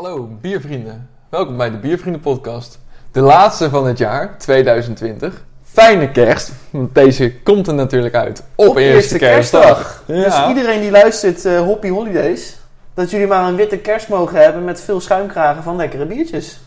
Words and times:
Hallo 0.00 0.28
biervrienden, 0.40 1.08
welkom 1.28 1.56
bij 1.56 1.70
de 1.70 1.76
Biervrienden 1.76 2.20
podcast. 2.20 2.78
De 3.12 3.20
laatste 3.20 3.70
van 3.70 3.86
het 3.86 3.98
jaar 3.98 4.38
2020. 4.38 5.44
Fijne 5.62 6.10
kerst, 6.10 6.52
want 6.70 6.94
deze 6.94 7.34
komt 7.34 7.66
er 7.66 7.74
natuurlijk 7.74 8.14
uit 8.14 8.42
op, 8.54 8.76
eerste, 8.76 9.18
kerstdag. 9.18 10.02
Dus 10.06 10.24
Ja. 10.34 10.48
iedereen 10.48 10.80
die 10.80 10.90
luistert, 10.90 11.44
eh 11.44 11.60
Hoppy 11.60 11.88
Holidays, 11.88 12.56
dat 12.94 13.10
jullie 13.10 13.26
maar 13.26 13.48
een 13.48 13.56
witte 13.56 13.78
kerst 13.78 14.08
mogen 14.08 14.42
hebben 14.42 14.64
met 14.64 14.80
veel 14.80 15.00
schuimkragen 15.00 15.62
van 15.62 15.76
lekkere 15.76 16.06
biertjes. 16.06 16.60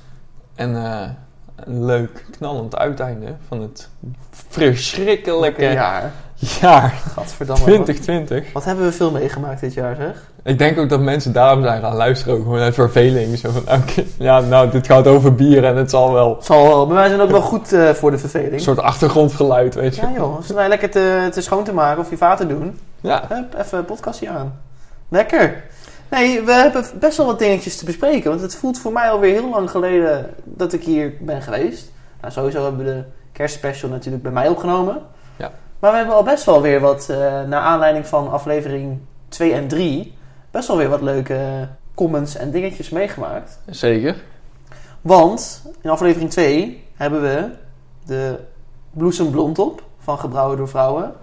En 0.55 0.75
eh, 0.75 1.01
een 1.55 1.85
leuk 1.85 2.25
knallend 2.37 2.77
uiteinde 2.77 3.35
van 3.47 3.61
het 3.61 3.89
verschrikkelijke 4.49 5.63
jaar. 5.63 6.11
Jaar 6.61 7.01
Gadverdamme. 7.13 7.63
2020. 7.63 8.53
Wat 8.53 8.63
hebben 8.65 8.85
we 8.85 8.91
veel 8.91 9.11
meegemaakt 9.11 9.61
dit 9.61 9.73
jaar, 9.73 9.95
zeg? 9.95 10.31
Ik 10.43 10.57
denk 10.57 10.79
ook 10.79 10.89
dat 10.89 10.99
mensen 10.99 11.33
daarom 11.33 11.63
zijn 11.63 11.81
gaan 11.81 11.95
luisteren, 11.95 12.33
ook 12.35 12.43
gewoon 12.43 12.59
uit 12.59 12.73
verveling. 12.73 13.37
Zo 13.37 13.49
van, 13.51 13.61
oké, 13.61 14.03
ja, 14.17 14.39
nou, 14.39 14.69
dit 14.69 14.85
gaat 14.85 15.07
over 15.07 15.35
bier 15.35 15.65
en 15.65 15.75
het 15.75 15.89
zal 15.89 16.13
wel 16.13 16.35
Het 16.35 16.45
zal 16.45 16.67
wel, 16.67 16.87
bij 16.87 16.95
mij 16.95 17.07
zijn 17.07 17.21
ook 17.21 17.31
wel 17.31 17.41
goed 17.41 17.73
eh, 17.73 17.89
voor 17.89 18.11
de 18.11 18.17
verveling. 18.17 18.53
een 18.53 18.59
soort 18.59 18.79
achtergrondgeluid, 18.79 19.75
weet 19.75 19.95
je. 19.95 20.01
Ja 20.01 20.11
joh, 20.15 20.35
als 20.35 20.47
wij 20.47 20.67
lekker 20.67 20.89
te, 20.89 21.27
te 21.31 21.41
schoon 21.41 21.63
te 21.63 21.73
maken 21.73 22.01
of 22.01 22.09
je 22.09 22.17
vaten 22.17 22.47
doen, 22.47 22.79
Ja, 23.01 23.25
hup, 23.29 23.55
even 23.59 23.77
een 23.77 23.85
podcastje 23.85 24.29
aan. 24.29 24.59
Lekker. 25.09 25.63
Nee, 26.09 26.41
we 26.41 26.51
hebben 26.51 26.85
best 26.99 27.17
wel 27.17 27.25
wat 27.25 27.39
dingetjes 27.39 27.77
te 27.77 27.85
bespreken, 27.85 28.29
want 28.29 28.41
het 28.41 28.55
voelt 28.55 28.79
voor 28.79 28.91
mij 28.91 29.09
alweer 29.09 29.33
heel 29.33 29.49
lang 29.49 29.69
geleden 29.69 30.29
dat 30.43 30.73
ik 30.73 30.83
hier 30.83 31.13
ben 31.19 31.41
geweest. 31.41 31.91
Nou, 32.21 32.33
sowieso 32.33 32.63
hebben 32.63 32.85
we 32.85 32.91
de 32.91 33.03
kerstspecial 33.31 33.89
natuurlijk 33.91 34.23
bij 34.23 34.31
mij 34.31 34.47
opgenomen. 34.47 35.01
Ja. 35.35 35.51
Maar 35.83 35.91
we 35.91 35.97
hebben 35.97 36.15
al 36.15 36.23
best 36.23 36.45
wel 36.45 36.61
weer 36.61 36.79
wat, 36.79 37.09
eh 37.09 37.17
naar 37.43 37.61
aanleiding 37.61 38.07
van 38.07 38.31
aflevering 38.31 38.99
2 39.27 39.53
en 39.53 39.67
3, 39.67 40.13
best 40.51 40.67
wel 40.67 40.77
weer 40.77 40.89
wat 40.89 41.01
leuke 41.01 41.67
comments 41.95 42.35
en 42.35 42.51
dingetjes 42.51 42.89
meegemaakt. 42.89 43.59
zeker. 43.65 44.15
Want 45.01 45.61
in 45.81 45.89
aflevering 45.89 46.29
2 46.29 46.83
hebben 46.95 47.21
we 47.21 47.49
de 48.05 48.39
bloesemblond 48.91 49.59
op 49.59 49.83
van 49.99 50.19
Gebrouwen 50.19 50.57
door 50.57 50.69
Vrouwen. 50.69 51.13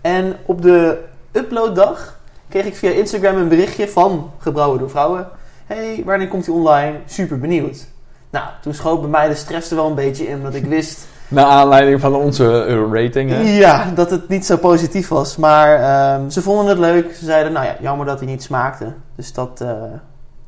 En 0.00 0.36
op 0.46 0.62
de 0.62 1.04
uploaddag 1.32 2.18
kreeg 2.48 2.64
ik 2.64 2.76
via 2.76 2.90
Instagram 2.90 3.36
een 3.36 3.48
berichtje 3.48 3.88
van 3.88 4.30
Gebrouwen 4.38 4.78
door 4.78 4.90
Vrouwen. 4.90 5.28
hey, 5.66 6.02
wanneer 6.04 6.28
komt 6.28 6.46
hij 6.46 6.54
online? 6.54 6.98
Super 7.06 7.38
benieuwd. 7.38 7.86
Nou, 8.30 8.46
toen 8.62 8.74
schoot 8.74 9.00
bij 9.00 9.10
mij 9.10 9.28
de 9.28 9.34
stress 9.34 9.70
er 9.70 9.76
wel 9.76 9.86
een 9.86 9.94
beetje 9.94 10.26
in, 10.26 10.36
omdat 10.36 10.54
ik 10.54 10.64
wist 10.76 11.06
Naar 11.28 11.44
aanleiding 11.44 12.00
van 12.00 12.14
onze 12.14 12.64
eh, 12.64 13.02
rating, 13.02 13.30
hè. 13.30 13.40
ja, 13.40 13.90
dat 13.94 14.10
het 14.10 14.28
niet 14.28 14.46
zo 14.46 14.56
positief 14.56 15.08
was. 15.08 15.36
Maar 15.36 15.74
ehm, 15.80 16.28
ze 16.28 16.42
vonden 16.42 16.66
het 16.66 16.78
leuk. 16.78 17.14
Ze 17.14 17.24
zeiden, 17.24 17.52
nou 17.52 17.66
ja, 17.66 17.76
jammer 17.80 18.06
dat 18.06 18.18
hij 18.18 18.28
niet 18.28 18.42
smaakte. 18.42 18.92
Dus 19.16 19.32
dat, 19.32 19.60
eh, 19.60 19.72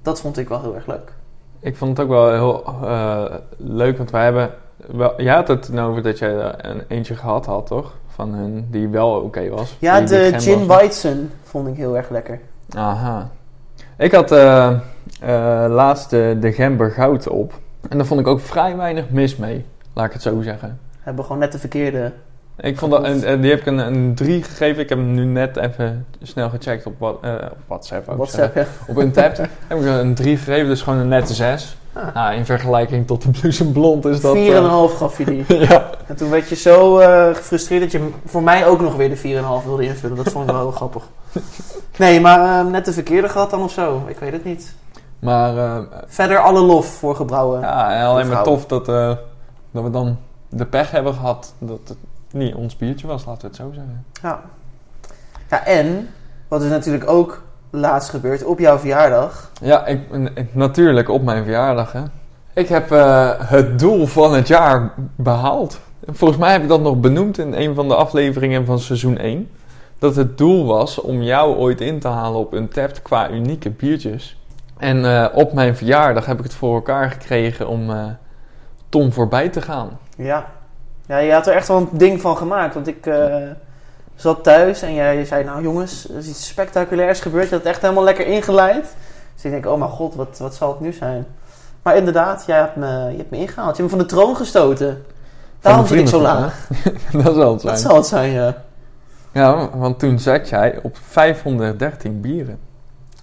dat 0.02 0.20
vond 0.20 0.38
ik 0.38 0.48
wel 0.48 0.60
heel 0.60 0.74
erg 0.74 0.86
leuk. 0.86 1.12
Ik 1.60 1.76
vond 1.76 1.96
het 1.98 2.06
ook 2.06 2.12
wel 2.12 2.32
heel 2.32 2.64
eh, 2.84 3.24
leuk, 3.56 3.96
want 3.96 4.10
wij 4.10 4.24
hebben... 4.24 4.50
Wel, 4.92 5.22
jij 5.22 5.34
had 5.34 5.48
het 5.48 5.68
nou 5.72 5.90
over 5.90 6.02
dat 6.02 6.18
jij 6.18 6.30
er 6.38 6.54
een 6.64 6.82
eentje 6.88 7.14
gehad 7.14 7.46
had, 7.46 7.66
toch? 7.66 7.92
Van 8.08 8.34
hun, 8.34 8.66
die 8.70 8.88
wel 8.88 9.10
oké 9.10 9.48
was. 9.48 9.76
Ja, 9.78 9.98
Die- 10.00 10.08
de 10.08 10.32
Gin. 10.40 10.66
Weizen 10.66 11.30
vond 11.42 11.68
ik 11.68 11.76
heel 11.76 11.96
erg 11.96 12.10
lekker. 12.10 12.40
Aha. 12.76 13.30
Ik 13.98 14.12
had 14.12 14.32
eh 14.32 14.70
eh, 15.20 15.64
laatst 15.68 16.10
de, 16.10 16.36
de 16.40 16.52
Gember 16.52 16.90
Goud 16.90 17.28
op. 17.28 17.52
En 17.88 17.96
daar 17.98 18.06
vond 18.06 18.20
ik 18.20 18.26
ook 18.26 18.40
vrij 18.40 18.76
weinig 18.76 19.10
mis 19.10 19.36
mee, 19.36 19.64
laat 19.94 20.06
ik 20.06 20.12
het 20.12 20.22
zo 20.22 20.42
zeggen. 20.42 20.78
Hebben 21.00 21.24
gewoon 21.24 21.38
net 21.40 21.52
de 21.52 21.58
verkeerde. 21.58 22.12
Ik 22.56 22.78
vond 22.78 22.92
dat, 22.92 23.04
en, 23.04 23.24
en 23.24 23.40
die 23.40 23.50
heb 23.50 23.60
ik 23.60 23.66
een, 23.66 23.78
een 23.78 24.14
3 24.14 24.42
gegeven. 24.42 24.82
Ik 24.82 24.88
heb 24.88 24.98
hem 24.98 25.14
nu 25.14 25.24
net 25.24 25.56
even 25.56 26.06
snel 26.22 26.50
gecheckt 26.50 26.86
op, 26.86 26.94
wat, 26.98 27.18
eh, 27.20 27.32
op 27.32 27.56
WhatsApp. 27.66 28.06
WhatsApp, 28.06 28.54
ja. 28.54 28.62
zeggen. 28.62 28.92
Op 28.94 28.98
Untapped 28.98 29.38
heb 29.68 29.78
ik 29.78 29.84
een 29.84 30.14
3 30.14 30.36
gegeven, 30.36 30.66
dus 30.66 30.82
gewoon 30.82 30.98
een 30.98 31.08
nette 31.08 31.34
6. 31.34 31.76
Ah. 31.92 32.14
Nou, 32.14 32.34
in 32.34 32.44
vergelijking 32.44 33.06
tot 33.06 33.22
de 33.22 33.30
bloesemblond 33.30 34.04
is 34.04 34.20
dat... 34.20 34.36
4,5 34.36 34.40
eh, 34.40 34.84
gaf 34.84 35.18
je 35.18 35.24
die. 35.24 35.44
ja, 35.68 35.90
En 36.06 36.16
toen 36.16 36.30
werd 36.30 36.48
je 36.48 36.54
zo 36.54 36.98
eh, 36.98 37.34
gefrustreerd 37.34 37.82
dat 37.82 37.92
je 37.92 38.08
voor 38.26 38.42
mij 38.42 38.66
ook 38.66 38.80
nog 38.80 38.96
weer 38.96 39.08
de 39.08 39.16
4,5 39.16 39.66
wilde 39.66 39.84
invullen. 39.84 40.16
Dat 40.16 40.32
vond 40.32 40.44
ik 40.44 40.54
wel 40.54 40.60
heel 40.60 40.70
grappig. 40.70 41.02
Nee, 41.96 42.20
maar 42.20 42.60
eh, 42.60 42.70
net 42.70 42.84
de 42.84 42.92
verkeerde 42.92 43.28
gehad 43.28 43.50
dan 43.50 43.62
of 43.62 43.72
zo. 43.72 44.02
Ik 44.06 44.18
weet 44.18 44.32
het 44.32 44.44
niet. 44.44 44.74
maar 45.18 45.56
eh, 45.56 45.78
Verder 46.06 46.38
alle 46.38 46.60
lof 46.60 46.86
voor 46.86 47.16
gebrouwen. 47.16 47.60
ja, 47.60 47.92
en 47.92 48.06
alleen 48.06 48.28
maar 48.28 48.42
tof 48.42 48.66
dat, 48.66 48.88
eh, 48.88 49.12
dat 49.74 49.82
we 49.82 49.90
dan 49.90 50.16
de 50.48 50.66
pech 50.66 50.90
hebben 50.90 51.14
gehad 51.14 51.54
dat 51.58 51.78
het 51.88 51.96
niet 52.30 52.54
ons 52.54 52.76
biertje 52.76 53.06
was, 53.06 53.24
laten 53.24 53.40
we 53.40 53.46
het 53.46 53.56
zo 53.56 53.70
zeggen. 53.74 54.04
Ja. 54.22 54.40
ja, 55.50 55.64
en 55.66 56.08
wat 56.48 56.62
is 56.62 56.70
natuurlijk 56.70 57.10
ook 57.10 57.42
laatst 57.70 58.10
gebeurd 58.10 58.44
op 58.44 58.58
jouw 58.58 58.78
verjaardag. 58.78 59.50
Ja, 59.60 59.86
ik, 59.86 60.00
ik- 60.34 60.54
natuurlijk 60.54 61.08
op 61.08 61.22
mijn 61.22 61.42
verjaardag. 61.44 61.92
Hè. 61.92 62.02
Ik 62.54 62.68
heb 62.68 62.90
eh, 62.92 63.30
het 63.38 63.78
doel 63.78 64.06
van 64.06 64.34
het 64.34 64.48
jaar 64.48 64.92
behaald. 65.16 65.80
Volgens 66.06 66.40
mij 66.40 66.52
heb 66.52 66.62
ik 66.62 66.68
dat 66.68 66.80
nog 66.80 67.00
benoemd 67.00 67.38
in 67.38 67.52
een 67.54 67.74
van 67.74 67.88
de 67.88 67.94
afleveringen 67.94 68.64
van 68.64 68.78
seizoen 68.78 69.18
1. 69.18 69.50
Dat 69.98 70.16
het 70.16 70.38
doel 70.38 70.66
was 70.66 71.00
om 71.00 71.22
jou 71.22 71.56
ooit 71.56 71.80
in 71.80 71.98
te 72.00 72.08
halen 72.08 72.40
op 72.40 72.54
Untapped 72.54 73.02
qua 73.02 73.30
unieke 73.30 73.70
biertjes. 73.70 74.38
En 74.78 75.04
eh, 75.04 75.26
op 75.34 75.52
mijn 75.52 75.76
verjaardag 75.76 76.26
heb 76.26 76.38
ik 76.38 76.44
het 76.44 76.54
voor 76.54 76.74
elkaar 76.74 77.10
gekregen 77.10 77.68
om 77.68 77.90
eh, 77.90 78.04
Tom 78.94 79.12
voorbij 79.12 79.48
te 79.48 79.62
gaan. 79.62 79.98
Ja. 80.16 80.46
Ja, 81.06 81.18
je 81.18 81.32
had 81.32 81.46
er 81.46 81.54
echt 81.54 81.68
wel 81.68 81.76
een 81.76 81.88
ding 81.92 82.20
van 82.20 82.36
gemaakt. 82.36 82.74
Want 82.74 82.86
ik 82.86 83.06
eh, 83.06 83.36
zat 84.14 84.44
thuis 84.44 84.82
en 84.82 84.94
jij 84.94 85.24
zei, 85.24 85.44
nou 85.44 85.62
jongens, 85.62 86.08
er 86.10 86.16
is 86.16 86.28
iets 86.28 86.46
spectaculairs 86.46 87.20
gebeurd. 87.20 87.44
Je 87.44 87.50
had 87.50 87.58
het 87.58 87.72
echt 87.72 87.82
helemaal 87.82 88.04
lekker 88.04 88.26
ingeleid. 88.26 88.96
Dus 89.34 89.44
ik 89.44 89.50
denk, 89.50 89.66
oh 89.66 89.78
mijn 89.78 89.90
god, 89.90 90.14
wat, 90.14 90.38
wat 90.38 90.54
zal 90.54 90.68
het 90.68 90.80
nu 90.80 90.92
zijn? 90.92 91.26
Maar 91.82 91.96
inderdaad, 91.96 92.44
jij 92.46 92.58
hebt 92.58 92.76
me, 92.76 92.86
je 93.10 93.16
hebt 93.16 93.30
me 93.30 93.36
ingehaald. 93.36 93.76
Je 93.76 93.82
hebt 93.82 93.92
me 93.92 93.98
van 93.98 94.08
de 94.08 94.14
troon 94.14 94.36
gestoten. 94.36 95.04
Daarom 95.60 95.86
zit 95.86 95.98
ik 95.98 96.08
zo 96.08 96.20
laag. 96.20 96.68
dat 97.24 97.34
zal 97.34 97.52
het 97.52 97.60
zijn. 97.60 97.72
Dat 97.72 97.82
zal 97.82 97.96
het 97.96 98.06
zijn, 98.06 98.32
ja. 98.32 98.62
Ja, 99.32 99.70
want 99.76 99.98
toen 99.98 100.18
zat 100.18 100.48
jij 100.48 100.78
op 100.82 100.96
513 101.02 102.20
bieren. 102.20 102.58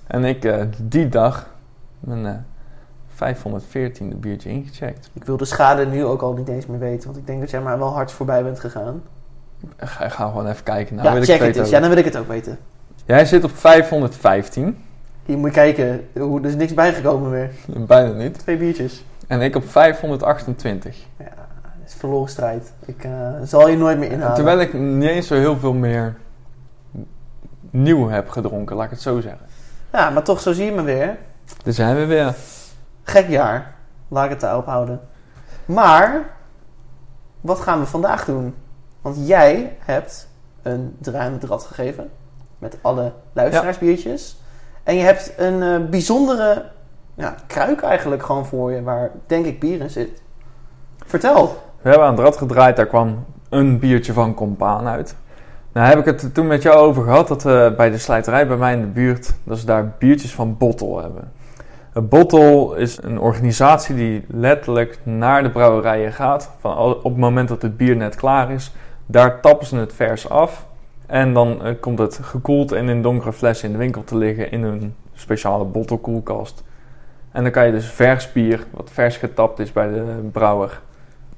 En 0.07 0.25
ik 0.25 0.45
eh, 0.45 0.61
die 0.77 1.09
dag 1.09 1.47
mijn 1.99 2.25
eh 2.25 2.33
514e 3.25 4.15
biertje 4.19 4.49
ingecheckt. 4.49 5.09
Ik 5.13 5.23
wil 5.23 5.37
de 5.37 5.45
schade 5.45 5.85
nu 5.85 6.03
ook 6.05 6.21
al 6.21 6.33
niet 6.33 6.47
eens 6.47 6.65
meer 6.65 6.79
weten. 6.79 7.05
Want 7.05 7.17
ik 7.17 7.27
denk 7.27 7.39
dat 7.39 7.49
jij 7.49 7.61
maar 7.61 7.77
wel 7.79 7.93
hard 7.93 8.11
voorbij 8.11 8.43
bent 8.43 8.59
gegaan. 8.59 9.01
Ik 9.61 9.87
ga, 9.87 10.09
ga 10.09 10.27
gewoon 10.27 10.47
even 10.47 10.63
kijken. 10.63 10.95
Nou, 10.95 11.07
ja, 11.07 11.13
wil 11.13 11.21
ik 11.21 11.27
check 11.27 11.37
het 11.39 11.47
het 11.47 11.57
eens. 11.57 11.69
Ja, 11.69 11.79
dan 11.79 11.89
wil 11.89 11.97
ik 11.97 12.05
het 12.05 12.17
ook 12.17 12.27
weten. 12.27 12.57
Jij 13.05 13.25
zit 13.25 13.43
op 13.43 13.51
515. 13.57 14.77
Hier 15.25 15.37
moet 15.37 15.47
je 15.49 15.53
kijken. 15.55 16.07
Hoe- 16.19 16.39
Er 16.39 16.45
is 16.45 16.55
niks 16.55 16.73
bijgekomen 16.73 17.29
meer. 17.31 17.51
Bijna 17.87 18.11
niet. 18.11 18.39
Twee 18.39 18.57
biertjes. 18.57 19.03
En 19.27 19.41
ik 19.41 19.55
op 19.55 19.69
528. 19.69 20.97
Ja, 21.17 21.25
dat 21.25 21.87
is 21.87 21.93
verloren 21.93 22.29
strijd. 22.29 22.71
Ik 22.85 23.03
eh, 23.03 23.11
zal 23.43 23.69
je 23.69 23.77
nooit 23.77 23.97
meer 23.97 24.11
inhalen. 24.11 24.35
Terwijl 24.35 24.59
ik 24.59 24.73
niet 24.73 25.09
eens 25.09 25.27
zo 25.27 25.35
heel 25.35 25.57
veel 25.57 25.73
meer 25.73 26.15
nieuw 27.69 28.09
heb 28.09 28.29
gedronken, 28.29 28.75
laat 28.75 28.85
ik 28.85 28.91
het 28.91 29.01
zo 29.01 29.19
zeggen. 29.21 29.45
Ja, 29.93 30.09
maar 30.09 30.23
toch, 30.23 30.39
zo 30.41 30.53
zie 30.53 30.65
je 30.65 30.71
me 30.71 30.81
weer. 30.81 31.17
Daar 31.63 31.73
zijn 31.73 31.95
we 31.95 32.05
weer. 32.05 32.33
Gek 33.11 33.29
jaar. 33.29 33.73
Laat 34.07 34.23
ik 34.23 34.29
het 34.29 34.39
daarop 34.39 34.65
houden. 34.65 34.99
Maar, 35.65 36.29
wat 37.41 37.59
gaan 37.59 37.79
we 37.79 37.85
vandaag 37.85 38.25
doen? 38.25 38.55
Want 39.01 39.27
jij 39.27 39.77
hebt 39.79 40.27
een 40.61 40.95
draai 40.99 41.31
met 41.31 41.43
rad 41.43 41.63
gegeven. 41.63 42.09
Met 42.57 42.77
alle 42.81 43.11
luisteraarsbiertjes. 43.33 44.41
En 44.83 44.95
je 44.95 45.03
hebt 45.03 45.33
een 45.37 45.63
eh, 45.63 45.89
bijzondere 45.89 46.65
ja, 47.13 47.35
kruik 47.47 47.81
eigenlijk 47.81 48.23
gewoon 48.23 48.45
voor 48.45 48.71
je. 48.71 48.83
Waar 48.83 49.11
denk 49.27 49.45
ik 49.45 49.59
bier 49.59 49.81
in 49.81 49.89
zit. 49.89 50.21
Vertel. 51.05 51.45
We 51.81 51.89
hebben 51.89 52.07
aan 52.07 52.15
het 52.15 52.23
rad 52.23 52.37
gedraaid, 52.37 52.75
daar 52.75 52.87
kwam 52.87 53.25
een 53.49 53.79
biertje 53.79 54.13
van 54.13 54.33
Compaan 54.33 54.87
uit. 54.87 55.15
Nou 55.71 55.87
heb 55.87 55.99
ik 55.99 56.05
het 56.05 56.33
toen 56.33 56.47
met 56.47 56.61
jou 56.61 56.77
over 56.77 57.03
gehad 57.03 57.27
dat 57.27 57.43
we 57.43 57.73
bij 57.77 57.89
de 57.89 57.97
slijterij 57.97 58.47
bij 58.47 58.57
mij 58.57 58.73
in 58.73 58.81
de 58.81 58.87
buurt, 58.87 59.33
dat 59.43 59.57
ze 59.57 59.65
daar 59.65 59.93
biertjes 59.99 60.33
van 60.33 60.57
Bottle 60.57 61.01
hebben. 61.01 61.31
Bottle 61.93 62.77
is 62.77 63.03
een 63.03 63.19
organisatie 63.19 63.95
die 63.95 64.25
letterlijk 64.27 64.99
naar 65.03 65.43
de 65.43 65.49
brouwerijen 65.49 66.13
gaat. 66.13 66.51
Van 66.59 66.77
op 66.77 67.03
het 67.03 67.17
moment 67.17 67.47
dat 67.47 67.61
het 67.61 67.77
bier 67.77 67.95
net 67.95 68.15
klaar 68.15 68.51
is, 68.51 68.71
daar 69.05 69.41
tappen 69.41 69.67
ze 69.67 69.75
het 69.75 69.93
vers 69.93 70.29
af. 70.29 70.65
En 71.05 71.33
dan 71.33 71.63
eh, 71.63 71.73
komt 71.79 71.99
het 71.99 72.19
gekoeld 72.21 72.71
en 72.71 72.89
in 72.89 73.01
donkere 73.01 73.33
flessen 73.33 73.67
in 73.67 73.71
de 73.71 73.77
winkel 73.79 74.03
te 74.03 74.17
liggen 74.17 74.51
in 74.51 74.63
een 74.63 74.95
speciale 75.13 75.65
bottelkoelkast. 75.65 76.63
En 77.31 77.43
dan 77.43 77.51
kan 77.51 77.65
je 77.65 77.71
dus 77.71 77.85
vers 77.85 78.31
bier, 78.31 78.65
wat 78.71 78.89
vers 78.93 79.17
getapt 79.17 79.59
is 79.59 79.71
bij 79.71 79.87
de 79.87 80.29
brouwer, 80.31 80.81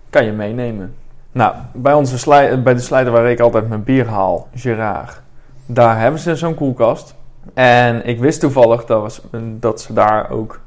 kan 0.10 0.26
je 0.26 0.32
meenemen. 0.32 0.96
Nou, 1.32 1.56
bij, 1.72 1.94
onze 1.94 2.30
bij 2.64 2.74
de 2.74 2.80
slijter 2.80 3.12
waar 3.12 3.32
ik 3.32 3.40
altijd 3.40 3.70
mijn 3.70 3.84
bier 3.84 4.08
haal, 4.08 4.48
Gerard, 4.56 5.22
daar 5.66 6.00
hebben 6.00 6.20
ze 6.20 6.36
zo'n 6.36 6.56
koelkast. 6.56 7.16
En 7.54 8.06
ik 8.06 8.20
wist 8.20 8.40
toevallig 8.40 8.86
dat, 8.86 9.02
was, 9.02 9.22
dat 9.60 9.82
ze 9.82 9.94
daar 9.94 10.30
ook 10.30 10.60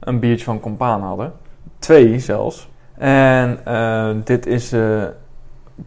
een 0.00 0.18
biertje 0.18 0.44
van 0.44 0.60
Compaan 0.60 1.02
hadden. 1.02 1.32
Twee 1.78 2.18
zelfs. 2.18 2.70
En 2.98 3.60
eh, 3.64 4.10
dit 4.24 4.46
is 4.46 4.72
eh 4.72 5.04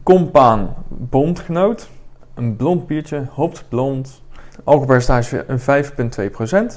Compaan 0.03 0.73
Bondgenoot. 0.87 1.89
Een 2.33 2.55
blond 2.55 2.87
biertje, 2.87 3.25
hopt 3.31 3.65
blond. 3.69 4.21
Alcoholpercentage 4.63 5.43
een 5.47 5.59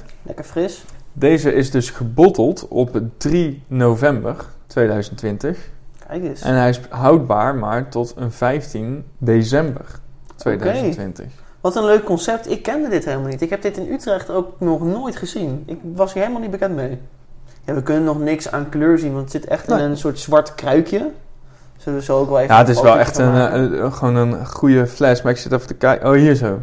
5,2%. 0.02 0.04
Lekker 0.22 0.44
fris. 0.44 0.84
Deze 1.12 1.52
is 1.52 1.70
dus 1.70 1.90
gebotteld 1.90 2.68
op 2.68 3.00
3 3.16 3.62
november 3.66 4.44
2020. 4.66 5.70
Kijk 6.08 6.22
eens. 6.24 6.42
En 6.42 6.54
hij 6.54 6.68
is 6.68 6.80
houdbaar 6.88 7.54
maar 7.54 7.88
tot 7.88 8.14
een 8.16 8.32
15 8.32 9.04
december 9.18 10.00
2020. 10.36 11.26
Wat 11.60 11.76
een 11.76 11.84
leuk 11.84 12.04
concept. 12.04 12.50
Ik 12.50 12.62
kende 12.62 12.88
dit 12.88 13.04
helemaal 13.04 13.28
niet. 13.28 13.40
Ik 13.42 13.50
heb 13.50 13.62
dit 13.62 13.76
in 13.76 13.92
Utrecht 13.92 14.30
ook 14.30 14.60
nog 14.60 14.82
nooit 14.82 15.16
gezien. 15.16 15.62
Ik 15.66 15.78
was 15.94 16.12
hier 16.12 16.22
helemaal 16.22 16.42
niet 16.42 16.50
bekend 16.50 16.74
mee. 16.74 16.98
Ja, 17.64 17.74
we 17.74 17.82
kunnen 17.82 18.04
nog 18.04 18.18
niks 18.18 18.50
aan 18.50 18.68
kleur 18.68 18.98
zien, 18.98 19.10
want 19.12 19.22
het 19.22 19.30
zit 19.32 19.44
echt 19.46 19.70
in 19.70 19.78
een 19.78 19.96
soort 19.96 20.18
zwart 20.18 20.54
kruikje. 20.54 21.10
Zullen 21.76 21.98
we 21.98 22.04
zo 22.04 22.18
ook 22.18 22.28
wel 22.28 22.38
even 22.38 22.54
Ja, 22.54 22.60
het 22.60 22.68
is 22.68 22.80
wel 22.80 22.98
echt 22.98 23.18
een, 23.18 23.34
eh, 23.34 23.80
eh, 23.84 23.92
gewoon 23.92 24.16
een 24.16 24.46
goede 24.46 24.86
fles. 24.86 25.22
Maar 25.22 25.32
ik 25.32 25.38
zit 25.38 25.52
even 25.52 25.66
te 25.66 25.74
kijken. 25.74 26.08
Oh, 26.08 26.14
hier 26.14 26.34
zo. 26.34 26.60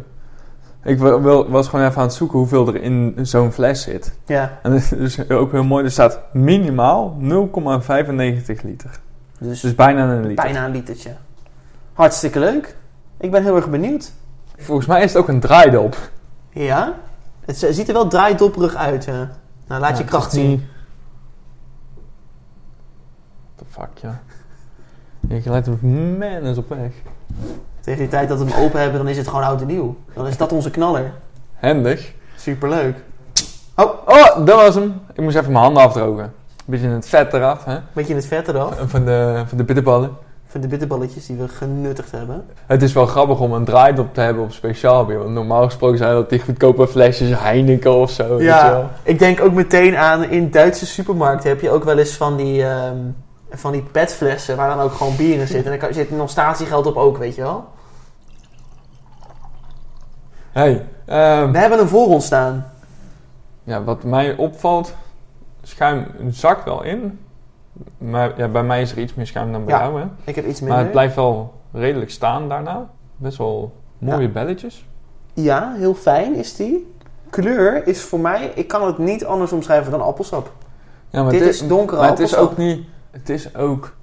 Ik 0.84 0.98
wil, 0.98 1.22
wil- 1.22 1.48
was 1.50 1.68
gewoon 1.68 1.86
even 1.86 1.96
aan 2.00 2.06
het 2.06 2.14
zoeken 2.16 2.38
hoeveel 2.38 2.68
er 2.68 2.82
in 2.82 3.14
zo'n 3.22 3.52
fles 3.52 3.82
zit. 3.82 4.12
Ja, 4.26 4.58
En 4.62 4.72
het 4.76 4.92
is 4.92 5.28
ook 5.30 5.52
heel 5.52 5.64
mooi. 5.64 5.84
Er 5.84 5.90
staat 5.90 6.20
minimaal 6.32 7.16
0,95 7.20 8.62
liter. 8.64 8.90
dus 9.38 9.60
Dus 9.60 9.74
bijna 9.74 10.10
een 10.10 10.26
liter. 10.26 10.44
bijna 10.44 10.64
een 10.64 10.70
litertje. 10.72 11.10
Hartstikke 11.92 12.38
leuk. 12.38 12.76
Ik 13.18 13.30
ben 13.30 13.42
heel 13.42 13.56
erg 13.56 13.70
benieuwd. 13.70 14.12
Volgens 14.58 14.86
mij 14.86 15.02
is 15.02 15.12
het 15.12 15.22
ook 15.22 15.28
een 15.28 15.40
draaidop. 15.40 15.96
Ja? 16.50 16.94
Het 17.44 17.56
ziet 17.70 17.88
er 17.88 17.94
wel 17.94 18.08
draaidopperig 18.08 18.74
uit. 18.74 19.04
Ja. 19.04 19.30
Nou, 19.66 19.80
laat 19.80 19.90
Ja, 19.90 19.98
je 19.98 20.04
kracht 20.04 20.32
zien. 20.32 20.48
niet- 20.48 20.62
What 23.56 23.56
the 23.56 23.64
fuck, 23.80 23.98
ja. 24.02 24.20
Je 25.28 25.50
lijkt 25.50 25.66
man 25.82 26.22
eens 26.22 26.58
op 26.58 26.68
weg. 26.68 26.92
Tegen 27.80 27.98
die 28.00 28.08
tijd 28.08 28.28
dat 28.28 28.38
we 28.38 28.44
hem 28.50 28.64
open 28.64 28.80
hebben, 28.80 28.98
dan 28.98 29.08
is 29.08 29.16
het 29.16 29.28
gewoon 29.28 29.42
oud 29.44 29.60
en 29.60 29.66
nieuw. 29.66 29.96
Dan 30.14 30.26
is 30.26 30.36
dat 30.36 30.52
onze 30.52 30.70
knaller. 30.70 31.12
Handig. 31.60 32.12
Superleuk. 32.36 32.96
Oh, 33.74 34.44
dat 34.44 34.54
was 34.56 34.74
hem. 34.74 35.00
Ik 35.12 35.22
moest 35.22 35.36
even 35.36 35.52
mijn 35.52 35.64
handen 35.64 35.82
afdrogen. 35.82 36.24
Een 36.24 36.32
beetje 36.64 36.88
het 36.88 37.08
vet 37.08 37.32
eraf, 37.32 37.64
hè. 37.64 37.78
Beetje 37.92 38.10
in 38.10 38.16
het 38.16 38.26
vet 38.26 38.48
eraf. 38.48 38.78
Van 38.86 39.04
de, 39.04 39.42
van 39.46 39.58
de 39.58 39.64
bitterballen. 39.64 40.16
Van 40.56 40.64
de 40.64 40.70
bitterballetjes 40.70 41.26
die 41.26 41.36
we 41.36 41.48
genuttigd 41.48 42.10
hebben. 42.10 42.44
Het 42.66 42.82
is 42.82 42.92
wel 42.92 43.06
grappig 43.06 43.40
om 43.40 43.52
een 43.52 43.64
draaidop 43.64 44.14
te 44.14 44.20
hebben 44.20 44.42
op 44.42 44.52
speciaal 44.52 45.04
bier. 45.04 45.18
Want 45.18 45.30
normaal 45.30 45.64
gesproken 45.64 45.98
zijn 45.98 46.12
dat 46.14 46.30
die 46.30 46.40
goedkope 46.40 46.88
flesjes 46.88 47.38
Heineken 47.38 47.94
of 47.94 48.10
zo. 48.10 48.40
Ja, 48.42 48.90
ik 49.02 49.18
denk 49.18 49.40
ook 49.40 49.52
meteen 49.52 49.96
aan 49.96 50.24
in 50.24 50.50
Duitse 50.50 50.86
supermarkten 50.86 51.48
heb 51.48 51.60
je 51.60 51.70
ook 51.70 51.84
wel 51.84 51.98
eens 51.98 52.16
van 52.16 52.36
die, 52.36 52.64
ehm, 52.64 52.96
van 53.50 53.72
die 53.72 53.82
petflessen 53.82 54.56
waar 54.56 54.68
dan 54.76 54.80
ook 54.84 54.92
gewoon 54.92 55.16
bier 55.16 55.40
in 55.40 55.46
zit. 55.46 55.64
En 55.64 55.70
dan 55.70 55.78
kan- 55.78 55.94
zit 55.94 56.10
nog 56.10 56.30
statiegeld 56.30 56.86
op 56.86 56.96
ook, 56.96 57.16
weet 57.18 57.34
je 57.34 57.42
wel. 57.42 57.64
Hey, 60.52 60.86
ehm, 61.06 61.50
We 61.52 61.58
hebben 61.58 61.78
hem 61.78 61.88
voor 61.88 62.06
ons 62.06 62.26
staan. 62.26 62.72
ja, 63.64 63.82
wat 63.84 64.04
mij 64.04 64.36
opvalt, 64.36 64.94
schuim 65.62 66.06
zakt 66.30 66.64
wel 66.64 66.82
in. 66.82 67.18
Maar 67.98 68.32
ja, 68.36 68.48
bij 68.48 68.62
mij 68.62 68.82
is 68.82 68.92
er 68.92 68.98
iets 68.98 69.14
meer 69.14 69.26
schuim 69.26 69.52
dan 69.52 69.64
bij 69.64 69.74
Ja, 69.74 69.80
jou, 69.82 70.00
hè. 70.00 70.06
Ik 70.24 70.34
heb 70.34 70.46
iets 70.46 70.60
Maar 70.60 70.68
minder. 70.68 70.84
het 70.84 70.92
blijft 70.92 71.14
wel 71.16 71.52
redelijk 71.72 72.10
staan 72.10 72.48
daarna. 72.48 72.86
Best 73.16 73.38
wel 73.38 73.72
mooie 73.98 74.28
belletjes. 74.28 74.86
Ja, 75.32 75.72
heel 75.76 75.94
fijn 75.94 76.34
is 76.34 76.56
die. 76.56 76.94
Kleur 77.30 77.86
is 77.86 78.00
voor 78.02 78.20
mij, 78.20 78.52
ik 78.54 78.68
kan 78.68 78.86
het 78.86 78.98
niet 78.98 79.24
anders 79.24 79.52
omschrijven 79.52 79.90
dan 79.90 80.00
appelsap. 80.02 80.52
Ja, 81.10 81.22
maar 81.22 81.30
Dit 81.32 81.40
het 81.40 81.48
is 81.48 81.66
donkere 81.68 82.00
Maar 82.00 82.10
het 82.10 82.18
is 82.18 82.34
appelsap. 82.34 82.50
ook 82.52 82.56
niet... 82.66 82.86
Het 83.10 83.28
is 83.28 83.56
ook... 83.56 83.94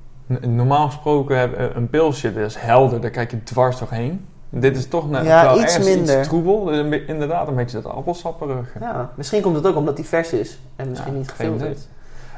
Normaal 0.42 0.86
gesproken 0.86 1.58
eh, 1.58 1.66
een 1.76 1.90
pilsje, 1.90 2.34
dat 2.34 2.44
is 2.46 2.56
helder, 2.56 3.02
daar 3.02 3.10
kijk 3.10 3.32
je 3.32 3.44
dwars 3.44 3.80
doorheen. 3.80 4.26
Dit 4.50 4.78
is 4.78 4.88
toch 4.88 5.10
net 5.10 5.26
Ja, 5.26 5.44
wel 5.44 5.54
iets 5.62 5.64
ergens 5.76 5.96
minder. 5.96 6.20
iets 6.20 6.28
troebel. 6.28 6.64
Dus 6.64 7.02
inderdaad, 7.08 7.48
een 7.48 7.56
beetje 7.56 7.82
dat 7.82 7.92
appelsapperige. 7.92 8.80
Ja, 8.80 9.10
misschien 9.16 9.42
komt 9.42 9.56
het 9.56 9.68
ook 9.68 9.76
omdat 9.76 9.96
die 9.96 10.06
vers 10.06 10.34
is 10.34 10.60
en 10.76 10.90
misschien 10.90 11.12
Ja, 11.14 11.18
niet 11.20 11.32
geen 11.32 11.52
gefilterd. 11.52 11.88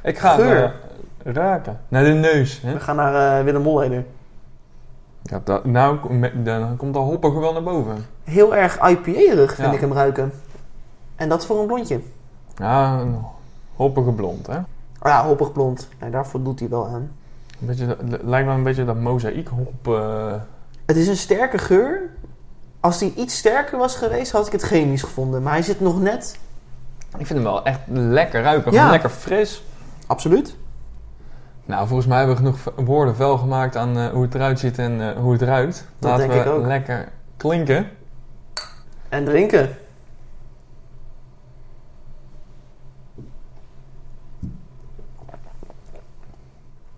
Ik 0.04 0.18
ga 0.18 0.36
Geur. 0.36 0.74
Raken. 1.34 1.80
Naar 1.88 2.04
de 2.04 2.10
neus. 2.10 2.62
Hè? 2.62 2.74
We 2.74 2.80
gaan 2.80 2.96
naar 2.96 3.38
eh 3.40 3.44
Willem 3.44 3.62
Molleder. 3.62 4.06
Ja, 5.24 5.42
dat, 5.44 5.66
nou, 5.66 5.98
dan 6.44 6.76
komt 6.78 6.94
de 6.94 7.00
hoppige 7.00 7.40
wel 7.40 7.54
naar 7.54 7.64
boven. 7.64 8.06
Heel 8.24 8.56
erg 8.56 8.76
IPA-erig 8.90 9.56
vind 9.56 9.68
Ja. 9.68 9.74
ik 9.74 9.80
hem 9.80 9.94
ruiken. 9.94 10.32
En 11.16 11.30
dat 11.30 11.46
voor 11.46 11.60
een 11.60 11.68
blondje. 11.68 12.00
Ja, 12.58 13.00
een 13.00 13.18
hoppige 13.76 14.12
blond, 14.12 14.48
hè. 14.48 14.58
Oh 14.58 15.12
ja, 15.12 15.26
hoppig 15.26 15.52
blond. 15.52 15.90
Nee, 16.00 16.10
daarvoor 16.10 16.44
doet 16.44 16.60
hij 16.60 16.70
wel 16.70 16.88
aan. 16.88 17.12
Een 17.62 17.68
beetje, 17.68 17.98
lijkt 18.24 18.48
me 18.48 18.54
een 18.54 18.64
beetje 18.64 18.86
dat 18.86 18.96
mozaïekhop. 19.00 19.88
eh 19.88 20.34
Het 20.86 20.96
is 20.96 21.08
een 21.08 21.16
sterke 21.18 21.58
geur. 21.58 22.10
Als 22.80 22.98
die 22.98 23.14
iets 23.16 23.38
sterker 23.38 23.78
was 23.78 23.96
geweest, 23.96 24.32
had 24.32 24.46
ik 24.46 24.52
het 24.52 24.62
chemisch 24.62 25.02
gevonden. 25.04 25.44
Maar 25.44 25.54
hij 25.54 25.62
zit 25.62 25.80
nog 25.80 26.02
net... 26.02 26.38
ik 27.18 27.26
vind 27.26 27.30
hem 27.30 27.44
wel 27.44 27.64
echt 27.66 27.80
lekker 27.88 28.42
ruiken. 28.42 28.72
Ja. 28.72 28.90
Lekker 28.90 29.10
fris. 29.10 29.64
Absoluut. 30.08 30.56
Nou, 31.66 31.88
volgens 31.88 32.08
mij 32.08 32.18
hebben 32.18 32.36
we 32.36 32.42
genoeg 32.42 32.86
woorden 32.86 33.16
vuil 33.16 33.38
gemaakt 33.38 33.76
aan 33.76 33.98
eh, 33.98 34.08
hoe 34.08 34.22
het 34.22 34.36
eruit 34.36 34.60
ziet 34.60 34.78
en 34.78 35.02
eh, 35.02 35.18
hoe 35.22 35.32
het 35.32 35.42
ruikt. 35.42 35.88
Dat 36.00 36.10
Laten 36.12 36.28
denk 36.30 36.44
we 36.44 36.50
ik 36.50 36.56
ook. 36.56 36.66
lekker 36.66 37.12
klinken. 37.38 37.88
En 39.10 39.26
drinken. 39.26 39.70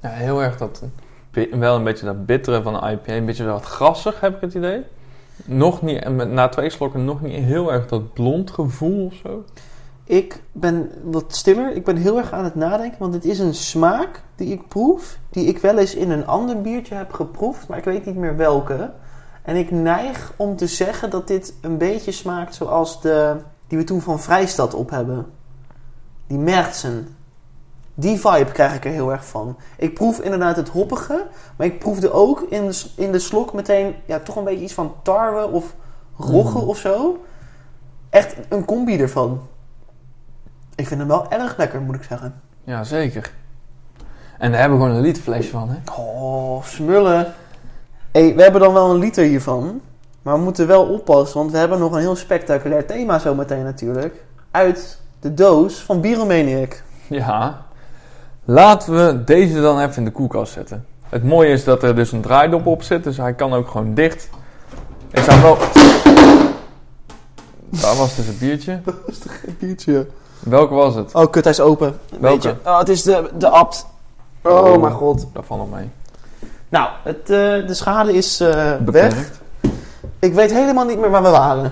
Ja, 0.01 0.09
heel 0.09 0.43
erg 0.43 0.57
dat... 0.57 0.83
bi- 1.31 1.49
Wel 1.51 1.75
een 1.75 1.83
beetje 1.83 2.05
dat 2.05 2.25
bittere 2.25 2.61
van 2.61 2.73
de 2.73 2.79
IPA. 2.91 3.11
Een 3.13 3.25
beetje 3.25 3.45
wat 3.45 3.63
grassig, 3.65 4.19
heb 4.19 4.35
ik 4.35 4.41
het 4.41 4.53
idee. 4.53 4.83
Nog 5.45 5.81
niet, 5.81 6.03
en 6.03 6.15
met- 6.15 6.31
na 6.31 6.47
twee 6.47 6.69
slokken 6.69 7.05
nog 7.05 7.21
niet 7.21 7.43
heel 7.43 7.71
erg 7.73 7.87
dat 7.87 8.13
blond 8.13 8.51
gevoel 8.51 9.05
of 9.05 9.13
zo. 9.13 9.43
Ik 10.07 10.43
ben 10.51 10.91
wat 11.03 11.35
stiller. 11.35 11.75
Ik 11.75 11.85
ben 11.85 11.95
heel 11.95 12.17
erg 12.17 12.31
aan 12.31 12.43
het 12.43 12.55
nadenken. 12.55 12.99
Want 12.99 13.13
dit 13.13 13.25
is 13.25 13.39
een 13.39 13.53
smaak 13.53 14.21
die 14.35 14.51
ik 14.51 14.67
proef. 14.67 15.17
Die 15.29 15.45
ik 15.45 15.57
wel 15.57 15.77
eens 15.77 15.95
in 15.95 16.11
een 16.11 16.27
ander 16.27 16.61
biertje 16.61 16.95
heb 16.95 17.13
geproefd. 17.13 17.67
Maar 17.67 17.77
ik 17.77 17.83
weet 17.83 18.05
niet 18.05 18.15
meer 18.15 18.37
welke. 18.37 18.91
En 19.41 19.55
ik 19.55 19.71
neig 19.71 20.33
om 20.35 20.55
te 20.55 20.67
zeggen 20.67 21.09
dat 21.09 21.27
dit 21.27 21.53
een 21.61 21.77
beetje 21.77 22.11
smaakt 22.11 22.55
zoals 22.55 23.01
de... 23.01 23.35
Die 23.67 23.77
we 23.77 23.83
toen 23.83 24.01
van 24.01 24.19
Vrijstad 24.19 24.73
op 24.73 24.89
hebben. 24.89 25.25
Die 26.27 26.37
Mertsen. 26.37 27.15
Die 27.93 28.19
vibe 28.19 28.51
krijg 28.51 28.75
ik 28.75 28.85
er 28.85 28.91
heel 28.91 29.11
erg 29.11 29.25
van. 29.25 29.57
Ik 29.77 29.93
proef 29.93 30.19
inderdaad 30.19 30.55
het 30.55 30.69
hoppige. 30.69 31.27
Maar 31.55 31.67
ik 31.67 31.79
proefde 31.79 32.11
ook 32.11 32.45
in 32.49 32.71
in 32.95 33.11
de 33.11 33.19
slok 33.19 33.53
meteen... 33.53 33.95
Ja, 34.05 34.19
toch 34.19 34.35
een 34.35 34.43
beetje 34.43 34.63
iets 34.63 34.73
van 34.73 34.93
tarwe 35.01 35.47
of 35.47 35.75
rogge 36.17 36.59
Mm. 36.59 36.67
of 36.67 36.77
zo. 36.77 37.23
Echt 38.09 38.35
een 38.49 38.65
combi 38.65 38.97
ervan. 38.97 39.41
Ik 40.77 40.87
vind 40.87 40.99
hem 40.99 41.09
wel 41.09 41.31
erg 41.31 41.57
lekker, 41.57 41.81
moet 41.81 41.95
ik 41.95 42.03
zeggen. 42.03 42.33
Ja, 42.63 42.83
zeker. 42.83 43.31
En 44.37 44.51
daar 44.51 44.59
hebben 44.59 44.77
we 44.77 44.83
gewoon 44.83 44.99
een 44.99 45.05
literflesje 45.05 45.49
van, 45.49 45.69
hè. 45.69 46.01
Oh, 46.01 46.63
smullen. 46.63 47.33
Hey, 48.11 48.35
we 48.35 48.41
hebben 48.41 48.61
dan 48.61 48.73
wel 48.73 48.89
een 48.89 48.99
liter 48.99 49.23
hiervan. 49.23 49.81
Maar 50.21 50.35
we 50.35 50.41
moeten 50.41 50.67
wel 50.67 50.85
oppassen, 50.85 51.39
want 51.39 51.51
we 51.51 51.57
hebben 51.57 51.79
nog 51.79 51.91
een 51.91 51.99
heel 51.99 52.15
spectaculair 52.15 52.85
thema 52.85 53.19
zometeen 53.19 53.63
natuurlijk. 53.63 54.23
Uit 54.51 55.01
de 55.19 55.33
doos 55.33 55.81
van 55.81 56.01
Bieromaniac. 56.01 56.81
Ja. 57.07 57.65
Laten 58.45 58.93
we 58.95 59.23
deze 59.23 59.61
dan 59.61 59.79
even 59.79 59.95
in 59.95 60.05
de 60.05 60.11
koelkast 60.11 60.53
zetten. 60.53 60.85
Het 61.09 61.23
mooie 61.23 61.49
is 61.49 61.63
dat 61.63 61.83
er 61.83 61.95
dus 61.95 62.11
een 62.11 62.21
draaidop 62.21 62.65
op 62.65 62.83
zit, 62.83 63.03
dus 63.03 63.17
hij 63.17 63.33
kan 63.33 63.53
ook 63.53 63.67
gewoon 63.67 63.93
dicht. 63.93 64.29
Ik 65.11 65.23
zou 65.23 65.41
wel... 65.41 65.57
Daar 67.69 67.95
was 67.95 68.15
dus 68.15 68.25
het 68.27 68.39
biertje. 68.39 68.79
Dat 68.85 68.95
is 69.05 69.17
toch 69.17 69.39
geen 69.39 69.55
biertje? 69.59 70.07
Welke 70.49 70.73
was 70.73 70.95
het? 70.95 71.13
Oh, 71.13 71.31
kut, 71.31 71.43
hij 71.43 71.53
is 71.53 71.59
open. 71.59 71.99
Welke? 72.19 72.55
Oh, 72.65 72.79
het 72.79 72.89
is 72.89 73.03
de, 73.03 73.29
de 73.37 73.49
abt. 73.49 73.87
Oh, 74.41 74.51
Oh. 74.51 74.81
mijn 74.81 74.93
god. 74.93 75.27
Daar 75.33 75.43
valt 75.43 75.59
nog 75.59 75.79
mee. 75.79 75.89
Nou, 76.69 76.89
het, 77.03 77.21
eh, 77.21 77.67
de 77.67 77.73
schade 77.73 78.13
is 78.13 78.39
eh, 78.39 78.73
weg. 78.85 79.31
Ik 80.19 80.33
weet 80.33 80.51
helemaal 80.51 80.85
niet 80.85 80.99
meer 80.99 81.09
waar 81.09 81.23
we 81.23 81.29
waren. 81.29 81.71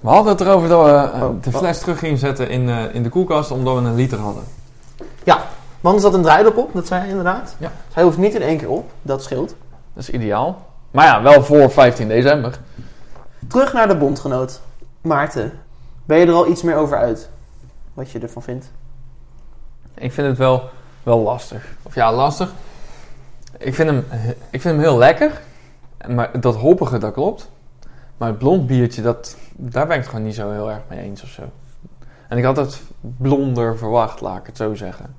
We 0.00 0.08
hadden 0.08 0.32
het 0.32 0.40
erover 0.40 0.68
dat 0.68 0.84
we 0.84 0.90
eh, 0.90 1.22
Oh, 1.22 1.42
de 1.42 1.52
fles 1.52 1.78
terug 1.78 1.98
gingen 1.98 2.18
zetten 2.18 2.48
in, 2.48 2.68
in 2.68 3.02
de 3.02 3.08
koelkast 3.08 3.50
omdat 3.50 3.74
we 3.74 3.80
een 3.80 3.94
liter 3.94 4.18
hadden. 4.18 4.42
Want 5.84 5.96
er 5.96 6.02
zat 6.02 6.14
een 6.14 6.22
draaidop 6.22 6.56
op, 6.56 6.70
dat 6.74 6.86
zei 6.86 7.00
hij 7.00 7.08
inderdaad. 7.08 7.54
Ja. 7.58 7.70
Dus 7.86 7.94
hij 7.94 8.04
hoeft 8.04 8.18
niet 8.18 8.34
in 8.34 8.42
één 8.42 8.58
keer 8.58 8.68
op, 8.68 8.90
dat 9.02 9.22
scheelt. 9.22 9.54
Dat 9.94 10.02
is 10.02 10.10
ideaal. 10.10 10.66
Maar 10.90 11.04
ja, 11.06 11.22
wel 11.22 11.42
voor 11.42 11.70
15 11.70 12.08
december. 12.08 12.58
Terug 13.48 13.72
naar 13.72 13.88
de 13.88 13.96
bondgenoot. 13.96 14.60
Maarten, 15.00 15.52
ben 16.04 16.18
je 16.18 16.26
er 16.26 16.32
al 16.32 16.46
iets 16.48 16.62
meer 16.62 16.76
over 16.76 16.96
uit? 16.98 17.28
Wat 17.94 18.10
je 18.10 18.18
ervan 18.18 18.42
vindt? 18.42 18.70
Ik 19.94 20.12
vind 20.12 20.26
het 20.26 20.38
wel, 20.38 20.70
wel 21.02 21.18
lastig. 21.18 21.76
Of 21.82 21.94
ja, 21.94 22.12
lastig. 22.12 22.52
Ik 23.58 23.74
vind 23.74 23.90
hem, 23.90 24.04
ik 24.50 24.60
vind 24.60 24.74
hem 24.74 24.78
heel 24.78 24.98
lekker. 24.98 25.40
Maar 26.08 26.40
dat 26.40 26.56
hoppige, 26.56 26.98
dat 26.98 27.12
klopt. 27.12 27.50
Maar 28.16 28.28
het 28.28 28.38
blond 28.38 28.66
biertje, 28.66 29.02
dat, 29.02 29.36
daar 29.56 29.86
ben 29.86 29.96
ik 29.96 30.02
het 30.02 30.10
gewoon 30.10 30.24
niet 30.24 30.34
zo 30.34 30.50
heel 30.50 30.70
erg 30.70 30.82
mee 30.88 30.98
eens 30.98 31.22
of 31.22 31.28
zo. 31.28 31.42
En 32.28 32.38
ik 32.38 32.44
had 32.44 32.56
het 32.56 32.82
blonder 33.16 33.78
verwacht, 33.78 34.20
laat 34.20 34.38
ik 34.38 34.46
het 34.46 34.56
zo 34.56 34.74
zeggen. 34.74 35.14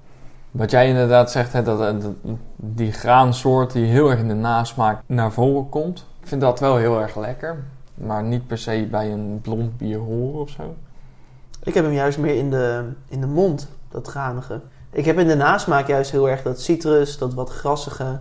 Wat 0.51 0.71
jij 0.71 0.87
inderdaad 0.87 1.31
zegt, 1.31 1.53
hè, 1.53 1.63
dat, 1.63 2.01
dat 2.01 2.13
die 2.55 2.91
graansoort 2.91 3.71
die 3.71 3.85
heel 3.85 4.09
erg 4.09 4.19
in 4.19 4.27
de 4.27 4.33
nasmaak 4.33 5.01
naar 5.05 5.31
voren 5.31 5.69
komt. 5.69 6.05
Ik 6.21 6.27
vind 6.27 6.41
dat 6.41 6.59
wel 6.59 6.77
heel 6.77 7.01
erg 7.01 7.15
lekker. 7.15 7.63
Maar 7.93 8.23
niet 8.23 8.47
per 8.47 8.57
se 8.57 8.87
bij 8.91 9.11
een 9.11 9.39
blond 9.41 9.77
bier 9.77 9.97
horen 9.99 10.41
of 10.41 10.49
zo. 10.49 10.75
Ik 11.65 11.73
heb 11.73 11.83
hem 11.83 11.93
juist 11.93 12.17
meer 12.17 12.35
in 12.35 12.49
de, 12.49 12.83
in 13.09 13.21
de 13.21 13.27
mond, 13.27 13.67
dat 13.89 14.07
granige. 14.07 14.59
Ik 14.91 15.05
heb 15.05 15.19
in 15.19 15.27
de 15.27 15.35
nasmaak 15.35 15.87
juist 15.87 16.11
heel 16.11 16.29
erg 16.29 16.41
dat 16.41 16.61
citrus, 16.61 17.17
dat 17.17 17.33
wat 17.33 17.49
grassige. 17.49 18.19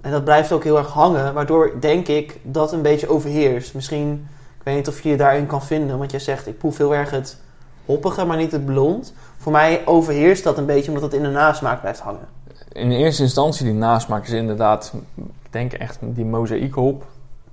En 0.00 0.10
dat 0.10 0.24
blijft 0.24 0.52
ook 0.52 0.64
heel 0.64 0.78
erg 0.78 0.88
hangen, 0.88 1.34
waardoor 1.34 1.72
denk 1.80 2.08
ik 2.08 2.40
dat 2.42 2.72
een 2.72 2.82
beetje 2.82 3.08
overheerst. 3.08 3.74
Misschien, 3.74 4.28
ik 4.58 4.64
weet 4.64 4.74
niet 4.74 4.88
of 4.88 5.00
je 5.00 5.08
je 5.08 5.16
daarin 5.16 5.46
kan 5.46 5.62
vinden, 5.62 5.98
want 5.98 6.10
jij 6.10 6.20
zegt 6.20 6.46
ik 6.46 6.58
proef 6.58 6.78
heel 6.78 6.94
erg 6.94 7.10
het 7.10 7.36
hoppige, 7.84 8.24
maar 8.24 8.36
niet 8.36 8.52
het 8.52 8.64
blond. 8.64 9.14
Voor 9.36 9.52
mij 9.52 9.82
overheerst 9.84 10.44
dat 10.44 10.58
een 10.58 10.66
beetje 10.66 10.88
omdat 10.88 11.02
het 11.02 11.14
in 11.14 11.22
de 11.22 11.28
nasmaak 11.28 11.80
blijft 11.80 12.00
hangen. 12.00 12.28
In 12.72 12.90
eerste 12.90 13.22
instantie, 13.22 13.64
die 13.64 13.74
nasmaak 13.74 14.24
is 14.24 14.30
inderdaad, 14.32 14.92
ik 15.16 15.52
denk 15.52 15.72
echt 15.72 15.98
die 16.00 16.24
mozaïekhop. 16.24 17.04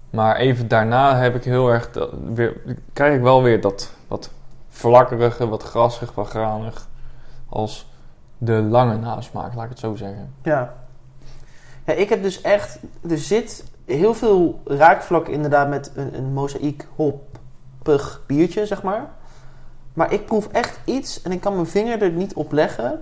Maar 0.09 0.35
even 0.35 0.67
daarna 0.67 1.17
heb 1.17 1.35
ik 1.35 1.43
heel 1.43 1.69
erg, 1.69 1.89
weer, 2.33 2.57
krijg 2.93 3.15
ik 3.15 3.21
wel 3.21 3.43
weer 3.43 3.61
dat 3.61 3.97
vlakkerige, 4.79 5.47
wat 5.47 5.63
grassig, 5.63 6.13
wat 6.13 6.27
granig. 6.27 6.87
Als 7.49 7.91
de 8.37 8.53
lange 8.53 8.97
nasmaak, 8.97 9.53
laat 9.53 9.63
ik 9.63 9.69
het 9.69 9.79
zo 9.79 9.95
zeggen. 9.95 10.33
Ja. 10.43 10.73
ja. 11.85 11.93
Ik 11.93 12.09
heb 12.09 12.23
dus 12.23 12.41
echt... 12.41 12.79
Er 13.09 13.17
zit 13.17 13.63
heel 13.85 14.13
veel 14.13 14.61
raakvlak 14.65 15.27
inderdaad 15.27 15.69
met 15.69 15.91
een, 15.95 16.17
een 16.17 16.33
mozaïek 16.33 16.87
hoppig 16.95 18.21
biertje, 18.27 18.65
zeg 18.65 18.83
maar. 18.83 19.09
Maar 19.93 20.13
ik 20.13 20.25
proef 20.25 20.47
echt 20.47 20.79
iets 20.85 21.21
en 21.21 21.31
ik 21.31 21.41
kan 21.41 21.53
mijn 21.53 21.67
vinger 21.67 22.01
er 22.01 22.11
niet 22.11 22.33
op 22.33 22.51
leggen... 22.51 23.01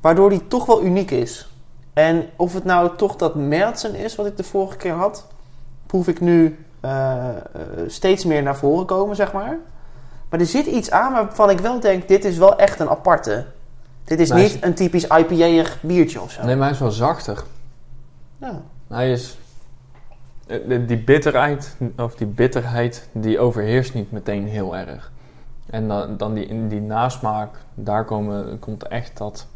waardoor 0.00 0.30
die 0.30 0.48
toch 0.48 0.66
wel 0.66 0.82
uniek 0.82 1.10
is. 1.10 1.50
En 1.92 2.28
of 2.36 2.54
het 2.54 2.64
nou 2.64 2.96
toch 2.96 3.16
dat 3.16 3.34
Mertsen 3.34 3.94
is 3.94 4.14
wat 4.14 4.26
ik 4.26 4.36
de 4.36 4.44
vorige 4.44 4.76
keer 4.76 4.94
had... 4.94 5.26
proef 5.86 6.08
ik 6.08 6.20
nu 6.20 6.64
eh, 6.80 7.28
eh, 7.28 7.36
steeds 7.86 8.24
meer 8.24 8.42
naar 8.42 8.56
voren 8.56 8.86
komen, 8.86 9.16
zeg 9.16 9.32
maar. 9.32 9.58
Maar 10.36 10.44
er 10.44 10.50
zit 10.50 10.66
iets 10.66 10.90
aan 10.90 11.12
waarvan 11.12 11.50
ik 11.50 11.58
wel 11.58 11.80
denk... 11.80 12.08
dit 12.08 12.24
is 12.24 12.36
wel 12.38 12.58
echt 12.58 12.80
een 12.80 12.88
aparte. 12.88 13.46
Dit 14.04 14.20
is 14.20 14.28
Maar 14.28 14.38
niet 14.38 14.58
een 14.60 14.74
typisch 14.74 15.02
IPA-ig 15.04 15.78
biertje 15.82 16.20
of 16.20 16.30
zo. 16.32 16.44
Nee, 16.44 16.54
maar 16.56 16.64
hij 16.64 16.72
is 16.74 16.78
wel 16.80 16.90
zachter. 16.90 17.44
Ja. 18.40 18.60
Hij 18.88 19.10
is. 19.12 19.38
eh, 20.46 20.58
die- 20.68 20.84
Die 20.84 20.96
bitterheid, 20.98 21.76
of 21.96 22.14
die 22.14 22.26
bitterheid, 22.26 23.08
die 23.12 23.38
overheerst 23.38 23.94
niet 23.94 24.12
meteen 24.12 24.46
heel 24.46 24.76
erg. 24.76 25.12
En 25.70 25.88
dan, 25.88 26.16
dan 26.16 26.34
die, 26.34 26.66
die 26.68 26.80
nasmaak, 26.80 27.50
daar 27.74 28.04
komen, 28.04 28.58
komt 28.58 28.82
echt 28.88 29.16
dat, 29.18 29.46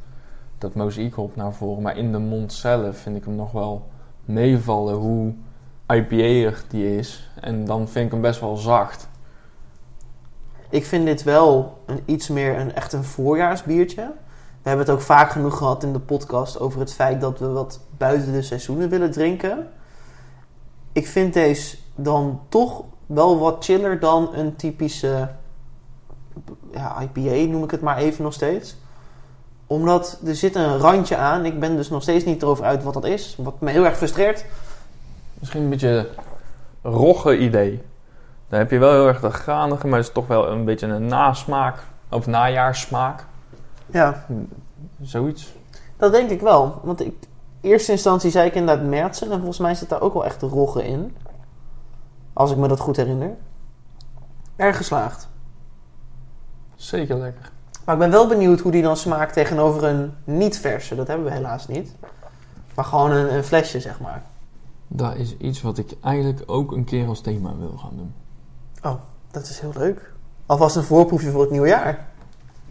dat 0.58 0.74
mozaïekhop 0.74 1.36
naar 1.36 1.52
voren. 1.52 1.82
Maar 1.82 1.96
in 1.96 2.12
de 2.12 2.18
mond 2.18 2.52
zelf 2.52 2.98
vind 2.98 3.16
ik 3.16 3.24
hem 3.24 3.34
nog 3.34 3.52
wel 3.52 3.88
meevallen 4.24 4.94
hoe 4.94 5.32
IPA-ig 5.88 6.64
die 6.68 6.96
is. 6.96 7.30
En 7.40 7.64
dan 7.64 7.88
vind 7.88 8.06
ik 8.06 8.12
hem 8.12 8.20
best 8.20 8.40
wel 8.40 8.56
zacht. 8.56 9.08
Ik 10.70 10.84
vind 10.84 11.06
dit 11.06 11.22
wel 11.22 11.78
een, 11.86 12.02
iets 12.04 12.28
meer 12.28 12.58
een, 12.58 12.74
echt 12.74 12.92
een 12.92 13.04
voorjaarsbiertje. 13.04 14.12
We 14.62 14.68
hebben 14.68 14.86
het 14.86 14.94
ook 14.94 15.02
vaak 15.02 15.30
genoeg 15.30 15.56
gehad 15.56 15.82
in 15.82 15.92
de 15.92 16.00
podcast 16.00 16.60
over 16.60 16.80
het 16.80 16.92
feit 16.92 17.20
dat 17.20 17.38
we 17.38 17.48
wat 17.48 17.80
buiten 17.96 18.32
de 18.32 18.42
seizoenen 18.42 18.88
willen 18.88 19.10
drinken. 19.10 19.68
Ik 20.92 21.06
vind 21.06 21.34
deze 21.34 21.76
dan 21.94 22.40
toch 22.48 22.84
wel 23.06 23.38
wat 23.38 23.64
chiller 23.64 24.00
dan 24.00 24.34
een 24.34 24.56
typische 24.56 25.28
ja, 26.72 27.00
IPA, 27.00 27.50
noem 27.50 27.64
ik 27.64 27.70
het 27.70 27.80
maar 27.80 27.96
even 27.96 28.24
nog 28.24 28.32
steeds. 28.32 28.76
Omdat 29.66 30.20
er 30.24 30.34
zit 30.34 30.54
een 30.54 30.78
randje 30.78 31.16
aan. 31.16 31.44
Ik 31.44 31.60
ben 31.60 31.76
dus 31.76 31.88
nog 31.88 32.02
steeds 32.02 32.24
niet 32.24 32.42
erover 32.42 32.64
uit 32.64 32.82
wat 32.82 32.94
dat 32.94 33.04
is. 33.04 33.36
Wat 33.38 33.60
me 33.60 33.70
heel 33.70 33.84
erg 33.84 33.96
frustreert. 33.96 34.44
Misschien 35.38 35.62
een 35.62 35.68
beetje 35.68 36.08
rogge 36.82 37.38
idee. 37.38 37.82
Dan 38.50 38.58
heb 38.58 38.70
je 38.70 38.78
wel 38.78 38.92
heel 38.92 39.06
erg 39.06 39.20
de 39.20 39.30
granige, 39.30 39.86
maar 39.86 39.98
het 39.98 40.08
is 40.08 40.14
toch 40.14 40.26
wel 40.26 40.48
een 40.48 40.64
beetje 40.64 40.86
een 40.86 41.06
nasmaak. 41.06 41.82
Of 42.08 42.26
najaarssmaak. 42.26 43.24
Ja, 43.86 44.26
Zoiets. 45.02 45.54
Dat 45.96 46.12
denk 46.12 46.30
ik 46.30 46.40
wel. 46.40 46.80
Want 46.82 47.00
ik, 47.00 47.14
in 47.60 47.70
eerste 47.70 47.92
instantie 47.92 48.30
zei 48.30 48.46
ik 48.46 48.54
inderdaad 48.54 48.86
Mertsen. 48.86 49.30
En 49.30 49.38
volgens 49.38 49.58
mij 49.58 49.74
zit 49.74 49.88
daar 49.88 50.00
ook 50.00 50.12
wel 50.12 50.24
echt 50.24 50.40
de 50.40 50.46
rogge 50.46 50.86
in. 50.86 51.16
Als 52.32 52.50
ik 52.50 52.56
me 52.56 52.68
dat 52.68 52.80
goed 52.80 52.96
herinner. 52.96 53.36
Erg 54.56 54.76
geslaagd. 54.76 55.28
Zeker 56.74 57.16
lekker. 57.16 57.50
Maar 57.84 57.94
ik 57.94 58.00
ben 58.00 58.10
wel 58.10 58.28
benieuwd 58.28 58.60
hoe 58.60 58.72
die 58.72 58.82
dan 58.82 58.96
smaakt 58.96 59.32
tegenover 59.32 59.84
een 59.84 60.14
niet-verse. 60.24 60.94
Dat 60.94 61.06
hebben 61.06 61.26
we 61.26 61.32
helaas 61.32 61.68
niet. 61.68 61.94
Maar 62.74 62.84
gewoon 62.84 63.10
een, 63.10 63.34
een 63.34 63.44
flesje, 63.44 63.80
zeg 63.80 64.00
maar. 64.00 64.22
Dat 64.86 65.16
is 65.16 65.36
iets 65.36 65.62
wat 65.62 65.78
ik 65.78 65.96
eigenlijk 66.02 66.42
ook 66.46 66.72
een 66.72 66.84
keer 66.84 67.06
als 67.06 67.20
thema 67.20 67.56
wil 67.56 67.76
gaan 67.76 67.96
doen. 67.96 68.14
Dat 69.32 69.42
is 69.42 69.60
heel 69.60 69.72
leuk. 69.76 70.12
Alvast 70.46 70.76
een 70.76 70.82
voorproefje 70.82 71.30
voor 71.30 71.40
het 71.40 71.50
nieuwe 71.50 71.68
jaar. 71.68 71.98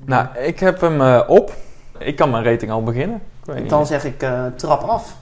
Nou, 0.06 0.28
ik 0.38 0.60
heb 0.60 0.82
hem 0.82 1.02
eh, 1.02 1.22
op. 1.28 1.54
Ik 1.98 2.16
kan 2.16 2.30
mijn 2.30 2.44
rating 2.44 2.72
al 2.72 2.84
beginnen. 2.84 3.22
Ik. 3.56 3.70
Dan 3.70 3.86
zeg 3.86 4.06
ik 4.06 4.22
eh, 4.24 4.46
trap 4.56 4.82
af. 4.82 5.16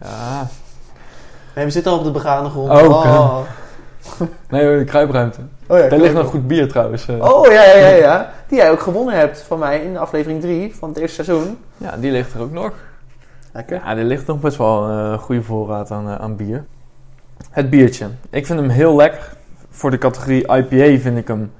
Ja. 0.00 0.46
Nee, 1.54 1.64
we 1.64 1.70
zitten 1.70 1.92
al 1.92 1.98
op 1.98 2.04
de 2.04 2.10
begane 2.10 2.48
grond. 2.48 2.70
Oh, 2.70 2.88
oh. 2.88 3.40
Nee, 4.48 4.66
hoor, 4.66 4.78
de 4.78 4.84
kruipruimte. 4.84 5.40
Oh, 5.66 5.78
ja, 5.78 5.88
Daar 5.88 5.98
ligt 5.98 6.14
nog 6.14 6.30
goed 6.30 6.46
bier 6.46 6.68
trouwens. 6.68 7.08
eh. 7.08 7.32
Oh, 7.32 7.46
ja, 7.46 7.62
ja, 7.64 7.74
ja, 7.76 7.94
ja. 7.94 8.30
Die 8.48 8.58
jij 8.58 8.70
ook 8.70 8.80
gewonnen 8.80 9.14
hebt 9.14 9.40
van 9.42 9.58
mij 9.58 9.80
in 9.82 9.96
aflevering 9.98 10.40
3 10.40 10.74
van 10.74 10.88
het 10.88 10.98
eerste 10.98 11.24
seizoen. 11.24 11.58
Ja, 11.76 11.96
die 11.96 12.10
ligt 12.10 12.34
er 12.34 12.40
ook 12.40 12.52
nog. 12.52 12.72
Lekker. 13.52 13.76
Ja, 13.84 13.96
er 13.96 14.04
ligt 14.04 14.26
nog 14.26 14.40
best 14.40 14.56
wel 14.56 14.82
een 14.88 15.18
goede 15.18 15.42
voorraad 15.42 15.90
aan, 15.90 16.08
aan 16.08 16.36
bier. 16.36 16.64
Het 17.50 17.70
biertje. 17.70 18.06
Ik 18.30 18.46
vind 18.46 18.58
hem 18.58 18.68
heel 18.68 18.96
lekker. 18.96 19.34
Voor 19.76 19.90
de 19.90 19.98
categorie 19.98 20.42
IPA 20.42 21.00
vind 21.00 21.18
ik 21.18 21.28
hem 21.28 21.52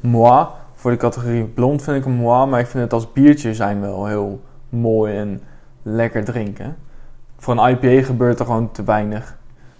moi. 0.00 0.46
Voor 0.74 0.90
de 0.90 0.96
categorie 0.96 1.44
blond 1.44 1.82
vind 1.82 1.96
ik 1.96 2.04
hem 2.04 2.12
moi. 2.12 2.46
Maar 2.46 2.60
ik 2.60 2.66
vind 2.66 2.82
het 2.82 2.92
als 2.92 3.12
biertje 3.12 3.54
zijn 3.54 3.80
wel 3.80 4.06
heel 4.06 4.40
mooi 4.68 5.16
en 5.16 5.42
lekker 5.82 6.24
drinken. 6.24 6.76
Voor 7.38 7.56
een 7.58 7.70
IPA 7.70 8.06
gebeurt 8.06 8.38
er 8.38 8.44
gewoon 8.44 8.70
te 8.70 8.84
weinig. 8.84 9.36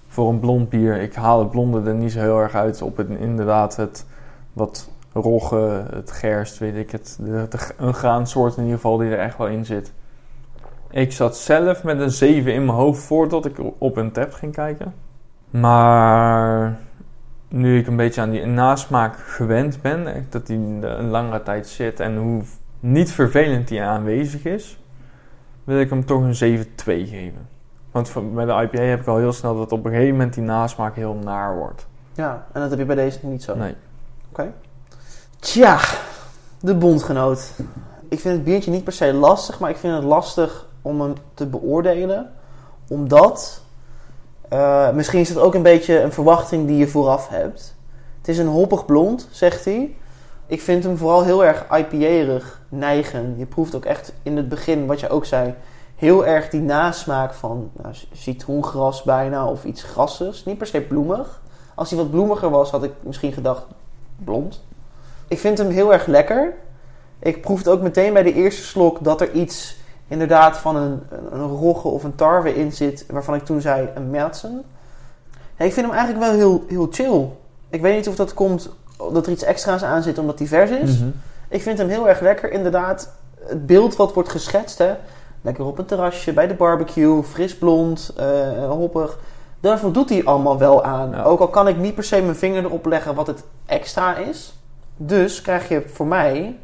Voor 0.09 0.29
een 0.29 0.41
blond 0.41 0.69
bier, 0.69 1.01
ik 1.01 1.15
haal 1.15 1.39
het 1.39 1.51
blonde 1.51 1.91
er 1.91 1.95
niet 1.95 2.13
zo 2.13 2.21
heel 2.21 2.41
erg 2.41 2.55
uit. 2.55 2.83
Op 2.83 2.97
het, 2.97 3.09
inderdaad 3.09 3.77
het 3.77 4.07
wat 4.53 4.91
rogge, 5.13 5.85
het 5.91 6.11
gerst, 6.11 6.59
weet 6.59 6.77
ik 6.77 6.91
het. 6.91 7.19
De, 7.21 7.49
een 7.77 7.95
graansoort 7.95 8.57
in 8.57 8.63
ieder 8.63 8.77
geval 8.77 8.97
die 8.97 9.11
er 9.11 9.19
echt 9.19 9.39
wel 9.39 9.49
in 9.49 9.65
zit. 9.65 9.93
Ik 10.91 11.13
zat 11.13 11.37
zelf 11.37 11.85
met 11.85 12.01
een 12.01 12.11
7 12.11 12.53
in 12.53 12.65
mijn 12.65 12.79
hoofd 12.79 13.03
voordat 13.03 13.45
ik 13.45 13.57
op 13.79 13.97
een 13.97 14.13
tap 14.13 14.33
ging 14.33 14.53
kijken. 14.53 14.95
Maar 15.51 16.79
nu 17.49 17.79
ik 17.79 17.87
een 17.87 17.97
beetje 17.97 18.21
aan 18.21 18.31
die 18.31 18.47
nasmaak 18.47 19.17
gewend 19.17 19.83
ben, 19.83 20.15
eh, 20.15 20.23
dat 20.29 20.47
die 20.47 20.57
een 20.57 21.09
langere 21.09 21.43
tijd 21.43 21.69
zit 21.69 22.01
en 22.01 22.17
hoe 22.17 22.43
niet 22.81 23.13
vervelend 23.13 23.69
die 23.69 23.83
aanwezig 23.83 24.45
is, 24.45 24.79
wil 25.65 25.81
ik 25.81 25.91
hem 25.91 26.05
toch 26.05 26.23
een 26.23 26.35
7-2 26.35 27.07
geven. 27.07 27.49
Want 27.91 28.35
bij 28.35 28.45
de 28.45 28.53
IPA 28.53 28.81
heb 28.81 29.01
ik 29.01 29.07
al 29.07 29.17
heel 29.17 29.33
snel 29.33 29.57
dat 29.57 29.73
op 29.73 29.85
een 29.85 29.91
gegeven 29.91 30.13
moment 30.13 30.35
die 30.35 30.43
nasmaak 30.43 30.95
heel 30.95 31.15
naar 31.15 31.57
wordt. 31.57 31.87
Ja, 32.13 32.47
en 32.53 32.61
dat 32.61 32.71
heb 32.71 32.79
je 32.79 32.85
bij 32.85 32.97
deze 32.97 33.19
niet 33.23 33.43
zo. 33.43 33.57
Nee. 33.57 33.75
Tja, 35.39 35.79
de 36.61 36.75
bondgenoot. 36.75 37.53
Ik 38.09 38.21
vind 38.21 38.35
het 38.35 38.45
biertje 38.45 38.71
niet 38.71 38.85
per 38.85 38.93
se 38.93 39.13
lastig, 39.13 39.59
maar 39.59 39.71
ik 39.71 39.77
vind 39.77 39.95
het 39.95 40.05
lastig 40.05 40.67
om 40.83 41.01
hem 41.01 41.15
te 41.35 41.47
beoordelen. 41.47 42.33
Omdat, 42.89 43.63
eh, 44.49 44.93
misschien 44.93 45.21
is 45.21 45.29
het 45.29 45.39
ook 45.39 45.55
een 45.55 45.63
beetje 45.63 46.01
een 46.01 46.13
verwachting 46.13 46.67
die 46.67 46.77
je 46.77 46.89
vooraf 46.89 47.29
hebt. 47.29 47.75
Het 48.19 48.29
is 48.29 48.39
een 48.39 48.47
hoppig 48.47 48.87
blond, 48.87 49.29
zegt 49.31 49.65
hij. 49.65 49.97
Ik 50.47 50.63
vind 50.63 50.85
hem 50.85 50.97
vooral 50.97 51.25
heel 51.25 51.45
erg 51.45 51.67
IPA-erig 51.71 52.61
neigen. 52.69 53.35
Je 53.39 53.47
proeft 53.47 53.75
ook 53.75 53.85
echt 53.85 54.13
in 54.23 54.37
het 54.37 54.49
begin, 54.49 54.87
wat 54.87 55.01
je 55.01 55.09
ook 55.09 55.25
zei, 55.25 55.55
heel 55.97 56.27
erg 56.27 56.49
die 56.49 56.61
nasmaak 56.61 57.35
van 57.35 57.71
nou, 57.83 57.95
citroengras 58.13 59.03
bijna 59.03 59.47
of 59.47 59.65
iets 59.65 59.83
grassigs. 59.83 60.45
Niet 60.45 60.59
per 60.59 60.67
se 60.67 60.81
bloemig. 60.81 61.41
Als 61.75 61.91
hij 61.91 61.99
wat 61.99 62.11
bloemiger 62.11 62.51
was, 62.51 62.71
had 62.71 62.85
ik 62.85 62.93
misschien 63.01 63.33
gedacht 63.33 63.67
blond. 64.17 64.65
Ik 65.29 65.39
vind 65.39 65.59
hem 65.59 65.71
heel 65.71 65.93
erg 65.93 66.07
lekker. 66.07 66.55
Ik 67.19 67.41
proefde 67.41 67.71
ook 67.71 67.81
meteen 67.81 68.13
bij 68.13 68.23
de 68.23 68.33
eerste 68.33 68.63
slok 68.63 69.05
dat 69.05 69.21
er 69.21 69.33
iets 69.33 69.77
inderdaad 70.09 70.57
van 70.57 70.77
een, 70.77 71.01
een, 71.09 71.33
een 71.33 71.49
rogge 71.49 71.89
of 71.89 72.05
een 72.05 72.15
tarwe 72.15 72.55
in 72.55 72.73
zit, 72.73 73.07
waarvan 73.11 73.35
ik 73.35 73.45
toen 73.45 73.61
zei 73.61 73.89
een 73.95 74.11
Mertsen. 74.11 74.65
Ja, 75.57 75.65
ik 75.65 75.73
vind 75.73 75.87
hem 75.87 75.97
eigenlijk 75.97 76.27
wel 76.27 76.39
heel, 76.39 76.65
heel 76.69 76.89
chill. 76.91 77.29
Ik 77.71 77.81
weet 77.81 77.97
niet 77.97 78.09
of 78.09 78.17
dat 78.17 78.35
komt 78.35 78.71
dat 79.13 79.27
er 79.27 79.33
iets 79.33 79.43
extra's 79.43 79.83
aan 79.83 80.03
zit 80.03 80.19
omdat 80.19 80.39
hij 80.39 80.49
vers 80.49 80.71
is. 80.71 80.99
Mhm. 80.99 81.09
Ik 81.49 81.63
vind 81.63 81.79
hem 81.79 81.89
heel 81.89 82.09
erg 82.09 82.21
lekker. 82.21 82.53
Inderdaad, 82.53 83.13
het 83.41 83.67
beeld 83.67 83.97
wat 83.97 84.15
wordt 84.15 84.29
geschetst, 84.29 84.79
hè. 84.79 84.95
Lekker 85.41 85.65
op 85.65 85.79
een 85.79 85.85
terrasje, 85.85 86.33
bij 86.33 86.47
de 86.47 86.55
barbecue, 86.55 87.23
fris 87.23 87.59
blond, 87.59 88.13
eh, 88.17 88.71
hoppig. 88.71 89.19
Daar 89.61 89.79
voldoet 89.79 90.09
hij 90.09 90.25
allemaal 90.25 90.59
wel 90.59 90.85
aan. 90.85 91.11
Ja. 91.11 91.23
Ook 91.23 91.41
al 91.41 91.49
kan 91.49 91.69
ik 91.69 91.77
niet 91.77 91.95
per 91.95 92.05
se 92.05 92.23
mijn 92.23 92.37
vinger 92.37 92.65
erop 92.65 92.87
leggen 92.87 93.15
wat 93.15 93.27
het 93.27 93.45
extra 93.67 94.17
is. 94.17 94.59
Dus 94.97 95.41
krijg 95.41 95.69
je 95.69 95.83
voor 95.93 96.07
mij 96.07 96.59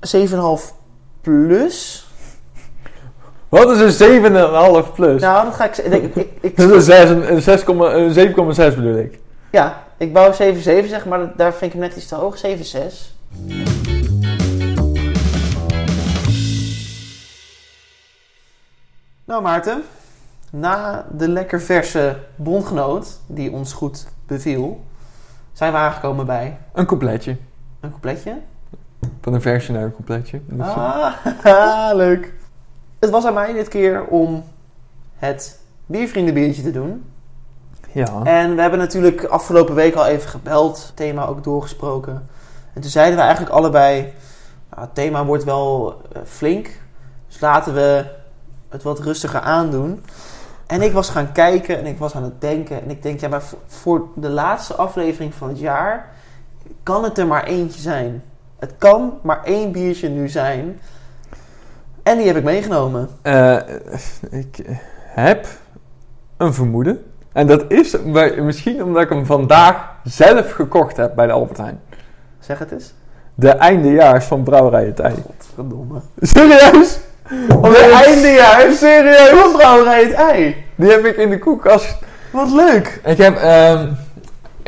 7,5 0.00 0.74
plus. 1.32 2.06
Wat 3.48 3.70
is 3.70 3.98
een 4.00 4.22
7,5 4.84 4.92
plus? 4.94 5.20
Nou, 5.20 5.44
dat 5.44 5.54
ga 5.54 5.64
ik. 5.64 5.76
Ik, 5.76 6.14
ik, 6.16 6.28
ik- 6.40 6.56
Dat 6.58 6.70
is 6.70 6.74
een 6.74 6.82
zes- 7.42 7.46
een 7.46 7.58
6,1 7.58 7.66
een 7.66 8.14
7,6 8.72 8.76
bedoel 8.76 8.96
ik. 8.98 9.18
ja, 9.50 9.82
Ik 9.96 10.12
wou 10.12 10.32
7-7 10.32 10.36
zeggen, 10.62 11.08
maar 11.08 11.36
daar 11.36 11.52
vind 11.54 11.74
ik 11.74 11.80
hem 11.80 11.88
net 11.88 11.96
iets 11.96 12.06
te 12.08 12.14
hoog. 12.14 12.36
7-6. 12.46 12.48
Nou 19.24 19.42
Maarten, 19.42 19.82
na 20.50 21.06
de 21.10 21.28
lekker 21.28 21.60
verse 21.60 22.16
bondgenoot 22.36 23.20
die 23.26 23.52
ons 23.52 23.72
goed 23.72 24.06
beviel, 24.26 24.84
zijn 25.52 25.72
we 25.72 25.78
aangekomen 25.78 26.26
bij 26.26 26.58
Een 26.72 26.86
coupletje. 26.86 27.36
een 27.80 27.90
coupletje. 27.90 28.36
Van 29.28 29.36
een 29.36 29.42
versie 29.42 29.74
naar 29.74 29.82
een 29.84 29.94
coupletje. 29.94 30.40
Eh, 30.58 30.76
Ah, 31.44 31.94
leuk. 32.04 32.32
Het 32.98 33.10
was 33.10 33.24
aan 33.24 33.34
mij 33.34 33.52
dit 33.52 33.68
keer 33.68 34.04
om 34.04 34.44
het 35.16 35.60
biervriendenbiertje 35.86 36.62
te 36.62 36.70
doen. 36.70 37.04
ja. 37.92 38.20
En 38.24 38.54
we 38.54 38.60
hebben 38.60 38.78
natuurlijk 38.78 39.24
afgelopen 39.24 39.74
week 39.74 39.94
al 39.94 40.06
even 40.06 40.28
gebeld, 40.28 40.92
thema 40.94 41.26
ook 41.26 41.44
doorgesproken. 41.44 42.28
En 42.74 42.80
toen 42.80 42.90
zeiden 42.90 43.16
we 43.16 43.22
eigenlijk 43.22 43.52
allebei, 43.54 44.12
nou, 44.70 44.82
het 44.82 44.94
thema 44.94 45.24
wordt 45.24 45.44
wel 45.44 46.00
eh, 46.12 46.22
flink, 46.24 46.70
dus 47.26 47.40
laten 47.40 47.74
we 47.74 48.04
het 48.68 48.82
wat 48.82 49.00
rustiger 49.00 49.40
aandoen. 49.40 50.04
En 50.66 50.82
ik 50.82 50.92
was 50.92 51.10
gaan 51.10 51.32
kijken 51.32 51.78
en 51.78 51.86
ik 51.86 51.98
was 51.98 52.14
aan 52.14 52.22
het 52.24 52.40
denken 52.40 52.82
en 52.82 52.90
ik 52.90 53.02
denk, 53.02 53.20
ja 53.20 53.28
maar 53.28 53.42
voor 53.66 54.08
de 54.14 54.28
laatste 54.30 54.74
aflevering 54.74 55.34
van 55.34 55.48
het 55.48 55.58
jaar 55.58 56.08
kan 56.82 57.04
het 57.04 57.18
er 57.18 57.26
maar 57.26 57.44
eentje 57.44 57.80
zijn. 57.80 58.22
Het 58.58 58.72
kan 58.78 59.18
maar 59.22 59.40
één 59.44 59.72
biertje 59.72 60.08
nu 60.08 60.28
zijn. 60.28 60.80
En 62.02 62.18
die 62.18 62.26
heb 62.26 62.36
ik 62.36 62.44
meegenomen. 62.44 63.08
Eh, 63.22 63.56
ik 64.30 64.64
heb 65.06 65.46
een 66.36 66.54
vermoeden. 66.54 67.02
En 67.32 67.46
dat 67.46 67.64
is 67.68 67.96
misschien 68.40 68.82
omdat 68.82 69.02
ik 69.02 69.08
hem 69.08 69.26
vandaag 69.26 69.92
zelf 70.04 70.50
gekocht 70.50 70.96
heb 70.96 71.14
bij 71.14 71.26
de 71.26 71.32
Albert 71.32 71.58
Heijn. 71.58 71.80
Zeg 72.38 72.58
het 72.58 72.72
eens. 72.72 72.94
De 73.34 73.50
eindejaars 73.50 74.24
van 74.24 74.42
Brouwerij 74.42 74.92
Tij. 74.92 75.14
Godverdomme. 75.26 76.00
Serieus? 76.20 76.98
De 77.60 78.02
eindejaars 78.06 78.78
Serieus? 78.78 79.28
van 79.28 79.52
Brouwerij 79.52 80.02
het 80.04 80.12
Ei. 80.12 80.64
Die 80.74 80.90
heb 80.90 81.04
ik 81.04 81.16
in 81.16 81.30
de 81.30 81.38
koelkast. 81.38 81.98
Wat 82.32 82.50
leuk. 82.50 83.00
Ik 83.04 83.18
heb... 83.18 83.36
ehm, 83.36 83.92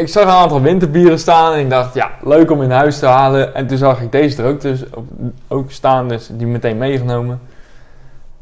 ik 0.00 0.08
zag 0.08 0.22
een 0.24 0.30
aantal 0.30 0.60
winterbieren 0.60 1.18
staan 1.18 1.52
en 1.52 1.58
ik 1.60 1.70
dacht, 1.70 1.94
ja, 1.94 2.10
leuk 2.22 2.50
om 2.50 2.62
in 2.62 2.70
huis 2.70 2.98
te 2.98 3.06
halen. 3.06 3.54
En 3.54 3.66
toen 3.66 3.78
zag 3.78 4.00
ik 4.00 4.12
deze 4.12 4.42
er 4.42 4.48
ook, 4.48 4.60
dus, 4.60 4.84
op- 4.94 5.08
ook 5.48 5.70
staan, 5.70 6.08
dus 6.08 6.30
die 6.32 6.46
meteen 6.46 6.78
meegenomen. 6.78 7.40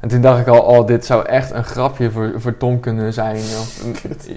En 0.00 0.08
toen 0.08 0.20
dacht 0.20 0.40
ik 0.40 0.46
al, 0.46 0.60
oh, 0.60 0.86
dit 0.86 1.06
zou 1.06 1.26
echt 1.26 1.50
een 1.52 1.64
grapje 1.64 2.10
voor, 2.10 2.32
voor 2.36 2.56
Tom 2.56 2.80
kunnen 2.80 3.12
zijn. 3.12 3.36
Of, 3.36 3.82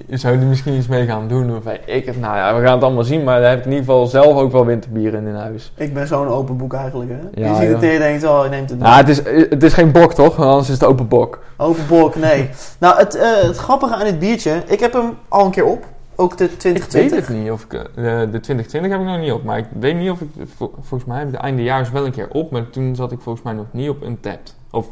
zou 0.21 0.37
die 0.37 0.47
misschien 0.47 0.73
iets 0.73 0.87
mee 0.87 1.05
gaan 1.05 1.27
doen? 1.27 1.55
Of 1.55 1.73
ik 1.85 2.05
het, 2.05 2.19
nou 2.19 2.35
ja, 2.35 2.55
we 2.55 2.65
gaan 2.65 2.73
het 2.73 2.83
allemaal 2.83 3.03
zien. 3.03 3.23
Maar 3.23 3.41
daar 3.41 3.49
heb 3.49 3.59
ik 3.59 3.65
in 3.65 3.71
ieder 3.71 3.85
geval 3.85 4.05
zelf 4.05 4.35
ook 4.37 4.51
wel 4.51 4.65
winterbieren 4.65 5.27
in 5.27 5.35
huis. 5.35 5.71
Ik 5.75 5.93
ben 5.93 6.07
zo'n 6.07 6.27
open 6.27 6.57
boek 6.57 6.73
eigenlijk, 6.73 7.11
hè? 7.11 7.41
Ja, 7.43 7.49
je 7.49 7.55
ziet 7.55 7.73
het 7.73 7.83
en 7.83 7.89
je 7.89 7.99
denkt, 7.99 8.23
oh, 8.23 8.43
je 8.43 8.49
neemt 8.49 8.69
het 8.69 8.79
Nou, 8.79 8.95
het 8.95 9.09
is, 9.09 9.21
het 9.49 9.63
is 9.63 9.73
geen 9.73 9.91
bok, 9.91 10.13
toch? 10.13 10.35
Want 10.35 10.49
Anders 10.49 10.67
is 10.69 10.73
het 10.73 10.83
open 10.83 11.07
bok. 11.07 11.39
Open 11.57 11.87
boek, 11.87 12.15
nee. 12.15 12.49
nou, 12.79 12.97
het, 12.97 13.15
eh, 13.15 13.41
het 13.41 13.57
grappige 13.57 13.95
aan 13.95 14.03
dit 14.05 14.19
biertje, 14.19 14.63
ik 14.65 14.79
heb 14.79 14.93
hem 14.93 15.17
al 15.27 15.45
een 15.45 15.51
keer 15.51 15.65
op. 15.65 15.85
Ook 16.21 16.37
de 16.37 16.43
Ik 16.43 16.49
weet 16.49 16.59
2020. 16.59 17.27
het 17.27 17.37
niet 17.37 17.51
of 17.51 17.63
ik... 17.63 17.73
eh, 17.73 17.83
de 18.03 18.39
2020 18.39 18.91
heb 18.91 18.99
ik 18.99 19.05
nog 19.07 19.19
niet 19.19 19.31
op. 19.31 19.43
Maar 19.43 19.57
ik 19.57 19.65
weet 19.79 19.95
niet 19.95 20.09
of 20.09 20.21
ik... 20.21 20.29
vol- 20.55 20.73
volgens 20.81 21.05
mij 21.09 21.17
heb 21.17 21.27
ik 21.27 21.33
de 21.33 21.39
eindejaars 21.39 21.91
wel 21.91 22.05
een 22.05 22.11
keer 22.11 22.29
op. 22.29 22.51
Maar 22.51 22.69
toen 22.69 22.95
zat 22.95 23.11
ik 23.11 23.19
volgens 23.21 23.43
mij 23.45 23.53
nog 23.53 23.65
niet 23.71 23.89
op 23.89 24.03
Untapped. 24.03 24.55
Of 24.71 24.87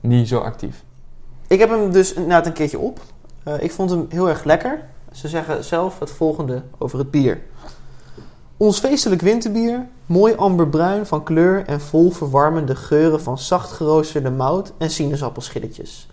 niet 0.00 0.28
zo 0.28 0.38
actief. 0.38 0.84
Ik 1.46 1.58
heb 1.58 1.68
hem 1.70 1.92
dus 1.92 2.12
inderdaad 2.12 2.46
een 2.46 2.52
keertje 2.52 2.78
op. 2.78 3.00
Eh, 3.42 3.54
ik 3.62 3.72
vond 3.72 3.90
hem 3.90 4.06
heel 4.08 4.28
erg 4.28 4.44
lekker. 4.44 4.82
Ze 5.12 5.28
zeggen 5.28 5.64
zelf 5.64 5.98
het 5.98 6.10
volgende 6.10 6.62
over 6.78 6.98
het 6.98 7.10
bier. 7.10 7.40
Ons 8.56 8.78
feestelijk 8.78 9.20
winterbier, 9.20 9.86
mooi 10.06 10.34
amberbruin 10.34 11.06
van 11.06 11.22
kleur 11.22 11.64
en 11.66 11.80
vol 11.80 12.10
verwarmende 12.10 12.76
geuren 12.76 13.20
van 13.22 13.38
zacht 13.38 13.70
geroosterde 13.72 14.30
mout 14.30 14.72
en 14.78 14.90
sinaasappelschilletjes. 14.90 16.09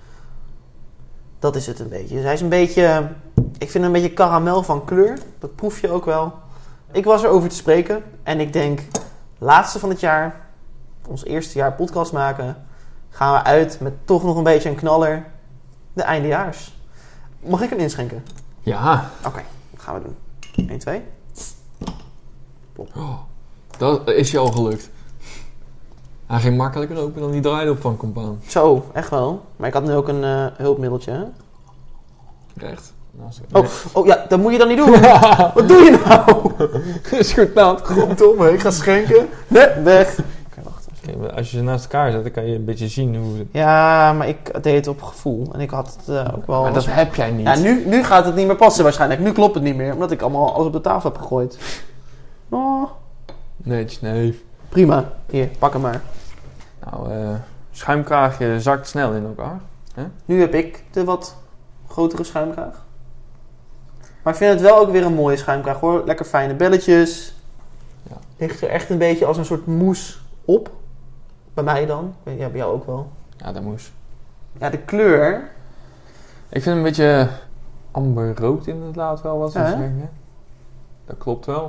Dat 1.40 1.56
is 1.56 1.68
het 1.68 1.80
een 1.80 1.90
beetje. 1.90 2.18
Hij 2.18 2.34
is 2.34 2.42
een 2.42 2.50
beetje, 2.50 3.10
ik 3.36 3.72
vind 3.72 3.74
hem 3.74 3.84
een 3.84 3.92
beetje 3.92 4.14
karamel 4.14 4.64
van 4.64 4.86
kleur. 4.86 5.20
Dat 5.40 5.56
proef 5.56 5.82
je 5.82 5.90
ook 5.90 6.06
wel. 6.06 6.34
Ik 6.92 7.06
was 7.06 7.24
erover 7.24 7.50
te 7.50 7.56
spreken 7.56 8.04
en 8.24 8.40
ik 8.40 8.54
denk, 8.54 8.82
laatste 9.38 9.80
van 9.80 9.90
het 9.90 10.00
jaar, 10.00 10.48
ons 11.08 11.26
eerste 11.26 11.58
jaar 11.58 11.74
podcast 11.74 12.12
maken, 12.12 12.66
gaan 13.10 13.34
we 13.34 13.44
uit 13.44 13.80
met 13.80 13.94
toch 14.06 14.24
nog 14.24 14.38
een 14.38 14.44
beetje 14.44 14.70
een 14.70 14.76
knaller. 14.76 15.26
De 15.94 16.04
eindejaars. 16.04 16.76
Mag 17.40 17.62
ik 17.62 17.70
hem 17.70 17.80
inschenken? 17.80 18.26
Ja. 18.60 19.12
Oké, 19.26 19.42
dat 19.72 19.82
gaan 19.82 19.94
we 19.96 20.02
doen. 20.02 20.16
1, 20.70 20.80
2. 20.80 21.04
Oh, 22.76 23.20
dat 23.78 24.08
is 24.08 24.32
je 24.32 24.38
al 24.38 24.52
gelukt. 24.52 24.90
Hij 26.28 26.40
ging 26.40 26.58
makkelijker 26.58 26.98
open 26.98 27.22
dan 27.22 27.32
die 27.32 27.42
draaidop 27.42 27.82
van 27.82 27.98
Compaan. 27.98 28.40
Zo, 28.48 28.84
echt 28.94 29.10
wel. 29.10 29.42
Maar 29.56 29.68
ik 29.68 29.74
had 29.74 29.84
nu 29.84 29.94
ook 29.94 30.08
een 30.08 30.24
eh, 30.24 30.46
hulpmiddeltje. 30.58 31.12
Hè? 31.12 31.24
Echt. 32.68 32.94
Nou, 33.12 33.32
zo- 33.32 33.42
Oh, 33.60 33.66
oh 33.94 34.06
ja, 34.06 34.26
dat 34.30 34.40
moet 34.40 34.52
je 34.52 34.58
dan 34.58 34.68
niet 34.68 34.78
doen. 34.78 34.92
Wat 35.56 35.68
doe 35.68 35.78
je 35.78 36.02
nou? 36.06 36.52
Nee. 37.12 37.20
is 37.20 37.34
goed 37.34 37.54
nou. 37.54 37.80
Goddomme, 37.84 38.54
ik 38.54 38.60
ga 38.60 38.72
schenken. 38.72 39.28
Nee, 39.48 39.68
weg. 39.84 40.20
Als 41.36 41.52
je 41.52 41.58
ze 41.58 41.64
naast 41.64 41.84
elkaar 41.84 42.12
zet, 42.12 42.24
dan 42.24 42.32
kan 42.32 42.46
je 42.46 42.56
een 42.56 42.66
beetje 42.66 42.88
zien 42.88 43.16
hoe... 43.16 43.46
Ja, 43.52 44.14
maar 44.14 44.28
ik 44.28 44.64
deed 44.64 44.76
het 44.76 44.88
op 44.88 45.02
gevoel. 45.02 45.48
En 45.54 45.60
ik 45.60 45.70
had 45.70 45.98
het 46.06 46.16
eh, 46.16 46.34
ook 46.36 46.48
wel... 46.48 46.62
Maar 46.62 46.74
dat 46.74 46.86
heb 46.86 47.16
jij 47.16 47.32
niet. 47.32 47.46
Ja, 47.48 47.56
nu, 47.56 47.84
nu 47.86 48.04
gaat 48.04 48.26
het 48.26 48.36
niet 48.36 48.48
meer 48.48 48.56
passen 48.56 48.84
waarschijnlijk. 48.84 49.22
Nu 49.22 49.32
klopt 49.32 49.54
het 49.56 49.64
niet 49.64 49.76
meer. 49.76 49.94
Omdat 49.94 50.12
ik 50.12 50.22
allemaal 50.22 50.54
alles 50.54 50.68
op 50.68 50.74
de 50.74 50.82
tafel 50.82 51.10
heb 51.12 51.20
gegooid. 51.20 51.58
Oh, 52.50 52.90
Netjes, 53.58 54.02
nee. 54.02 54.46
Prima. 54.78 55.14
Hier, 55.30 55.48
pak 55.60 55.74
hem 55.74 55.82
maar. 55.82 56.02
Nou, 56.86 57.12
eh 57.12 57.36
schuimkraagje 57.72 58.62
zakt 58.62 58.88
snel 58.88 59.14
in 59.14 59.26
elkaar. 59.26 59.60
Nu 60.26 60.40
heb 60.40 60.54
ik 60.54 60.84
de 60.92 61.04
wat 61.04 61.36
grotere 61.88 62.24
schuimkraag. 62.24 62.86
Maar 64.24 64.34
ik 64.34 64.40
vind 64.40 64.52
het 64.52 64.62
wel 64.62 64.78
ook 64.78 64.92
weer 64.92 65.06
een 65.06 65.14
mooie 65.14 65.38
schuimkraag 65.38 65.80
hoor. 65.80 66.04
Lekker 66.06 66.26
fijne 66.26 66.56
belletjes. 66.56 67.36
Ja. 68.10 68.16
Ligt 68.38 68.62
er 68.62 68.70
echt 68.70 68.90
een 68.90 68.98
beetje 68.98 69.26
als 69.26 69.38
een 69.38 69.46
soort 69.46 69.66
moes 69.66 70.22
op. 70.46 70.72
Bij 71.54 71.64
mij 71.64 71.86
dan. 71.86 72.16
Ja, 72.24 72.48
bij 72.50 72.60
jou 72.60 72.74
ook 72.74 72.86
wel. 72.86 73.12
Ja, 73.38 73.52
dat 73.52 73.64
moest. 73.64 73.92
Ja, 74.60 74.70
de 74.70 74.78
kleur. 74.80 75.50
Ik 76.50 76.62
vind 76.62 76.66
hem 76.66 76.78
een 76.78 76.84
beetje 76.84 77.30
amberrood 77.92 78.68
inderdaad 78.68 79.22
wel 79.22 79.38
wat 79.38 79.52
ze 79.52 79.60
Ja, 79.60 79.68
zeggen. 79.68 80.10
Dat 81.06 81.18
klopt 81.18 81.46
wel. 81.46 81.68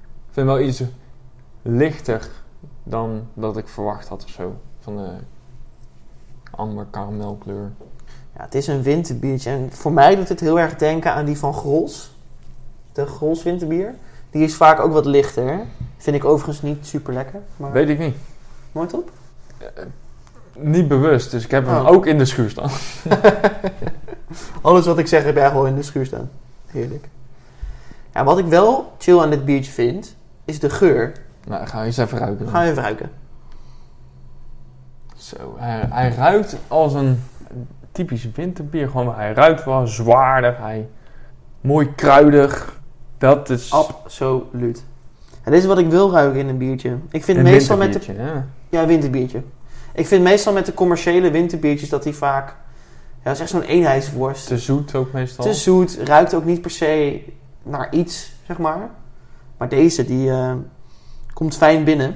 Ik 0.00 0.32
vind 0.32 0.46
hem 0.46 0.56
wel 0.56 0.66
iets 0.66 0.82
lichter 1.62 2.28
dan 2.82 3.26
dat 3.34 3.56
ik 3.56 3.68
verwacht 3.68 4.08
had 4.08 4.24
of 4.24 4.30
zo. 4.30 4.56
Van 4.80 4.96
de 4.96 5.10
amber 6.50 6.86
karamelkleur. 6.90 7.70
Ja, 8.36 8.42
het 8.42 8.54
is 8.54 8.66
een 8.66 8.82
winterbiertje. 8.82 9.50
En 9.50 9.68
voor 9.72 9.92
mij 9.92 10.16
doet 10.16 10.28
het 10.28 10.40
heel 10.40 10.60
erg 10.60 10.76
denken 10.76 11.12
aan 11.14 11.24
die 11.24 11.38
van 11.38 11.54
Grols. 11.54 12.16
De 12.92 13.06
Grols 13.06 13.42
winterbier. 13.42 13.94
Die 14.30 14.44
is 14.44 14.54
vaak 14.54 14.80
ook 14.80 14.92
wat 14.92 15.06
lichter. 15.06 15.60
Vind 15.96 16.16
ik 16.16 16.24
overigens 16.24 16.62
niet 16.62 16.86
super 16.86 17.12
lekker. 17.12 17.40
Maar 17.56 17.72
Weet 17.72 17.88
ik 17.88 17.98
niet. 17.98 18.14
mooi 18.72 18.86
top. 18.88 19.10
Niet 20.56 20.88
bewust, 20.88 21.30
dus 21.30 21.44
ik 21.44 21.50
heb 21.50 21.66
hem 21.66 21.76
Oh. 21.76 21.90
ook 21.90 22.06
in 22.06 22.18
de 22.18 22.24
schuur 22.24 22.50
staan. 22.50 22.70
Alles 24.62 24.86
wat 24.86 24.98
ik 24.98 25.06
zeg 25.06 25.24
heb 25.24 25.34
jij 25.36 25.48
gewoon 25.48 25.66
in 25.66 25.74
de 25.76 25.82
schuur 25.82 26.06
staan. 26.06 26.30
Heerlijk. 26.66 27.08
Ja, 28.14 28.24
wat 28.24 28.38
ik 28.38 28.46
wel 28.46 28.92
chill 28.98 29.18
aan 29.18 29.30
dit 29.30 29.44
biertje 29.44 29.72
vind, 29.72 30.16
is 30.44 30.58
de 30.60 30.70
geur. 30.70 31.12
Nou, 31.46 31.66
ga 31.66 31.80
je 31.80 31.86
eens 31.86 31.96
even 31.96 32.18
ruiken. 32.18 32.48
Ga 32.48 32.64
even 32.64 32.82
ruiken. 32.82 33.10
Zo, 35.16 35.56
hij, 35.58 35.86
hij 35.90 36.14
ruikt 36.14 36.56
als 36.68 36.94
een 36.94 37.22
typisch 37.92 38.28
winterbier. 38.34 38.88
Gewoon, 38.88 39.14
hij 39.14 39.32
ruikt 39.32 39.64
wel 39.64 39.86
zwaarder. 39.86 40.56
Hij 40.58 40.88
mooi 41.60 41.94
kruidig. 41.94 42.80
Dat 43.18 43.50
is 43.50 43.72
Absoluut. 43.72 44.84
En 45.42 45.52
dit 45.52 45.60
is 45.60 45.66
wat 45.66 45.78
ik 45.78 45.90
wil 45.90 46.10
ruiken 46.10 46.40
in 46.40 46.48
een 46.48 46.58
biertje. 46.58 46.96
Ik 47.10 47.24
vind 47.24 47.38
een 47.38 47.44
meestal 47.44 47.76
met 47.76 47.92
de... 47.92 48.12
ja. 48.16 48.46
Ja, 48.68 48.86
winterbiertje. 48.86 49.42
Ik 49.92 50.06
vind 50.06 50.22
meestal 50.22 50.52
met 50.52 50.66
de 50.66 50.74
commerciële 50.74 51.30
winterbiertjes 51.30 51.88
dat 51.88 52.02
die 52.02 52.14
vaak... 52.14 52.48
Ja, 52.48 53.30
dat 53.30 53.34
is 53.34 53.40
echt 53.40 53.50
zo'n 53.50 53.62
eenheidsworst. 53.62 54.46
Te 54.46 54.58
zoet 54.58 54.94
ook 54.94 55.12
meestal. 55.12 55.44
Te 55.44 55.54
zoet, 55.54 55.98
ruikt 56.04 56.34
ook 56.34 56.44
niet 56.44 56.60
per 56.60 56.70
se 56.70 57.22
naar 57.62 57.92
iets, 57.92 58.32
zeg 58.46 58.58
maar. 58.58 58.90
Maar 59.56 59.68
deze, 59.68 60.04
die 60.04 60.30
eh, 60.30 60.52
komt 61.34 61.56
fijn 61.56 61.84
binnen. 61.84 62.14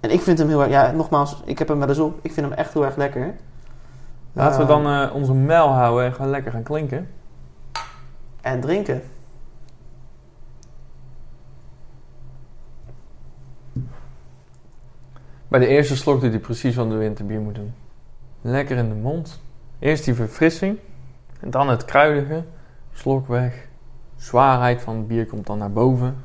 En 0.00 0.10
ik 0.10 0.20
vind 0.20 0.38
hem 0.38 0.48
heel 0.48 0.62
erg... 0.62 0.70
Ja, 0.70 0.90
nogmaals, 0.90 1.42
ik 1.44 1.58
heb 1.58 1.68
hem 1.68 1.78
wel 1.78 1.88
eens 1.88 1.98
op. 1.98 2.18
Ik 2.22 2.32
vind 2.32 2.48
hem 2.48 2.58
echt 2.58 2.72
heel 2.72 2.84
erg 2.84 2.96
lekker. 2.96 3.34
Laten 4.32 4.56
we 4.56 4.62
Eh, 4.62 4.68
dan 4.68 4.86
eh, 4.86 5.14
onze 5.14 5.34
mijl 5.34 5.68
houden 5.68 6.04
en 6.04 6.14
gewoon 6.14 6.30
lekker 6.30 6.52
gaan 6.52 6.62
klinken. 6.62 7.08
En 8.40 8.60
drinken. 8.60 9.02
Bij 15.48 15.60
de 15.60 15.66
eerste 15.66 15.96
slok 15.96 16.20
doet 16.20 16.30
hij 16.30 16.40
precies 16.40 16.76
wat 16.76 16.90
de 16.90 16.96
winterbier 16.96 17.40
moet 17.40 17.54
doen. 17.54 17.74
Lekker 18.40 18.76
in 18.76 18.88
de 18.88 18.94
mond. 18.94 19.40
Eerst 19.78 20.04
die 20.04 20.14
verfrissing. 20.14 20.78
En 21.40 21.50
dan 21.50 21.68
het 21.68 21.84
kruidige. 21.84 22.44
Slok 22.92 23.28
weg. 23.28 23.68
zwaarheid 24.16 24.82
van 24.82 24.96
het 24.96 25.08
bier 25.08 25.26
komt 25.26 25.46
dan 25.46 25.58
naar 25.58 25.72
boven. 25.72 26.16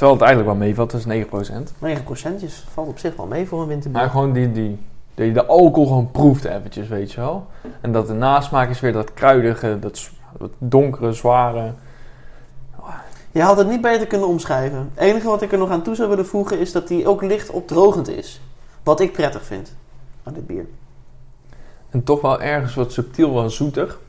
Terwijl 0.00 0.18
het 0.20 0.28
eigenlijk 0.28 0.58
wel 0.58 0.68
meevalt, 0.68 0.90
dat 0.90 1.00
is 1.06 1.50
9%. 1.72 1.78
9 1.78 2.04
procentjes 2.04 2.64
valt 2.72 2.88
op 2.88 2.98
zich 2.98 3.16
wel 3.16 3.26
mee 3.26 3.46
voor 3.46 3.60
een 3.60 3.66
winterbier. 3.66 4.00
Maar 4.00 4.10
gewoon 4.10 4.32
die, 4.32 4.52
die, 4.52 4.78
dat 5.14 5.26
je 5.26 5.32
de 5.32 5.46
alcohol 5.46 5.86
gewoon 5.86 6.10
proeft 6.10 6.44
eventjes, 6.44 6.88
weet 6.88 7.12
je 7.12 7.20
wel. 7.20 7.46
En 7.80 7.92
dat 7.92 8.06
de 8.06 8.12
nasmaak 8.12 8.70
is 8.70 8.80
weer 8.80 8.92
dat 8.92 9.14
kruidige, 9.14 9.78
dat, 9.78 10.10
donkere, 10.58 11.12
zware. 11.12 11.72
Je 13.30 13.42
had 13.42 13.56
het 13.56 13.68
niet 13.68 13.80
beter 13.80 14.06
kunnen 14.06 14.28
omschrijven. 14.28 14.90
Het 14.94 15.04
enige 15.04 15.26
wat 15.26 15.42
ik 15.42 15.52
er 15.52 15.58
nog 15.58 15.70
aan 15.70 15.82
toe 15.82 15.94
zou 15.94 16.08
willen 16.08 16.26
voegen 16.26 16.58
is 16.58 16.72
dat 16.72 16.88
die 16.88 17.08
ook 17.08 17.22
licht 17.22 17.50
opdrogend 17.50 18.08
is. 18.08 18.40
Wat 18.82 19.00
ik 19.00 19.12
prettig 19.12 19.44
vind 19.44 19.76
aan 20.22 20.32
dit 20.32 20.46
bier. 20.46 20.66
En 21.90 22.04
toch 22.04 22.20
wel 22.20 22.40
ergens 22.40 22.74
wat 22.74 22.92
subtiel, 22.92 23.34
wel 23.34 23.50
zoetig. 23.50 24.00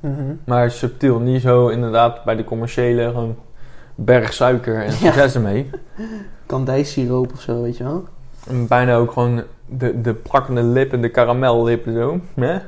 Mhm. 0.00 0.34
Maar 0.44 0.70
subtiel, 0.70 1.18
niet 1.18 1.42
zo 1.42 1.68
inderdaad 1.68 2.24
bij 2.24 2.36
de 2.36 2.44
commerciële 2.44 3.10
gewoon 3.10 3.36
berg 3.94 4.32
suiker 4.32 4.76
en 4.84 4.90
Ja. 4.90 4.96
succes 4.96 5.34
ermee. 5.34 5.70
Kandijsiroop 6.46 7.32
of 7.32 7.40
zo, 7.40 7.62
weet 7.62 7.76
je 7.76 7.84
wel. 7.84 8.04
En 8.48 8.66
bijna 8.66 8.96
ook 8.96 9.12
gewoon 9.12 9.42
de, 9.66 10.00
de 10.00 10.14
plakkende 10.14 10.62
lippen, 10.62 11.00
de 11.00 11.08
karamellippen 11.08 11.92
zo. 11.94 12.20
Hè? 12.34 12.58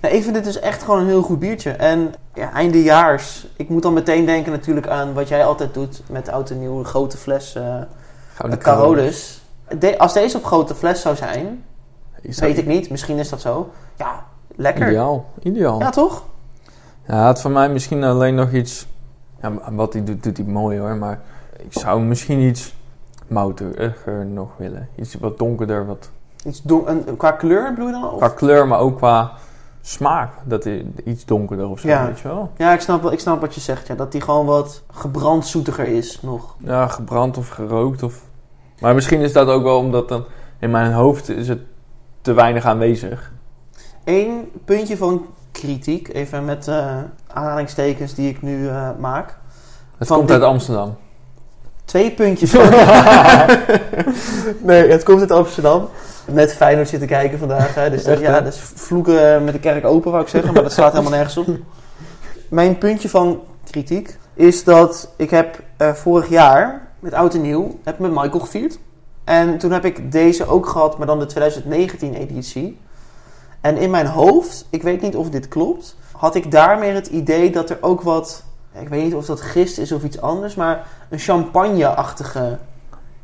Nou, 0.00 0.14
ik 0.14 0.22
vind 0.22 0.34
dit 0.34 0.44
dus 0.44 0.58
echt 0.58 0.82
gewoon 0.82 1.00
een 1.00 1.06
heel 1.06 1.22
goed 1.22 1.38
biertje. 1.38 1.70
En 1.70 2.14
ja, 2.34 2.52
eindejaars. 2.52 3.46
Ik 3.56 3.68
moet 3.68 3.82
dan 3.82 3.92
meteen 3.92 4.26
denken 4.26 4.52
natuurlijk 4.52 4.88
aan 4.88 5.12
wat 5.14 5.28
jij 5.28 5.44
altijd 5.44 5.74
doet 5.74 6.02
met 6.10 6.28
oud 6.28 6.50
en 6.50 6.58
nieuw. 6.58 6.84
Grote 6.84 7.16
fles 7.16 7.56
uh, 7.56 7.62
Gouden 8.34 8.58
Carolus. 8.58 9.42
De, 9.78 9.98
als 9.98 10.12
deze 10.12 10.36
op 10.36 10.44
grote 10.44 10.74
fles 10.74 11.00
zou 11.00 11.16
zijn, 11.16 11.64
dat 12.22 12.34
weet 12.36 12.58
ik 12.58 12.66
niet. 12.66 12.90
Misschien 12.90 13.18
is 13.18 13.28
dat 13.28 13.40
zo. 13.40 13.70
Ja, 13.96 14.24
lekker. 14.56 14.86
Ideaal, 14.86 15.26
ideaal. 15.42 15.80
Ja, 15.80 15.90
toch? 15.90 16.22
Ja, 17.06 17.26
het 17.28 17.40
voor 17.40 17.50
mij 17.50 17.68
misschien 17.68 18.04
alleen 18.04 18.34
nog 18.34 18.52
iets. 18.52 18.86
Ja, 19.42 19.52
wat 19.72 19.92
hij 19.92 20.04
doet, 20.04 20.22
doet 20.22 20.36
hij 20.36 20.46
mooi 20.46 20.78
hoor. 20.78 20.96
Maar 20.96 21.20
ik 21.58 21.72
zou 21.72 22.00
misschien 22.00 22.38
iets 22.40 22.74
moutiger 23.26 24.26
nog 24.26 24.48
willen. 24.56 24.88
Iets 24.96 25.14
wat 25.14 25.38
donkerder. 25.38 25.86
Wat, 25.86 26.10
Iets 26.46 26.62
don- 26.62 26.88
een, 26.90 27.16
qua 27.16 27.30
kleur 27.32 27.70
bedoel 27.74 27.86
je 27.86 27.92
dan? 27.92 28.10
Of? 28.10 28.18
qua 28.18 28.28
kleur, 28.28 28.66
maar 28.68 28.78
ook 28.78 28.96
qua 28.96 29.32
smaak. 29.80 30.30
Dat 30.44 30.64
hij 30.64 30.86
iets 31.04 31.24
donkerder 31.24 31.68
of 31.68 31.80
zo, 31.80 31.88
Ja. 31.88 32.06
weet 32.06 32.18
je 32.20 32.28
wel. 32.28 32.50
Ja, 32.56 32.72
ik 32.72 32.80
snap, 32.80 33.02
wel- 33.02 33.12
ik 33.12 33.20
snap 33.20 33.40
wat 33.40 33.54
je 33.54 33.60
zegt. 33.60 33.86
Ja, 33.86 33.94
dat 33.94 34.12
die 34.12 34.20
gewoon 34.20 34.46
wat 34.46 34.82
gebrandzoetiger 34.92 35.86
is 35.86 36.20
nog. 36.22 36.54
Ja, 36.58 36.86
gebrand 36.86 37.36
of 37.38 37.48
gerookt. 37.48 38.02
Of... 38.02 38.22
Maar 38.80 38.94
misschien 38.94 39.20
is 39.20 39.32
dat 39.32 39.48
ook 39.48 39.62
wel 39.62 39.78
omdat 39.78 40.08
dan 40.08 40.24
in 40.58 40.70
mijn 40.70 40.92
hoofd 40.92 41.28
is 41.28 41.48
het 41.48 41.60
te 42.20 42.32
weinig 42.32 42.64
aanwezig. 42.64 43.32
Eén 44.04 44.50
puntje 44.64 44.96
van 44.96 45.26
kritiek, 45.52 46.08
even 46.14 46.44
met 46.44 46.68
eh, 46.68 46.96
aanhalingstekens 47.32 48.14
die 48.14 48.28
ik 48.28 48.42
nu 48.42 48.68
eh, 48.68 48.88
maak. 48.98 49.36
Het 49.98 50.08
Van 50.08 50.16
komt 50.16 50.30
uit 50.30 50.42
Amsterdam. 50.42 50.96
Twee 51.84 52.10
puntjes 52.10 52.50
van... 52.50 52.70
nee, 54.70 54.90
het 54.90 55.02
komt 55.02 55.20
uit 55.20 55.30
Amsterdam. 55.30 55.88
Net 56.26 56.54
Feyenoord 56.54 56.88
zitten 56.88 57.08
kijken 57.08 57.38
vandaag. 57.38 57.74
Hè, 57.74 57.90
dus 57.90 58.04
dat, 58.04 58.18
ja, 58.18 58.40
dat 58.40 58.54
is 58.54 58.60
vloeken 58.74 59.44
met 59.44 59.52
de 59.52 59.60
kerk 59.60 59.84
open, 59.84 60.10
wou 60.10 60.22
ik 60.22 60.28
zeggen. 60.28 60.52
Maar 60.52 60.62
dat 60.62 60.72
slaat 60.72 60.90
helemaal 60.92 61.12
nergens 61.12 61.36
op. 61.36 61.46
Mijn 62.48 62.78
puntje 62.78 63.08
van 63.08 63.40
kritiek 63.70 64.18
is 64.34 64.64
dat 64.64 65.12
ik 65.16 65.30
heb 65.30 65.62
eh, 65.76 65.92
vorig 65.92 66.28
jaar 66.28 66.88
met 66.98 67.12
Oud 67.12 67.34
en 67.34 67.40
Nieuw 67.40 67.78
heb 67.84 67.98
met 67.98 68.10
Michael 68.10 68.40
gevierd. 68.40 68.78
En 69.24 69.58
toen 69.58 69.72
heb 69.72 69.84
ik 69.84 70.12
deze 70.12 70.46
ook 70.46 70.66
gehad, 70.66 70.98
maar 70.98 71.06
dan 71.06 71.18
de 71.18 71.26
2019 71.26 72.14
editie. 72.14 72.78
En 73.60 73.76
in 73.76 73.90
mijn 73.90 74.06
hoofd, 74.06 74.66
ik 74.70 74.82
weet 74.82 75.00
niet 75.00 75.16
of 75.16 75.30
dit 75.30 75.48
klopt, 75.48 75.96
had 76.18 76.34
ik 76.34 76.50
daar 76.50 76.78
meer 76.78 76.94
het 76.94 77.06
idee 77.06 77.50
dat 77.50 77.70
er 77.70 77.78
ook 77.80 78.02
wat, 78.02 78.44
ik 78.80 78.88
weet 78.88 79.02
niet 79.02 79.14
of 79.14 79.26
dat 79.26 79.40
gist 79.40 79.78
is 79.78 79.92
of 79.92 80.04
iets 80.04 80.20
anders, 80.20 80.54
maar 80.54 80.86
een 81.08 81.18
champagne-achtige 81.18 82.58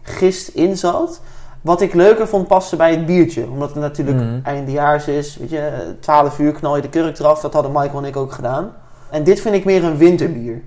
gist 0.02 0.48
in 0.48 0.76
zat. 0.76 1.20
Wat 1.60 1.80
ik 1.80 1.94
leuker 1.94 2.28
vond 2.28 2.46
passen 2.48 2.78
bij 2.78 2.90
het 2.90 3.06
biertje. 3.06 3.46
Omdat 3.50 3.68
het 3.68 3.78
natuurlijk 3.78 4.16
Mhm. 4.16 4.38
eindejaars 4.42 5.08
is. 5.08 5.36
Weet 5.36 5.50
je, 5.50 5.94
12 6.00 6.38
uur 6.38 6.52
knal 6.52 6.76
je 6.76 6.82
de 6.82 6.88
kurk 6.88 7.18
eraf. 7.18 7.40
Dat 7.40 7.52
hadden 7.52 7.72
Michael 7.72 7.98
en 7.98 8.04
ik 8.04 8.16
ook 8.16 8.32
gedaan. 8.32 8.72
En 9.10 9.24
dit 9.24 9.40
vind 9.40 9.54
ik 9.54 9.64
meer 9.64 9.84
een 9.84 9.96
winterbier. 9.96 10.62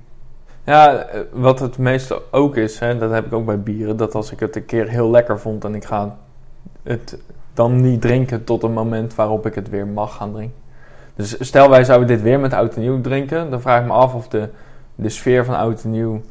Ja, 0.63 0.95
eh, 0.97 1.19
wat 1.31 1.59
het 1.59 1.77
meestal 1.77 2.21
ook 2.31 2.55
is, 2.55 2.79
hè, 2.79 2.97
dat 2.97 3.11
heb 3.11 3.25
ik 3.25 3.33
ook 3.33 3.45
bij 3.45 3.59
bieren, 3.59 3.97
dat 3.97 4.15
als 4.15 4.31
ik 4.31 4.39
het 4.39 4.55
een 4.55 4.65
keer 4.65 4.89
heel 4.89 5.09
lekker 5.09 5.39
vond 5.39 5.65
en 5.65 5.75
ik 5.75 5.85
ga 5.85 6.15
het 6.83 7.17
dan 7.53 7.81
niet 7.81 8.01
drinken 8.01 8.43
tot 8.43 8.63
een 8.63 8.73
moment 8.73 9.15
waarop 9.15 9.45
ik 9.45 9.55
het 9.55 9.69
weer 9.69 9.87
mag 9.87 10.15
gaan 10.15 10.31
drinken. 10.33 10.55
Dus 11.17 11.35
stel 11.39 11.69
wij 11.69 11.83
zouden 11.83 12.07
dit 12.07 12.21
weer 12.21 12.39
met 12.39 12.53
oud 12.53 12.75
en 12.75 12.81
nieuw 12.81 13.01
drinken, 13.01 13.49
dan 13.49 13.61
vraag 13.61 13.79
ik 13.81 13.85
me 13.87 13.93
af 13.93 14.13
of 14.13 14.27
de, 14.27 14.49
de 14.95 15.09
sfeer 15.09 15.45
van 15.45 15.55
oud 15.55 15.83
en 15.83 15.91
nieuw 15.91 16.21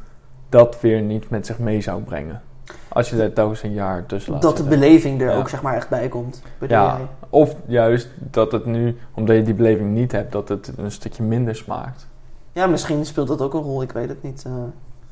dat 0.49 0.81
weer 0.81 1.01
niet 1.01 1.29
met 1.29 1.45
zich 1.45 1.59
mee 1.59 1.81
zou 1.81 2.01
brengen. 2.01 2.41
Als 2.87 3.09
je 3.09 3.21
er 3.21 3.33
telkens 3.33 3.63
een 3.63 3.73
jaar 3.73 4.05
tussen 4.05 4.31
laat 4.33 4.41
dat 4.41 4.57
de 4.57 4.63
beleving 4.63 5.21
er 5.21 5.29
Ja. 5.31 5.35
ook 5.37 5.49
zeg 5.49 5.61
maar 5.61 5.75
echt 5.75 5.89
bij 5.89 6.07
komt. 6.07 6.41
Bedoel 6.57 6.77
Ja. 6.77 6.97
jij? 6.97 7.07
Of 7.29 7.55
juist 7.65 8.07
dat 8.17 8.51
het 8.51 8.65
nu, 8.65 8.97
omdat 9.13 9.35
je 9.35 9.43
die 9.43 9.53
beleving 9.53 9.93
niet 9.93 10.11
hebt, 10.11 10.31
dat 10.31 10.49
het 10.49 10.71
een 10.77 10.91
stukje 10.91 11.23
minder 11.23 11.55
smaakt. 11.55 12.07
ja, 12.51 12.67
misschien 12.67 13.05
speelt 13.05 13.27
dat 13.27 13.41
ook 13.41 13.53
een 13.53 13.61
rol. 13.61 13.81
Ik 13.81 13.91
weet 13.91 14.09
het 14.09 14.23
niet. 14.23 14.43
eh, 14.45 14.51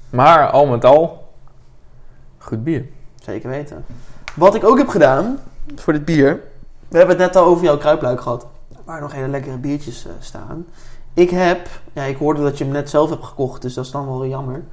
Maar 0.09 0.49
al 0.49 0.65
met 0.65 0.85
al, 0.85 1.27
goed 2.37 2.63
bier. 2.63 2.85
zeker 3.15 3.49
weten. 3.49 3.85
Wat 4.35 4.55
ik 4.55 4.63
ook 4.63 4.77
heb 4.77 4.87
gedaan 4.87 5.39
voor 5.75 5.93
dit 5.93 6.05
bier. 6.05 6.39
We 6.87 6.97
hebben 6.97 7.15
het 7.17 7.25
net 7.25 7.35
al 7.35 7.45
over 7.45 7.63
jouw 7.63 7.77
kruipluik 7.77 8.21
gehad. 8.21 8.47
Waar 8.83 9.01
nog 9.01 9.11
hele 9.11 9.27
lekkere 9.27 9.57
biertjes 9.57 10.05
eh, 10.05 10.11
staan. 10.19 10.65
Ik 11.13 11.29
heb, 11.29 11.67
ja, 11.93 12.03
ik 12.03 12.17
hoorde 12.17 12.41
dat 12.41 12.57
je 12.57 12.63
hem 12.63 12.73
net 12.73 12.89
zelf 12.89 13.09
hebt 13.09 13.23
gekocht, 13.23 13.61
dus 13.61 13.73
dat 13.73 13.85
is 13.85 13.91
dan 13.91 14.05
wel 14.05 14.25
jammer. 14.25 14.63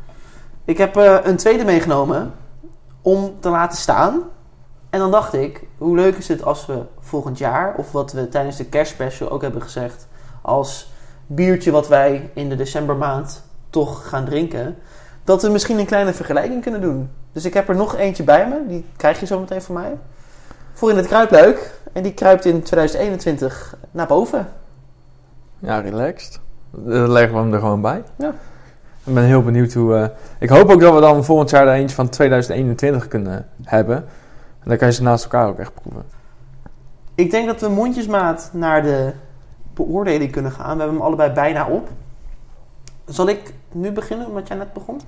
Ik 0.64 0.78
heb 0.78 0.96
eh, 0.96 1.18
een 1.22 1.36
tweede 1.36 1.64
meegenomen 1.64 2.32
om 3.02 3.34
te 3.40 3.48
laten 3.48 3.78
staan. 3.78 4.22
En 4.90 4.98
dan 4.98 5.10
dacht 5.10 5.32
ik, 5.32 5.66
hoe 5.78 5.96
leuk 5.96 6.16
is 6.16 6.28
het 6.28 6.44
als 6.44 6.66
we 6.66 6.82
volgend 7.00 7.38
jaar, 7.38 7.74
of 7.76 7.92
wat 7.92 8.12
we 8.12 8.28
tijdens 8.28 8.56
de 8.56 8.64
kerstspecial 8.64 9.30
ook 9.30 9.42
hebben 9.42 9.62
gezegd, 9.62 10.08
als 10.42 10.92
biertje 11.26 11.70
wat 11.70 11.88
wij 11.88 12.30
in 12.34 12.48
de 12.48 12.56
decembermaand 12.56 13.42
toch 13.70 14.08
gaan 14.08 14.24
drinken, 14.24 14.76
dat 15.24 15.42
we 15.42 15.48
misschien 15.48 15.78
een 15.78 15.86
kleine 15.86 16.12
vergelijking 16.12 16.62
kunnen 16.62 16.80
doen. 16.80 17.10
Dus 17.32 17.44
ik 17.44 17.54
heb 17.54 17.68
er 17.68 17.76
nog 17.76 17.96
eentje 17.96 18.22
bij 18.22 18.48
me, 18.48 18.66
die 18.66 18.86
krijg 18.96 19.20
je 19.20 19.26
zo 19.26 19.40
meteen 19.40 19.62
van 19.62 19.74
mij. 19.74 19.98
Voor 20.72 20.90
in 20.90 20.96
het 20.96 21.06
kruipluik. 21.06 21.80
En 21.92 22.02
die 22.02 22.14
kruipt 22.14 22.44
in 22.44 22.62
2021 22.62 23.76
naar 23.90 24.06
boven. 24.06 24.48
Ja, 25.58 25.78
relaxed. 25.80 26.40
Dan 26.70 27.10
leggen 27.10 27.34
we 27.34 27.38
hem 27.40 27.52
er 27.52 27.58
gewoon 27.60 27.80
bij. 27.80 28.02
Ja. 28.18 28.34
Ik 29.04 29.14
ben 29.14 29.24
heel 29.24 29.42
benieuwd 29.42 29.72
hoe... 29.72 29.96
eh, 29.96 30.08
ik 30.38 30.48
hoop 30.48 30.70
ook 30.70 30.80
dat 30.80 30.94
we 30.94 31.00
dan 31.00 31.24
volgend 31.24 31.50
jaar 31.50 31.66
er 31.66 31.72
eentje 31.74 31.94
van 31.96 32.08
2021 32.08 33.08
kunnen 33.08 33.48
hebben. 33.62 33.96
En 34.62 34.68
dan 34.68 34.76
kan 34.76 34.88
je 34.88 34.94
ze 34.94 35.02
naast 35.02 35.24
elkaar 35.24 35.48
ook 35.48 35.58
echt 35.58 35.74
proeven. 35.74 36.04
Ik 37.14 37.30
denk 37.30 37.46
dat 37.46 37.60
we 37.60 37.68
mondjesmaat 37.68 38.50
naar 38.52 38.82
de 38.82 39.12
beoordeling 39.74 40.32
kunnen 40.32 40.52
gaan. 40.52 40.72
We 40.76 40.78
hebben 40.82 40.96
hem 40.96 41.06
allebei 41.06 41.32
bijna 41.32 41.66
op. 41.66 41.88
Zal 43.04 43.28
ik 43.28 43.52
nu 43.72 43.92
beginnen, 43.92 44.26
omdat 44.26 44.48
jij 44.48 44.56
net 44.56 44.72
begon? 44.72 45.00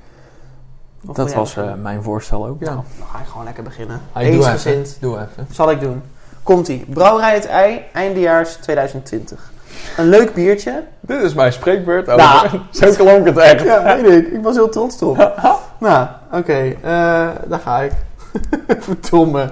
Of 1.07 1.15
dat 1.17 1.35
was 1.35 1.57
eh, 1.57 1.75
mijn 1.75 2.03
voorstel 2.03 2.47
ook, 2.47 2.61
ja. 2.61 2.71
Nou, 2.71 2.85
dan 2.99 3.07
ga 3.07 3.19
ik 3.19 3.27
gewoon 3.27 3.45
lekker 3.45 3.63
beginnen. 3.63 4.01
Hey, 4.13 4.31
doe 4.31 4.49
even. 4.53 4.85
Doe 5.01 5.15
even. 5.21 5.47
Zal 5.51 5.71
ik 5.71 5.81
doen. 5.81 6.03
Komt-ie. 6.45 6.85
Brouwerij 6.89 7.35
het 7.35 7.47
Ei, 7.47 7.83
eindejaars 7.93 8.55
2020. 8.55 9.53
Een 9.97 10.09
leuk 10.09 10.35
biertje. 10.35 10.83
Dit 11.01 11.23
is 11.23 11.35
mijn 11.35 11.53
spreekbeurt 11.53 12.07
Nou. 12.07 12.49
Zo 12.71 12.93
klonk 12.97 13.27
het 13.27 13.37
echt. 13.37 13.65
Ja, 13.65 13.85
weet 14.03 14.27
ik. 14.27 14.33
Ik 14.33 14.43
was 14.43 14.55
heel 14.55 14.69
trots 14.69 15.01
erop. 15.01 15.17
nou, 15.79 16.07
oké. 16.33 16.53
eh, 16.53 17.29
daar 17.47 17.61
ga 17.63 17.81
ik. 17.81 17.93
Verdomme. 18.79 19.51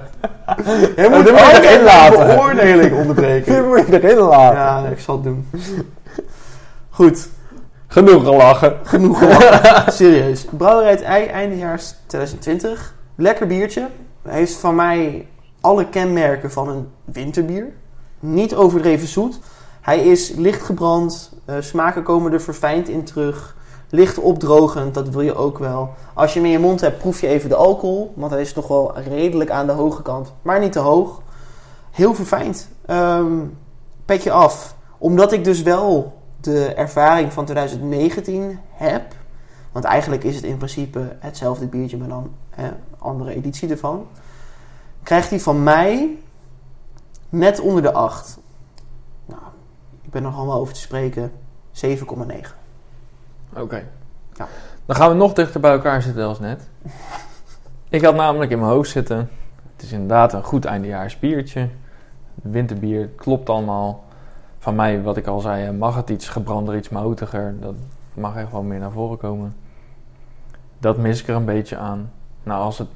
Je 0.95 1.07
moet 1.11 1.25
dit 1.25 1.31
moet 1.31 1.55
je 1.55 1.61
erin 1.69 1.83
laten. 1.83 2.27
beoordeling 2.27 2.95
onderbreken. 2.95 3.53
Dit 3.55 3.65
moet 3.65 3.87
je 3.87 4.03
erin 4.03 4.17
laten. 4.17 4.59
Ja, 4.59 4.89
ik 4.91 4.99
zal 4.99 5.15
het 5.15 5.23
doen. 5.23 5.49
Goed. 6.89 7.27
Genoeg 7.87 8.23
gelachen. 8.23 8.77
Genoeg 8.83 9.19
gelachen. 9.19 9.93
Serieus. 9.93 10.45
Brouwerij 10.49 10.91
het 10.91 11.01
Ei, 11.01 11.25
eindejaars 11.25 11.93
2020. 12.05 12.93
Lekker 13.15 13.47
biertje. 13.47 13.87
Hij 14.23 14.37
heeft 14.37 14.53
van 14.55 14.75
mij 14.75 15.27
alle 15.63 15.89
kenmerken 15.89 16.51
van 16.51 16.69
een 16.69 16.87
winterbier. 17.05 17.73
Niet 18.19 18.55
overdreven 18.55 19.07
zoet. 19.07 19.39
Hij 19.81 19.99
is 19.99 20.29
licht 20.29 20.61
gebrand. 20.61 21.31
eh, 21.45 21.55
smaken 21.59 22.03
komen 22.03 22.31
er 22.33 22.41
verfijnd 22.41 22.89
in 22.89 23.03
terug. 23.03 23.55
Licht 23.89 24.17
opdrogend, 24.17 24.93
dat 24.93 25.09
wil 25.09 25.21
je 25.21 25.35
ook 25.35 25.57
wel. 25.57 25.93
Als 26.13 26.33
je 26.33 26.39
hem 26.39 26.47
in 26.47 26.53
je 26.53 26.59
mond 26.59 26.81
hebt, 26.81 26.97
proef 26.97 27.21
je 27.21 27.27
even 27.27 27.49
de 27.49 27.55
alcohol. 27.55 28.13
Want 28.15 28.31
hij 28.31 28.41
is 28.41 28.53
toch 28.53 28.67
wel 28.67 28.99
redelijk 28.99 29.49
aan 29.49 29.65
de 29.65 29.71
hoge 29.71 30.01
kant. 30.01 30.33
Maar 30.41 30.59
niet 30.59 30.71
te 30.71 30.79
hoog. 30.79 31.21
Heel 31.91 32.15
verfijnd. 32.15 32.69
Ehm, 32.85 33.39
petje 34.05 34.31
af. 34.31 34.75
Omdat 34.97 35.31
ik 35.31 35.43
dus 35.43 35.61
wel 35.61 36.13
de 36.41 36.65
ervaring 36.65 37.33
van 37.33 37.45
2019 37.45 38.59
heb. 38.71 39.03
Want 39.71 39.85
eigenlijk 39.85 40.23
is 40.23 40.35
het 40.35 40.43
in 40.43 40.57
principe 40.57 41.15
hetzelfde 41.19 41.67
biertje, 41.67 41.97
maar 41.97 42.07
dan 42.07 42.31
hè, 42.49 42.69
andere 42.97 43.33
editie 43.33 43.69
ervan. 43.69 44.07
Krijgt 45.03 45.29
hij 45.29 45.39
van 45.39 45.63
mij 45.63 46.17
net 47.29 47.59
onder 47.59 47.81
de 47.81 47.93
8. 47.93 48.39
Nou, 49.25 49.41
ik 50.01 50.11
ben 50.11 50.23
er 50.23 50.31
allemaal 50.31 50.59
over 50.59 50.73
te 50.73 50.79
spreken. 50.79 51.31
7,9. 51.85 51.87
Oké. 53.57 53.87
Ja. 54.33 54.47
Dan 54.85 54.95
gaan 54.95 55.09
we 55.09 55.15
nog 55.15 55.33
dichter 55.33 55.59
bij 55.59 55.71
elkaar 55.71 56.01
zitten 56.01 56.25
als 56.25 56.39
net. 56.39 56.69
Ik 57.89 58.03
had 58.03 58.15
namelijk 58.15 58.51
in 58.51 58.59
mijn 58.59 58.71
hoofd 58.71 58.89
zitten. 58.89 59.29
Het 59.73 59.85
is 59.85 59.91
inderdaad 59.91 60.33
een 60.33 60.43
goed 60.43 60.65
eindejaars 60.65 61.19
biertje. 61.19 61.69
Winterbier, 62.35 63.07
klopt 63.07 63.49
allemaal. 63.49 64.03
Van 64.59 64.75
mij, 64.75 65.01
wat 65.01 65.17
ik 65.17 65.27
al 65.27 65.39
zei, 65.39 65.71
mag 65.71 65.95
het 65.95 66.09
iets 66.09 66.29
gebrander, 66.29 66.75
iets 66.75 66.89
moutiger. 66.89 67.55
Dat 67.59 67.75
mag 68.13 68.35
echt 68.35 68.51
wel 68.51 68.63
meer 68.63 68.79
naar 68.79 68.91
voren 68.91 69.17
komen. 69.17 69.55
Dat 70.79 70.97
mis 70.97 71.21
ik 71.21 71.27
er 71.27 71.35
een 71.35 71.45
beetje 71.45 71.77
aan. 71.77 72.11
Nou, 72.43 72.61
als 72.61 72.77
het, 72.77 72.87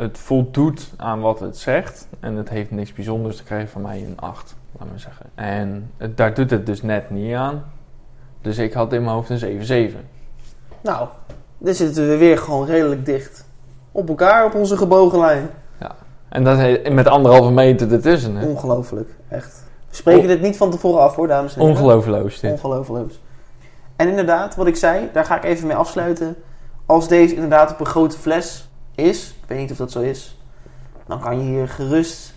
het 0.00 0.18
voldoet 0.18 0.90
aan 0.96 1.20
wat 1.20 1.40
het 1.40 1.58
zegt 1.58 2.06
en 2.20 2.36
het 2.36 2.48
heeft 2.48 2.70
niks 2.70 2.92
bijzonders, 2.92 3.36
dan 3.36 3.44
krijg 3.44 3.62
je 3.62 3.68
van 3.68 3.82
mij 3.82 4.04
een 4.04 4.20
8, 4.20 4.56
laat 4.78 4.88
maar 4.90 5.00
zeggen. 5.00 5.26
En 5.34 5.90
het, 5.96 6.16
daar 6.16 6.34
doet 6.34 6.50
het 6.50 6.66
dus 6.66 6.82
net 6.82 7.10
niet 7.10 7.34
aan. 7.34 7.64
Dus 8.40 8.58
ik 8.58 8.72
had 8.72 8.92
in 8.92 9.02
mijn 9.02 9.14
hoofd 9.14 9.30
een 9.30 9.92
7-7. 9.92 9.96
Nou, 10.80 11.08
dan 11.58 11.74
zitten 11.74 12.08
we 12.08 12.16
weer 12.16 12.38
gewoon 12.38 12.66
redelijk 12.66 13.04
dicht. 13.04 13.46
Op 13.92 14.08
elkaar, 14.08 14.44
op 14.44 14.54
onze 14.54 14.76
gebogen 14.76 15.18
lijn. 15.18 15.50
En 16.28 16.44
dat 16.44 16.58
met 16.92 17.06
anderhalve 17.06 17.50
meter 17.50 17.92
ertussen. 17.92 18.36
Hè? 18.36 18.46
Ongelooflijk, 18.46 19.10
echt. 19.28 19.64
We 19.88 19.96
spreken 19.96 20.22
Oh. 20.22 20.28
dit 20.28 20.40
niet 20.40 20.56
van 20.56 20.70
tevoren 20.70 21.00
af 21.02 21.14
hoor, 21.14 21.26
dames 21.26 21.54
en 21.54 21.60
heren. 21.60 21.76
Ongelooflijk 21.76 22.40
dit. 22.40 22.52
Ongelooflijk. 22.52 23.12
En 23.96 24.08
inderdaad, 24.08 24.56
wat 24.56 24.66
ik 24.66 24.76
zei, 24.76 25.08
daar 25.12 25.24
ga 25.24 25.36
ik 25.36 25.44
even 25.44 25.66
mee 25.66 25.76
afsluiten. 25.76 26.36
Als 26.86 27.08
deze 27.08 27.34
inderdaad 27.34 27.72
op 27.72 27.80
een 27.80 27.86
grote 27.86 28.18
fles 28.18 28.69
is, 29.00 29.28
ik 29.28 29.48
weet 29.48 29.58
niet 29.58 29.70
of 29.70 29.76
dat 29.76 29.92
zo 29.92 30.00
is, 30.00 30.36
dan 31.06 31.20
kan 31.20 31.38
je 31.38 31.44
hier 31.44 31.68
gerust 31.68 32.34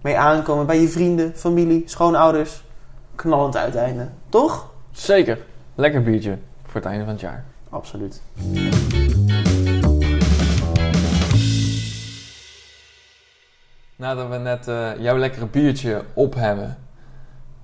mee 0.00 0.18
aankomen 0.18 0.66
bij 0.66 0.80
je 0.80 0.88
vrienden, 0.88 1.32
familie, 1.36 1.82
schoonouders. 1.86 2.62
Knallend 3.14 3.56
uiteinde. 3.56 4.08
Toch? 4.28 4.70
Zeker. 4.92 5.38
Lekker 5.74 6.02
biertje 6.02 6.38
voor 6.64 6.74
het 6.74 6.84
einde 6.84 7.04
van 7.04 7.12
het 7.12 7.22
jaar. 7.22 7.44
Absoluut. 7.68 8.22
Nadat 13.96 14.28
we 14.28 14.36
net 14.36 14.68
eh, 14.68 14.90
jouw 14.98 15.18
lekkere 15.18 15.46
biertje 15.46 16.02
op 16.14 16.34
hebben, 16.34 16.78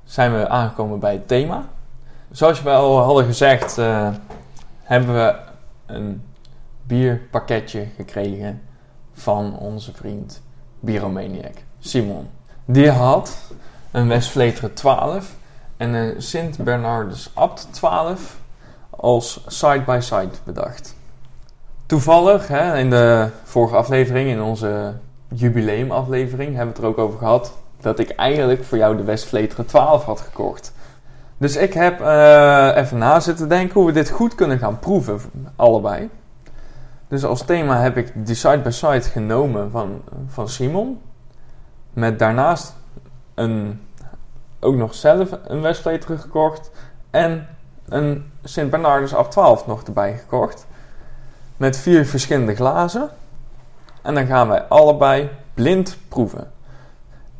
zijn 0.04 0.34
we 0.34 0.48
aangekomen 0.48 0.98
bij 0.98 1.12
het 1.12 1.28
thema. 1.28 1.68
Zoals 2.30 2.62
we 2.62 2.70
al 2.70 2.98
hadden 2.98 3.24
gezegd, 3.24 3.78
eh, 3.78 4.14
hebben 4.82 5.14
we 5.14 5.36
een 5.86 6.22
bierpakketje 6.88 7.86
gekregen 7.96 8.62
van 9.12 9.58
onze 9.58 9.92
vriend 9.92 10.42
Bieromaniac, 10.80 11.54
Simon. 11.78 12.28
Die 12.64 12.90
had 12.90 13.36
een 13.90 14.08
Westvleteren 14.08 14.74
12 14.74 15.34
en 15.76 15.92
een 15.92 16.22
Sint 16.22 16.58
Bernardus 16.58 17.30
Abt 17.34 17.68
12 17.70 18.36
als 18.90 19.44
side-by-side 19.46 20.30
bedacht. 20.44 20.96
Toevallig, 21.86 22.48
hè, 22.48 22.78
in 22.78 22.90
de 22.90 23.28
vorige 23.44 23.76
aflevering, 23.76 24.30
in 24.30 24.42
onze 24.42 24.94
jubileumaflevering, 25.34 26.56
hebben 26.56 26.74
we 26.74 26.80
het 26.80 26.82
er 26.82 26.88
ook 26.88 26.98
over 26.98 27.18
gehad 27.18 27.52
dat 27.80 27.98
ik 27.98 28.10
eigenlijk 28.10 28.64
voor 28.64 28.78
jou 28.78 28.96
de 28.96 29.04
Westvleteren 29.04 29.66
12 29.66 30.04
had 30.04 30.20
gekocht. 30.20 30.72
Dus 31.38 31.56
ik 31.56 31.72
heb 31.72 32.00
eh, 32.00 32.70
even 32.74 32.98
na 32.98 33.20
zitten 33.20 33.48
denken 33.48 33.74
hoe 33.74 33.86
we 33.86 33.92
dit 33.92 34.10
goed 34.10 34.34
kunnen 34.34 34.58
gaan 34.58 34.78
proeven, 34.78 35.20
allebei. 35.56 36.08
Dus 37.08 37.24
als 37.24 37.44
thema 37.44 37.80
heb 37.80 37.96
ik 37.96 38.26
die 38.26 38.34
side-by-side 38.34 39.02
genomen 39.02 39.70
van, 39.70 40.02
van 40.26 40.48
Simon. 40.48 41.00
Met 41.92 42.18
daarnaast 42.18 42.74
een, 43.34 43.80
ook 44.60 44.74
nog 44.74 44.94
zelf 44.94 45.38
een 45.44 45.60
Westvleteren 45.60 46.18
gekocht. 46.18 46.70
En 47.10 47.46
een 47.88 48.30
Sint 48.44 48.70
Bernardus 48.70 49.14
Ab 49.14 49.30
12 49.30 49.66
nog 49.66 49.82
erbij 49.82 50.16
gekocht. 50.18 50.66
Met 51.56 51.76
vier 51.76 52.06
verschillende 52.06 52.54
glazen. 52.54 53.08
En 54.02 54.14
dan 54.14 54.26
gaan 54.26 54.48
wij 54.48 54.62
allebei 54.62 55.30
blind 55.54 55.98
proeven. 56.08 56.50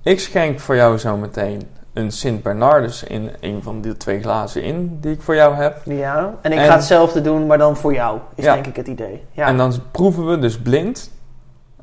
Ik 0.03 0.21
schenk 0.21 0.61
voor 0.61 0.77
jou 0.77 0.99
zo 0.99 1.17
meteen 1.17 1.69
een 1.99 2.11
Sint 2.11 2.43
Bernardus 2.43 3.03
in 3.03 3.31
een 3.41 3.63
van 3.63 3.81
die 3.81 3.97
twee 3.97 4.21
glazen 4.21 4.63
in 4.63 4.99
die 5.01 5.13
ik 5.13 5.23
voor 5.23 5.35
jou 5.35 5.55
heb. 5.55 5.81
Ja, 5.85 6.35
en 6.43 6.53
ik 6.53 6.59
En- 6.59 6.65
ga 6.67 6.75
hetzelfde 6.75 7.21
doen, 7.21 7.47
maar 7.47 7.59
dan 7.59 7.77
voor 7.77 7.93
jou, 7.93 8.19
is 8.35 8.45
Ja. 8.45 8.53
denk 8.55 8.67
ik 8.67 8.77
het 8.77 8.89
idee. 8.89 9.25
Ja. 9.33 9.47
En 9.47 9.57
dan 9.57 9.73
proeven 9.91 10.27
we 10.27 10.39
dus 10.39 10.59
blind. 10.59 11.11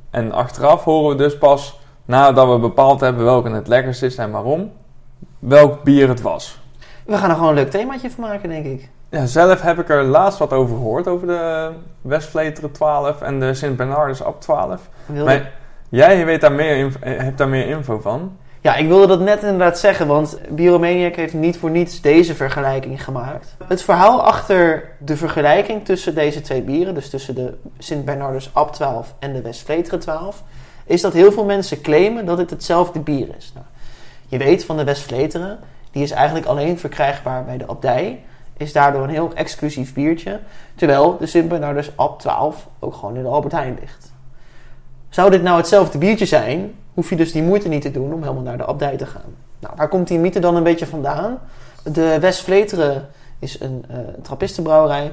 En 0.09 0.31
achteraf 0.31 0.83
horen 0.83 1.09
we 1.17 1.23
dus 1.23 1.37
pas, 1.37 1.79
nadat 2.05 2.49
we 2.51 2.59
bepaald 2.59 2.99
hebben 2.99 3.23
welke 3.23 3.49
het 3.49 3.67
lekkerst 3.67 4.03
is 4.03 4.15
en 4.15 4.31
waarom, 4.31 4.71
welk 5.39 5.83
bier 5.83 6.07
het 6.07 6.21
was. 6.21 6.59
We 7.05 7.17
gaan 7.17 7.29
er 7.29 7.35
gewoon 7.35 7.49
een 7.49 7.55
leuk 7.55 7.71
themaatje 7.71 8.11
van 8.11 8.23
maken, 8.23 8.49
denk 8.49 8.65
ik. 8.65 8.89
Ja, 9.09 9.25
zelf 9.25 9.61
heb 9.61 9.79
ik 9.79 9.89
er 9.89 10.03
laatst 10.03 10.39
wat 10.39 10.53
over 10.53 10.75
gehoord, 10.75 11.07
over 11.07 11.27
de 11.27 11.69
Westvleteren 12.01 12.71
12 12.71 13.21
en 13.21 13.39
de 13.39 13.53
Sint 13.53 13.75
Bernardus 13.77 14.23
Ab 14.23 14.41
12. 14.41 14.89
Wil 15.05 15.25
Maar 15.25 15.51
jij 15.89 16.25
weet 16.25 16.41
daar 16.41 16.51
meer 16.51 16.95
eh, 17.01 17.17
hebt 17.17 17.37
daar 17.37 17.47
meer 17.47 17.67
info 17.67 17.99
van. 17.99 18.37
Ja, 18.65 18.75
ik 18.75 18.87
wilde 18.87 19.07
dat 19.07 19.19
net 19.19 19.43
inderdaad 19.43 19.79
zeggen, 19.79 20.07
want 20.07 20.39
Biomaniac 20.49 21.15
heeft 21.15 21.33
niet 21.33 21.57
voor 21.57 21.69
niets 21.69 22.01
deze 22.01 22.35
vergelijking 22.35 23.03
gemaakt. 23.03 23.55
Het 23.67 23.81
verhaal 23.81 24.23
achter 24.23 24.89
de 24.97 25.17
vergelijking 25.17 25.85
tussen 25.85 26.15
deze 26.15 26.41
twee 26.41 26.61
bieren, 26.61 26.93
dus 26.93 27.09
tussen 27.09 27.35
de 27.35 27.57
Sint 27.77 28.05
Bernardus 28.05 28.49
Ab 28.53 28.73
12 28.73 29.13
en 29.19 29.33
de 29.33 29.41
Westvleteren 29.41 29.99
12, 29.99 30.43
is 30.85 31.01
dat 31.01 31.13
heel 31.13 31.31
veel 31.31 31.45
mensen 31.45 31.81
claimen 31.81 32.25
dat 32.25 32.37
het 32.37 32.49
hetzelfde 32.49 32.99
bier 32.99 33.27
is. 33.37 33.51
Nou, 33.53 33.65
je 34.27 34.37
weet 34.37 34.65
van 34.65 34.77
de 34.77 34.83
Westvleteren, 34.83 35.59
die 35.91 36.03
is 36.03 36.11
eigenlijk 36.11 36.45
alleen 36.45 36.79
verkrijgbaar 36.79 37.45
bij 37.45 37.57
de 37.57 37.67
abdij, 37.67 38.23
is 38.57 38.73
daardoor 38.73 39.03
een 39.03 39.09
heel 39.09 39.33
exclusief 39.33 39.93
biertje, 39.93 40.39
terwijl 40.75 41.17
de 41.17 41.25
Sint 41.25 41.47
Bernardus 41.47 41.91
Ab 41.95 42.19
12 42.19 42.67
ook 42.79 42.93
gewoon 42.93 43.15
in 43.15 43.23
de 43.23 43.29
Albert 43.29 43.53
Heijn 43.53 43.77
ligt. 43.79 44.13
Zou 45.15 45.29
dit 45.29 45.43
nou 45.43 45.57
hetzelfde 45.57 45.97
biertje 45.97 46.25
zijn, 46.25 46.73
hoef 46.93 47.09
je 47.09 47.15
dus 47.15 47.31
die 47.31 47.43
moeite 47.43 47.67
niet 47.67 47.81
te 47.81 47.91
doen 47.91 48.13
om 48.13 48.21
helemaal 48.21 48.43
naar 48.43 48.57
de 48.57 48.65
abdij 48.65 48.97
te 48.97 49.05
gaan. 49.05 49.35
Nou, 49.59 49.73
waar 49.77 49.87
komt 49.87 50.07
die 50.07 50.19
mythe 50.19 50.39
dan 50.39 50.55
een 50.55 50.63
beetje 50.63 50.85
vandaan? 50.85 51.39
De 51.83 52.19
Westvleteren 52.19 53.07
is 53.39 53.59
een 53.59 53.85
eh 53.89 53.97
trappistenbrouwerij. 54.21 55.11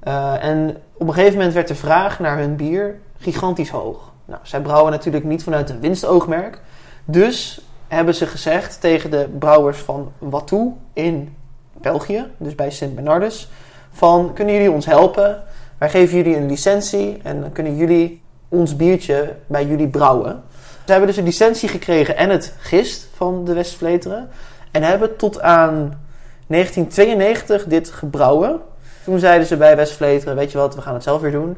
Eh, 0.00 0.44
en 0.44 0.76
op 0.92 1.06
een 1.06 1.14
gegeven 1.14 1.36
moment 1.36 1.54
werd 1.54 1.68
de 1.68 1.74
vraag 1.74 2.20
naar 2.20 2.38
hun 2.38 2.56
bier 2.56 2.98
gigantisch 3.18 3.70
hoog. 3.70 4.12
Nou, 4.24 4.40
zij 4.42 4.60
brouwen 4.60 4.92
natuurlijk 4.92 5.24
niet 5.24 5.42
vanuit 5.42 5.70
een 5.70 5.80
winstoogmerk. 5.80 6.60
Dus 7.04 7.60
hebben 7.88 8.14
ze 8.14 8.26
gezegd 8.26 8.80
tegen 8.80 9.10
de 9.10 9.28
brouwers 9.38 9.78
van 9.78 10.12
Watou 10.18 10.72
in 10.92 11.36
België, 11.80 12.26
dus 12.36 12.54
bij 12.54 12.70
Sint 12.70 12.94
Bernardus, 12.94 13.50
van 13.90 14.32
kunnen 14.34 14.54
jullie 14.54 14.70
ons 14.70 14.86
helpen? 14.86 15.42
Wij 15.78 15.90
geven 15.90 16.16
jullie 16.16 16.36
een 16.36 16.46
licentie 16.46 17.20
en 17.22 17.40
dan 17.40 17.52
kunnen 17.52 17.76
jullie 17.76 18.19
ons 18.50 18.76
biertje 18.76 19.36
bij 19.46 19.66
jullie 19.66 19.88
brouwen. 19.88 20.42
Ze 20.84 20.96
hebben 20.96 21.06
dus 21.06 21.16
een 21.16 21.24
licentie 21.24 21.68
gekregen 21.68 22.16
en 22.16 22.30
het 22.30 22.54
gist 22.58 23.08
van 23.14 23.44
de 23.44 23.52
Westvleteren. 23.52 24.28
En 24.70 24.82
hebben 24.82 25.16
tot 25.16 25.40
aan 25.40 26.00
1992 26.46 27.64
dit 27.64 27.90
gebrouwen. 27.90 28.60
Toen 29.04 29.18
zeiden 29.18 29.46
ze 29.46 29.56
bij 29.56 29.76
Westvleteren, 29.76 30.36
weet 30.36 30.52
je 30.52 30.58
wat, 30.58 30.74
we 30.74 30.80
gaan 30.80 30.94
het 30.94 31.02
zelf 31.02 31.20
weer 31.20 31.30
doen. 31.30 31.56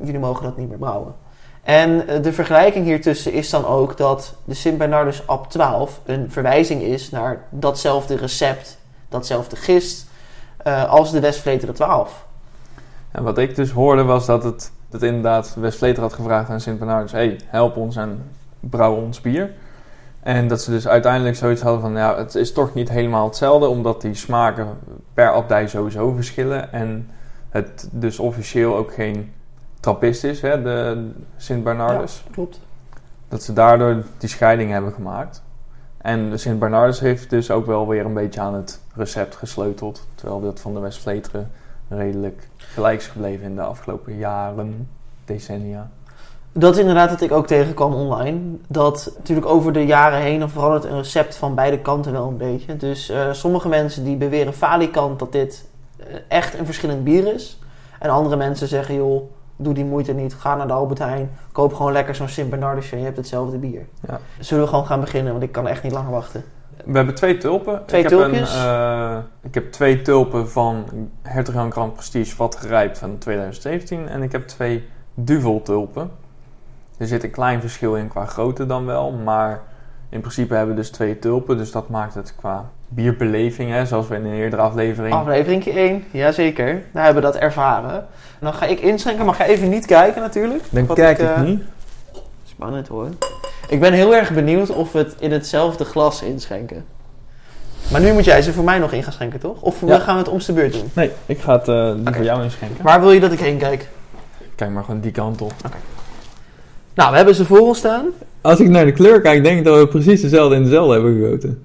Jullie 0.00 0.18
mogen 0.18 0.44
dat 0.44 0.56
niet 0.56 0.68
meer 0.68 0.78
brouwen. 0.78 1.14
En 1.62 2.08
eh, 2.08 2.22
de 2.22 2.32
vergelijking 2.32 2.84
hiertussen 2.84 3.32
is 3.32 3.50
dan 3.50 3.66
ook 3.66 3.96
dat 3.96 4.34
de 4.44 4.54
Sint 4.54 4.78
Bernardus 4.78 5.26
Ab 5.26 5.50
12 5.50 6.00
een 6.04 6.30
verwijzing 6.30 6.82
is 6.82 7.10
naar 7.10 7.44
datzelfde 7.50 8.16
recept, 8.16 8.78
datzelfde 9.08 9.56
gist, 9.56 10.06
eh, 10.56 10.90
als 10.90 11.12
de 11.12 11.20
Westvleteren 11.20 11.74
12. 11.74 12.26
En 13.12 13.22
wat 13.22 13.38
ik 13.38 13.54
dus 13.56 13.70
hoorde 13.70 14.02
was 14.02 14.26
dat 14.26 14.44
het 14.44 14.72
dat 14.88 15.02
inderdaad 15.02 15.54
Westvleter 15.54 16.02
had 16.02 16.12
gevraagd 16.12 16.50
aan 16.50 16.60
Sint 16.60 16.78
Bernardus: 16.78 17.12
hey, 17.12 17.40
help 17.46 17.76
ons 17.76 17.96
en 17.96 18.22
brouw 18.60 18.94
ons 18.94 19.20
bier. 19.20 19.50
En 20.20 20.48
dat 20.48 20.62
ze 20.62 20.70
dus 20.70 20.88
uiteindelijk 20.88 21.36
zoiets 21.36 21.62
hadden 21.62 21.80
van: 21.80 21.92
ja, 21.96 22.16
het 22.16 22.34
is 22.34 22.52
toch 22.52 22.74
niet 22.74 22.88
helemaal 22.88 23.26
hetzelfde, 23.26 23.66
omdat 23.66 24.00
die 24.00 24.14
smaken 24.14 24.66
per 25.14 25.32
abdij 25.32 25.68
sowieso 25.68 26.12
verschillen. 26.12 26.72
En 26.72 27.10
het 27.48 27.88
dus 27.92 28.18
officieel 28.18 28.76
ook 28.76 28.94
geen 28.94 29.32
trappist 29.80 30.24
is, 30.24 30.40
hè, 30.40 30.62
de 30.62 31.08
Sint 31.36 31.64
Bernardus. 31.64 32.22
Ja, 32.24 32.32
klopt. 32.32 32.60
Dat 33.28 33.42
ze 33.42 33.52
daardoor 33.52 34.02
die 34.18 34.28
scheiding 34.28 34.70
hebben 34.70 34.92
gemaakt. 34.92 35.42
En 35.98 36.30
de 36.30 36.36
Sint 36.36 36.58
Bernardus 36.58 37.00
heeft 37.00 37.30
dus 37.30 37.50
ook 37.50 37.66
wel 37.66 37.88
weer 37.88 38.04
een 38.04 38.14
beetje 38.14 38.40
aan 38.40 38.54
het 38.54 38.80
recept 38.94 39.36
gesleuteld. 39.36 40.06
Terwijl 40.14 40.40
dat 40.40 40.60
van 40.60 40.74
de 40.74 40.80
Westvleteren 40.80 41.50
redelijk 41.88 42.48
gelijk 42.56 43.00
is 43.00 43.06
gebleven 43.06 43.44
in 43.44 43.54
de 43.54 43.62
afgelopen 43.62 44.16
jaren, 44.16 44.88
decennia. 45.24 45.90
Dat 46.52 46.74
is 46.74 46.80
inderdaad 46.80 47.10
wat 47.10 47.20
ik 47.20 47.32
ook 47.32 47.46
tegenkwam 47.46 47.94
online. 47.94 48.40
Dat 48.68 49.12
natuurlijk 49.16 49.46
over 49.46 49.72
de 49.72 49.86
jaren 49.86 50.18
heen 50.18 50.48
verandert 50.48 50.84
een 50.84 50.96
recept 50.96 51.36
van 51.36 51.54
beide 51.54 51.78
kanten 51.78 52.12
wel 52.12 52.28
een 52.28 52.36
beetje. 52.36 52.76
Dus 52.76 53.08
eh, 53.08 53.32
sommige 53.32 53.68
mensen 53.68 54.04
die 54.04 54.16
beweren 54.16 54.52
falikant 54.52 55.18
dat 55.18 55.32
dit 55.32 55.68
eh, 55.96 56.06
echt 56.28 56.58
een 56.58 56.64
verschillend 56.64 57.04
bier 57.04 57.34
is. 57.34 57.58
En 57.98 58.10
andere 58.10 58.36
mensen 58.36 58.68
zeggen, 58.68 58.94
joh, 58.94 59.30
doe 59.56 59.74
die 59.74 59.84
moeite 59.84 60.12
niet. 60.12 60.34
Ga 60.34 60.56
naar 60.56 60.66
de 60.66 60.72
Albert 60.72 60.98
Heijn. 60.98 61.30
Koop 61.52 61.74
gewoon 61.74 61.92
lekker 61.92 62.14
zo'n 62.14 62.28
Sint 62.28 62.50
Bernardusje. 62.50 62.96
Je 62.96 63.04
hebt 63.04 63.16
hetzelfde 63.16 63.58
bier. 63.58 63.86
Ja. 64.08 64.20
Zullen 64.38 64.64
we 64.64 64.70
gewoon 64.70 64.86
gaan 64.86 65.00
beginnen? 65.00 65.32
Want 65.32 65.44
ik 65.44 65.52
kan 65.52 65.68
echt 65.68 65.82
niet 65.82 65.92
langer 65.92 66.10
wachten. 66.10 66.44
We 66.86 66.96
hebben 66.96 67.14
twee 67.14 67.38
tulpen. 67.38 67.82
Twee 67.86 68.04
ik 68.04 68.10
heb? 68.10 68.18
Een, 68.18 68.34
eh, 68.34 69.16
ik 69.42 69.54
heb 69.54 69.72
twee 69.72 70.02
tulpen 70.02 70.50
van 70.50 70.84
Hertog 71.22 71.54
Jan 71.54 71.72
Grand 71.72 71.92
Prestige 71.94 72.36
wat 72.36 72.56
gerijpt 72.56 72.98
van 72.98 73.18
2017. 73.18 74.08
En 74.08 74.22
ik 74.22 74.32
heb 74.32 74.46
twee 74.46 74.88
Duvel 75.14 75.62
tulpen. 75.62 76.10
Er 76.98 77.06
zit 77.06 77.24
een 77.24 77.30
klein 77.30 77.60
verschil 77.60 77.96
in 77.96 78.08
qua 78.08 78.24
grootte 78.24 78.66
dan 78.66 78.86
wel. 78.86 79.12
Maar 79.12 79.60
in 80.08 80.20
principe 80.20 80.54
hebben 80.54 80.74
we 80.74 80.80
dus 80.80 80.90
twee 80.90 81.18
tulpen. 81.18 81.56
Dus 81.56 81.70
dat 81.70 81.88
maakt 81.88 82.14
het 82.14 82.34
qua 82.36 82.70
bierbeleving, 82.88 83.70
hè, 83.70 83.86
zoals 83.86 84.08
we 84.08 84.14
in 84.14 84.24
een 84.24 84.32
eerdere 84.32 84.62
aflevering... 84.62 85.14
Aflevering 85.14 85.66
1, 85.66 86.04
jazeker. 86.10 86.82
Daar 86.92 87.04
hebben 87.04 87.22
we 87.22 87.30
dat 87.30 87.40
ervaren. 87.40 88.06
Dan 88.40 88.54
ga 88.54 88.66
ik 88.66 88.80
inschenken, 88.80 89.24
mag 89.24 89.38
jij 89.38 89.46
even 89.46 89.68
niet 89.68 89.86
kijken 89.86 90.22
natuurlijk. 90.22 90.64
Dan 90.70 90.86
Wat 90.86 90.96
kijk 90.96 91.18
ik, 91.18 91.28
eh, 91.28 91.42
niet. 91.42 91.62
Spannend 92.44 92.88
hoor. 92.88 93.08
Ik 93.68 93.80
ben 93.80 93.92
heel 93.92 94.14
erg 94.14 94.32
benieuwd 94.32 94.70
of 94.70 94.92
we 94.92 94.98
het 94.98 95.14
in 95.18 95.32
hetzelfde 95.32 95.84
glas 95.84 96.22
inschenken. 96.22 96.84
Maar 97.90 98.00
nu 98.00 98.12
moet 98.12 98.24
jij 98.24 98.42
ze 98.42 98.52
voor 98.52 98.64
mij 98.64 98.78
nog 98.78 98.92
in 98.92 99.02
gaan 99.02 99.12
schenken, 99.12 99.40
toch? 99.40 99.62
Of 99.62 99.80
Ja. 99.86 99.98
gaan 99.98 100.14
we 100.14 100.20
het 100.22 100.30
om 100.30 100.38
de 100.46 100.52
beurt 100.52 100.72
doen? 100.72 100.90
Nee, 100.92 101.10
ik 101.26 101.40
ga 101.40 101.52
het 101.58 101.68
uh, 101.68 101.90
Oké. 102.00 102.14
voor 102.14 102.24
jou 102.24 102.42
inschenken. 102.42 102.84
Waar 102.84 103.00
wil 103.00 103.12
je 103.12 103.20
dat 103.20 103.32
ik 103.32 103.38
heen 103.40 103.58
kijk? 103.58 103.88
Kijk 104.54 104.70
maar 104.70 104.84
gewoon 104.84 105.00
die 105.00 105.10
kant 105.10 105.40
op. 105.40 105.52
Nou, 106.94 107.10
we 107.10 107.16
hebben 107.16 107.34
ze 107.34 107.44
voor 107.44 107.60
ons 107.60 107.78
staan. 107.78 108.04
Als 108.40 108.60
ik 108.60 108.68
naar 108.68 108.84
de 108.84 108.92
kleur 108.92 109.20
kijk, 109.20 109.44
denk 109.44 109.58
ik 109.58 109.64
dat 109.64 109.78
we 109.78 109.88
precies 109.88 110.20
dezelfde 110.20 110.56
in 110.56 110.62
dezelfde 110.62 110.92
hebben 110.92 111.14
gegoten. 111.14 111.64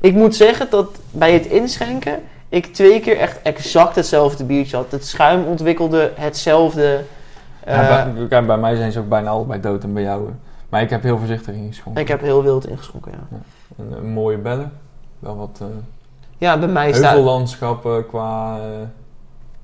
Ik 0.00 0.14
moet 0.14 0.36
zeggen 0.36 0.66
dat 0.70 0.88
bij 1.10 1.32
het 1.32 1.46
inschenken 1.46 2.20
ik 2.48 2.66
twee 2.66 3.00
keer 3.00 3.18
echt 3.18 3.42
exact 3.42 3.94
hetzelfde 3.94 4.44
biertje 4.44 4.76
had. 4.76 4.90
Het 4.90 5.06
schuim 5.06 5.44
ontwikkelde 5.44 6.12
hetzelfde. 6.14 7.00
Eh, 7.64 7.74
ja, 7.74 8.10
bij, 8.16 8.26
kijk, 8.28 8.46
bij 8.46 8.56
mij 8.56 8.76
zijn 8.76 8.92
ze 8.92 8.98
ook 8.98 9.08
bijna 9.08 9.30
allebei 9.30 9.60
dood 9.60 9.82
en 9.82 9.92
bij 9.92 10.02
jou. 10.02 10.28
Maar 10.68 10.82
ik 10.82 10.90
heb 10.90 11.02
heel 11.02 11.18
voorzichtig 11.18 11.54
ingeschonken. 11.54 12.02
ik 12.02 12.08
heb 12.08 12.20
heel 12.20 12.42
wild 12.42 12.66
ingeschonken, 12.68 13.12
ja. 13.12 13.38
Een, 13.78 13.92
een 13.92 14.12
mooie 14.12 14.38
bellen. 14.38 14.72
Wel 15.18 15.36
wat 15.36 15.58
eh 15.60 15.66
Ja, 16.38 16.58
bij 16.58 16.68
mij 16.68 16.92
staat... 16.92 17.10
heuvellandschappen 17.12 18.06
qua 18.06 18.58
eh, 18.58 18.64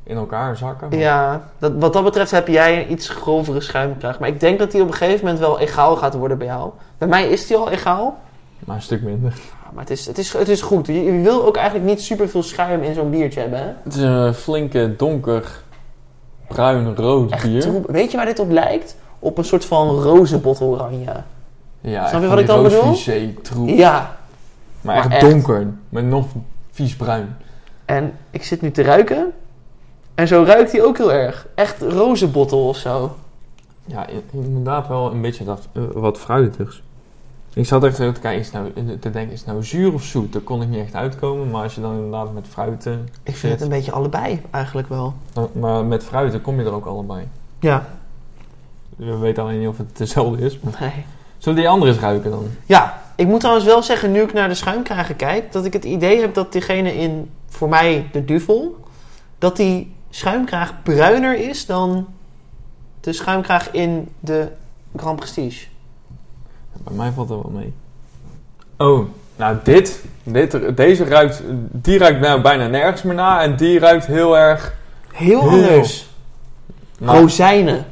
in 0.03 0.17
elkaar 0.17 0.57
zakken. 0.57 0.89
maar- 0.89 0.99
Ja, 0.99 1.49
dat, 1.59 1.73
wat 1.79 1.93
dat 1.93 2.05
betreft 2.05 2.31
heb 2.31 2.49
jij 2.49 2.83
een 2.85 2.93
iets 2.93 3.09
grovere 3.09 3.61
schuimkraag. 3.61 4.19
Maar 4.19 4.29
ik 4.29 4.41
denk 4.41 4.59
dat 4.59 4.71
die 4.71 4.83
op 4.83 4.87
een 4.89 4.95
gegeven 4.95 5.21
moment 5.25 5.39
wel 5.43 5.59
egaal 5.61 5.97
gaat 5.97 6.15
worden 6.15 6.39
bij 6.39 6.47
jou. 6.47 6.71
Bij 6.99 7.09
mij 7.09 7.29
is 7.29 7.47
die 7.47 7.57
al 7.57 7.71
egaal. 7.71 8.19
Maar 8.59 8.77
een 8.77 8.83
stuk 8.83 9.03
minder. 9.03 9.33
Ja, 9.33 9.71
Maar 9.73 9.83
het 9.83 9.91
is, 9.91 10.07
het 10.07 10.19
is, 10.19 10.33
het 10.33 10.49
is 10.49 10.63
goed. 10.63 10.87
Je, 10.87 11.05
je 11.05 11.21
wil 11.23 11.45
ook 11.47 11.57
eigenlijk 11.57 11.87
niet 11.87 12.03
super 12.03 12.29
veel 12.29 12.43
schuim 12.43 12.83
in 12.83 12.95
zo'n 12.95 13.11
biertje 13.11 13.41
hebben. 13.41 13.59
Hè? 13.59 13.69
Het 13.83 13.95
is 13.95 14.03
een 14.03 14.35
flinke 14.35 14.95
donker 14.97 15.63
bruin 16.49 16.95
rood 16.97 17.31
Echt 17.31 17.43
bier. 17.45 17.61
troep. 17.61 17.87
Weet 17.91 18.11
je 18.11 18.17
waar 18.17 18.27
dit 18.27 18.39
op 18.39 18.51
lijkt? 18.51 18.97
Op 19.25 19.39
een 19.39 19.45
soort 19.45 19.65
van 19.65 19.89
rozenbottel 19.89 20.67
oranje. 20.67 21.13
Ja, 21.81 22.09
Snap 22.09 22.23
je 22.23 22.29
wat 22.29 22.39
ik 22.39 22.47
dan 22.47 22.63
bedoel? 22.63 22.97
troep. 23.43 23.69
Ja, 23.69 24.17
Maar, 24.81 24.95
Maar 24.97 25.05
echt, 25.05 25.23
echt. 25.23 25.31
donker. 25.31 25.67
Met 25.89 26.05
nog 26.05 26.27
vies 26.71 26.97
bruin. 26.97 27.37
en 27.85 28.13
ik 28.31 28.45
zit 28.45 28.61
nu 28.61 28.71
te 28.71 28.83
ruiken. 28.83 29.33
En 30.15 30.29
zo 30.29 30.43
ruikt 30.47 30.73
hij 30.73 30.83
ook 30.85 30.97
heel 30.97 31.13
erg. 31.13 31.47
Echt 31.55 31.83
rozenbottel 31.83 32.69
of 32.69 32.77
zo. 32.77 33.17
Ja, 33.87 34.07
inderdaad 34.33 34.89
wel 34.89 35.11
een 35.13 35.21
beetje 35.21 35.45
dat, 35.45 35.69
eh, 35.73 35.83
wat 35.95 36.19
fruitigs. 36.19 36.83
Ik 37.55 37.67
zat 37.67 37.85
echt 37.85 37.97
zo 37.97 38.13
te 38.13 38.21
kijken, 38.21 38.41
is 38.41 38.51
het 38.53 38.75
nou, 38.75 38.99
te 38.99 39.11
denken, 39.11 39.33
is 39.33 39.39
het 39.41 39.49
nou 39.49 39.65
zuur 39.65 39.93
of 39.93 40.03
zoet? 40.03 40.33
Daar 40.33 40.43
kon 40.43 40.63
ik 40.63 40.69
niet 40.69 40.81
echt 40.81 40.95
uitkomen. 40.95 41.51
Maar 41.51 41.63
als 41.63 41.75
je 41.75 41.81
dan 41.81 41.95
inderdaad 41.95 42.33
met 42.35 42.47
fruiten 42.49 43.09
Ik 43.23 43.37
vind 43.37 43.53
het 43.53 43.63
een 43.63 43.69
beetje 43.69 43.93
allebei 43.93 44.43
eigenlijk 44.51 44.89
wel. 44.89 45.15
Maar- 45.35 45.49
Maar 45.53 45.85
met 45.85 46.05
fruiten 46.05 46.41
kom 46.43 46.59
je 46.61 46.65
er 46.67 46.73
ook 46.75 46.87
allebei. 46.87 47.29
Ja, 47.59 47.87
We 48.97 49.17
weten 49.17 49.43
alleen 49.43 49.59
niet 49.59 49.69
of 49.69 49.79
het 49.79 49.97
dezelfde 49.97 50.45
is. 50.45 50.59
Maar... 50.61 50.77
nee. 50.81 51.05
Zullen 51.39 51.59
die 51.59 51.69
andere 51.69 51.93
eens 51.93 52.01
ruiken 52.01 52.31
dan? 52.31 52.47
Ja, 52.67 53.03
ik 53.17 53.27
moet 53.27 53.41
trouwens 53.41 53.67
wel 53.67 53.83
zeggen, 53.83 54.13
nu 54.13 54.23
ik 54.23 54.33
naar 54.33 54.49
de 54.49 54.55
schuimkragen 54.55 55.17
kijk, 55.17 55.53
dat 55.53 55.65
ik 55.65 55.73
het 55.73 55.85
idee 55.85 56.21
heb 56.21 56.35
dat 56.35 56.53
diegene 56.53 56.95
in, 56.95 57.31
voor 57.49 57.69
mij, 57.69 58.09
de 58.13 58.25
duvel, 58.25 58.77
dat 59.39 59.57
die 59.57 59.95
schuimkraag 60.11 60.83
bruiner 60.83 61.49
is 61.49 61.67
dan 61.67 62.07
de 63.01 63.13
schuimkraag 63.13 63.71
in 63.71 64.09
de 64.21 64.49
Grand 64.97 65.17
Prestige. 65.17 65.67
Bij 66.85 66.97
mij 66.97 67.11
valt 67.11 67.31
er 67.31 67.37
wel 67.37 67.53
mee. 67.55 67.73
Oh, 68.77 69.09
nou 69.37 69.57
dit, 69.63 70.05
dit 70.23 70.77
deze 70.77 71.05
ruikt, 71.05 71.43
die 71.71 71.99
ruikt 71.99 72.21
nou 72.21 72.41
bijna 72.41 72.67
nergens 72.67 73.03
meer 73.03 73.15
na. 73.15 73.43
En 73.43 73.57
die 73.57 73.79
ruikt 73.79 74.07
heel 74.07 74.37
erg... 74.37 74.75
Heel 75.13 75.41
Heel. 75.41 75.51
anders. 75.51 76.09
Maar, 76.99 77.21
Rozijnen, 77.21 77.85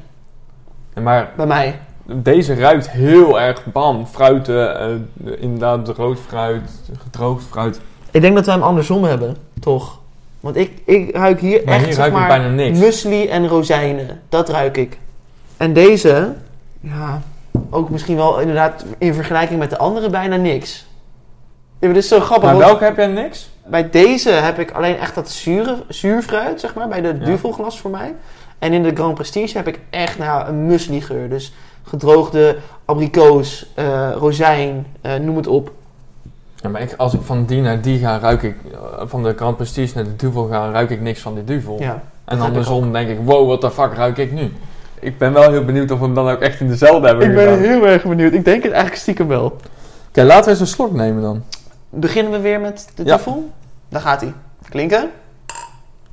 maar 1.01 1.31
bij 1.37 1.47
mij. 1.47 1.79
deze 2.05 2.55
ruikt 2.55 2.91
heel 2.91 3.41
erg 3.41 3.65
bam. 3.73 4.07
Fruiten, 4.07 4.81
eh, 4.81 4.89
inderdaad 5.43 5.89
rood 5.89 6.19
fruit, 6.27 6.71
gedroogd 7.03 7.45
fruit. 7.45 7.81
Ik 8.11 8.21
denk 8.21 8.35
dat 8.35 8.45
wij 8.47 8.55
hem 8.55 8.63
andersom 8.65 9.05
hebben, 9.05 9.37
toch? 9.61 10.01
Want 10.41 10.57
ik, 10.57 10.73
ik 10.85 11.17
ruik 11.17 11.41
hier 11.41 11.61
Maar 11.65 11.75
echt, 11.75 11.85
hier 11.85 11.93
zeg 11.95 12.03
ruik 12.03 12.13
ik 12.13 12.19
maar, 12.19 12.29
bijna 12.29 12.49
niks. 12.49 12.79
muesli 12.79 13.29
en 13.29 13.49
rozijnen. 13.49 14.21
Dat 14.29 14.49
ruik 14.49 14.77
ik. 14.77 14.99
En 15.57 15.73
deze, 15.73 16.35
ja, 16.81 17.23
ook 17.71 17.91
misschien 17.91 18.17
wel 18.17 18.39
inderdaad 18.41 18.85
in 18.99 19.15
vergelijking 19.15 19.59
met 19.59 19.71
de 19.71 19.79
andere 19.79 20.11
bijna 20.11 20.37
niks. 20.37 20.87
Ja, 21.79 21.87
maar 21.89 21.93
dit 21.95 22.03
is 22.03 22.09
zo 22.09 22.21
grappig. 22.21 22.49
Maar 22.51 22.59
welke 22.59 22.85
heb 22.85 22.97
jij 22.97 23.07
niks? 23.07 23.51
Bij 23.67 23.91
deze 23.91 24.31
heb 24.31 24.59
ik 24.59 24.71
alleen 24.71 24.99
echt 24.99 25.15
dat 25.15 25.31
zure, 25.31 25.77
zuurfruit, 25.89 26.61
zeg 26.61 26.75
maar, 26.75 26.89
bij 26.89 27.01
de 27.01 27.09
Ja. 27.19 27.25
duvelglas 27.25 27.81
voor 27.81 27.91
mij. 27.91 28.15
En 28.63 28.73
in 28.73 28.83
de 28.83 28.95
Grand 28.95 29.15
Prestige 29.15 29.57
heb 29.57 29.67
ik 29.69 29.81
echt 29.91 30.19
nou, 30.19 30.49
een 30.49 30.67
muesli 30.67 31.01
geur. 31.01 31.29
Dus 31.29 31.53
gedroogde 31.83 32.57
abrikoos, 32.85 33.67
eh, 33.75 34.11
rozijn, 34.17 34.87
eh, 35.01 35.15
noem 35.15 35.37
het 35.37 35.47
op. 35.47 35.73
Ja, 36.55 36.69
maar 36.69 36.81
ik, 36.81 36.95
als 36.97 37.15
ik 37.15 37.21
van 37.23 37.45
die 37.45 37.61
naar 37.61 37.81
die 37.81 37.99
ga, 37.99 38.19
ruik 38.19 38.43
ik... 38.43 38.57
eh, 38.73 39.03
Van 39.07 39.23
de 39.23 39.33
Grand 39.37 39.57
Prestige 39.57 39.95
naar 39.95 40.05
de 40.05 40.17
Duvel 40.17 40.47
ga, 40.47 40.71
ruik 40.71 40.91
ik 40.91 41.01
niks 41.01 41.21
van 41.21 41.35
die 41.35 41.45
Duvel. 41.45 41.77
Ja. 41.81 42.03
en 42.25 42.37
ik 42.37 42.43
andersom 42.43 42.93
denk 42.93 43.09
ik, 43.09 43.19
wow, 43.25 43.47
what 43.47 43.61
the 43.61 43.71
fuck 43.71 43.93
ruik 43.95 44.19
ik 44.19 44.33
nu? 44.33 44.53
Ik 45.01 45.19
ben 45.19 45.33
wel 45.33 45.51
heel 45.51 45.65
benieuwd 45.65 45.91
of 45.91 45.99
we 45.99 46.05
hem 46.05 46.15
dan 46.15 46.29
ook 46.29 46.41
echt 46.41 46.61
in 46.61 46.69
dezelfde 46.69 47.07
hebben 47.07 47.29
Ik 47.29 47.35
ben 47.35 47.59
heel 47.61 47.87
erg 47.87 48.03
benieuwd. 48.05 48.33
Ik 48.33 48.45
denk 48.45 48.63
het 48.63 48.73
eigenlijk 48.73 49.03
stiekem 49.03 49.29
wel. 49.29 49.59
Oké, 50.09 50.23
laten 50.23 50.45
we 50.45 50.51
eens 50.51 50.61
een 50.61 50.67
slok 50.67 50.93
nemen 50.93 51.23
dan. 51.23 51.43
Beginnen 51.89 52.33
we 52.33 52.41
weer 52.41 52.61
met 52.61 52.89
de 52.95 53.05
Ja. 53.05 53.17
duvel? 53.17 53.51
Daar 53.89 54.01
gaat 54.01 54.21
hij. 54.21 54.33
Klinken. 54.69 55.11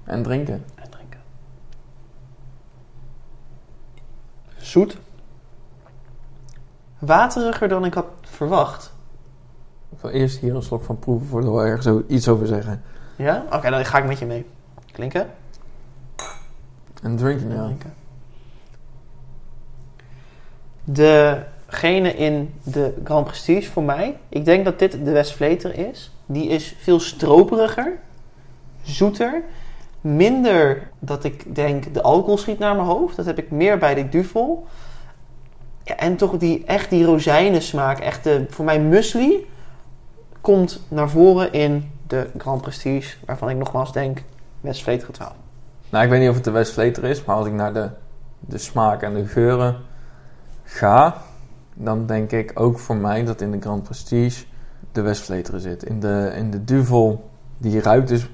En 0.04 0.24
drinken. 0.24 0.64
En 0.76 0.90
drinken. 0.90 1.20
Zoet. 4.70 4.98
Wateriger 7.00 7.68
dan 7.68 7.86
ik 7.86 7.94
had 7.94 8.06
verwacht. 8.22 8.94
Ik 9.90 9.98
wil 10.02 10.12
eerst 10.12 10.40
hier 10.40 10.56
een 10.56 10.64
slok 10.64 10.84
van 10.84 11.00
proeven 11.00 11.28
voordat 11.28 11.54
we 11.54 11.60
ergens 11.60 11.86
zo 11.86 12.04
iets 12.08 12.28
over 12.28 12.48
zeggen. 12.48 12.84
Ja? 13.16 13.46
Oké, 13.52 13.70
dan 13.70 13.86
ga 13.86 13.98
ik 13.98 14.06
met 14.06 14.20
je 14.20 14.26
mee. 14.26 14.46
Klinken. 14.92 15.30
En 17.02 17.16
drinken, 17.16 17.52
En 17.52 17.78
ja. 17.84 17.92
Degene 20.84 22.16
in 22.16 22.54
de 22.64 22.94
Grand 23.04 23.26
Prestige 23.26 23.72
voor 23.72 23.84
mij, 23.84 24.20
ik 24.30 24.46
denk 24.46 24.66
dat 24.66 24.80
dit 24.80 24.92
de 24.92 25.12
Westvleter 25.12 25.78
is. 25.90 26.12
Die 26.26 26.48
is 26.48 26.76
veel 26.80 27.00
stroperiger, 27.00 28.00
zoeter, 28.82 29.44
minder 30.02 30.90
dat 31.00 31.24
ik 31.24 31.56
denk 31.56 31.94
de 31.94 32.02
alcohol 32.02 32.38
schiet 32.38 32.60
naar 32.60 32.76
mijn 32.76 32.88
hoofd. 32.88 33.16
Dat 33.16 33.26
heb 33.26 33.38
ik 33.38 33.52
meer 33.52 33.78
bij 33.78 33.96
de 33.96 34.10
Duvel. 34.10 34.68
En 35.84 36.16
toch 36.16 36.38
die, 36.38 36.66
echt 36.66 36.90
die 36.90 37.06
rozijnensmaak, 37.06 38.00
echt 38.00 38.24
de, 38.24 38.46
voor 38.50 38.66
mij 38.66 38.80
muesli, 38.80 39.48
komt 40.42 40.82
naar 40.88 41.10
voren 41.10 41.54
in 41.54 41.92
de 42.08 42.30
Grand 42.38 42.62
Prestige. 42.62 43.18
Waarvan 43.26 43.50
ik 43.50 43.58
nogmaals 43.58 43.94
denk, 43.94 44.24
Westvleter 44.62 45.14
12. 45.14 45.34
Nou, 45.90 46.04
ik 46.04 46.10
weet 46.10 46.20
niet 46.20 46.30
of 46.30 46.36
het 46.36 46.44
de 46.44 46.52
Westvleter 46.52 47.04
is, 47.04 47.24
maar 47.24 47.36
als 47.36 47.48
ik 47.48 47.54
naar 47.54 47.74
de, 47.74 47.90
de 48.40 48.58
smaak 48.58 49.02
en 49.02 49.14
de 49.14 49.26
geuren 49.26 49.78
ga, 50.64 51.22
dan 51.74 52.06
denk 52.06 52.32
ik 52.32 52.52
ook 52.54 52.80
voor 52.80 52.96
mij 52.96 53.26
dat 53.26 53.42
in 53.42 53.52
de 53.52 53.62
Grand 53.62 53.84
Prestige 53.84 54.46
de 54.92 55.02
Westvleter 55.02 55.60
zit. 55.60 55.84
In 55.84 56.00
de, 56.00 56.34
in 56.36 56.52
de 56.52 56.64
Duvel, 56.64 57.29
die 57.60 57.82
ruikt 57.82 58.08
dus, 58.08 58.28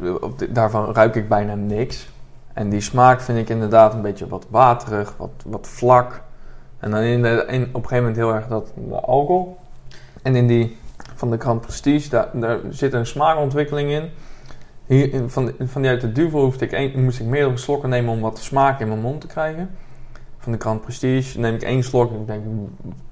daarvan 0.50 0.94
ruik 0.94 1.16
ik 1.16 1.30
bijna 1.30 1.56
niks. 1.56 2.08
En 2.54 2.70
die 2.70 2.82
smaak 2.82 3.22
vind 3.22 3.38
ik 3.38 3.50
inderdaad 3.50 3.94
een 3.94 4.02
beetje 4.02 4.28
wat 4.28 4.46
waterig, 4.50 5.14
wat, 5.18 5.44
wat 5.46 5.68
vlak. 5.68 6.22
En 6.80 6.92
dan 6.92 7.00
in 7.00 7.26
in, 7.26 7.36
op 7.36 7.50
een 7.52 7.72
gegeven 7.74 7.98
moment 7.98 8.16
heel 8.16 8.34
erg 8.34 8.48
dat 8.48 8.72
de 8.90 8.96
alcohol. 8.96 9.58
En 10.22 10.36
in 10.36 10.48
die 10.48 10.78
van 11.16 11.32
de 11.32 11.38
Grand 11.38 11.62
Prestige, 11.62 12.10
daar, 12.10 12.30
daar 12.34 12.60
zit 12.70 12.94
een 12.94 13.06
smaakontwikkeling 13.06 13.92
in. 13.92 14.10
Hier, 14.86 15.30
van, 15.30 15.52
vanuit 15.60 16.02
de 16.02 16.12
duvel 16.12 16.40
hoefde 16.40 16.66
ik 16.66 16.72
één, 16.72 17.04
moest 17.04 17.20
ik 17.20 17.26
meerdere 17.26 17.58
slokken 17.58 17.90
nemen 17.90 18.14
om 18.14 18.20
wat 18.20 18.40
smaak 18.40 18.80
in 18.80 18.88
mijn 18.88 19.00
mond 19.00 19.22
te 19.22 19.28
krijgen. 19.28 19.70
Van 20.38 20.52
de 20.52 20.58
Grand 20.60 20.82
Prestige 20.82 21.40
neem 21.40 21.56
ik 21.56 21.62
één 21.62 21.84
slok 21.84 22.12
en 22.12 22.20
ik 22.20 22.28
denk 22.28 22.44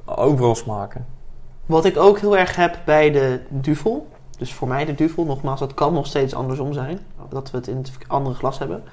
overal 0.06 0.56
smaken. 0.56 1.06
Wat 1.66 1.86
ik 1.86 1.98
ook 1.98 2.20
heel 2.20 2.38
erg 2.38 2.56
heb 2.56 2.80
bij 2.86 3.12
de 3.12 3.40
duvel, 3.50 4.08
dus 4.44 4.54
voor 4.54 4.68
mij 4.68 4.86
de 4.86 4.96
duvel, 4.96 5.26
nogmaals, 5.26 5.60
dat 5.60 5.74
kan 5.74 5.94
nog 5.94 6.06
steeds 6.08 6.34
andersom 6.36 6.74
zijn, 6.74 7.00
dat 7.30 7.52
we 7.52 7.58
het 7.58 7.68
in 7.68 7.78
het 7.78 7.92
andere 8.08 8.36
glas 8.36 8.60
hebben, 8.60 8.84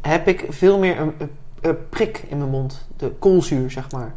heb 0.00 0.26
ik 0.28 0.46
veel 0.48 0.78
meer 0.78 1.00
een, 1.00 1.14
een- 1.18 1.30
een 1.60 1.88
prik 1.88 2.24
in 2.28 2.38
mijn 2.38 2.50
mond, 2.50 2.86
de 2.96 3.10
koolzuur 3.18 3.70
zeg 3.70 3.90
maar. 3.90 4.14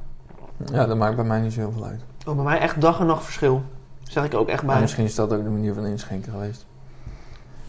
Ja, 0.74 0.86
dat 0.86 0.97
maakt 0.97 1.15
bij 1.15 1.26
mij 1.26 1.39
niet 1.41 1.53
zo 1.53 1.59
heel 1.59 1.72
veel 1.72 1.86
uit. 1.86 2.01
Oh, 2.28 2.36
bij 2.36 2.43
mij 2.43 2.59
echt 2.59 2.82
dag 2.82 2.99
en 2.99 3.05
nacht 3.05 3.24
verschil. 3.24 3.61
Zeg 4.03 4.26
ik 4.26 4.34
ook 4.34 4.47
echt 4.47 4.63
Maar 4.63 4.72
bij. 4.74 4.82
misschien 4.82 5.03
is 5.05 5.15
dat 5.15 5.34
ook 5.34 5.43
de 5.43 5.49
manier 5.49 5.74
van 5.74 5.86
inschenken 5.86 6.32
geweest. 6.32 6.65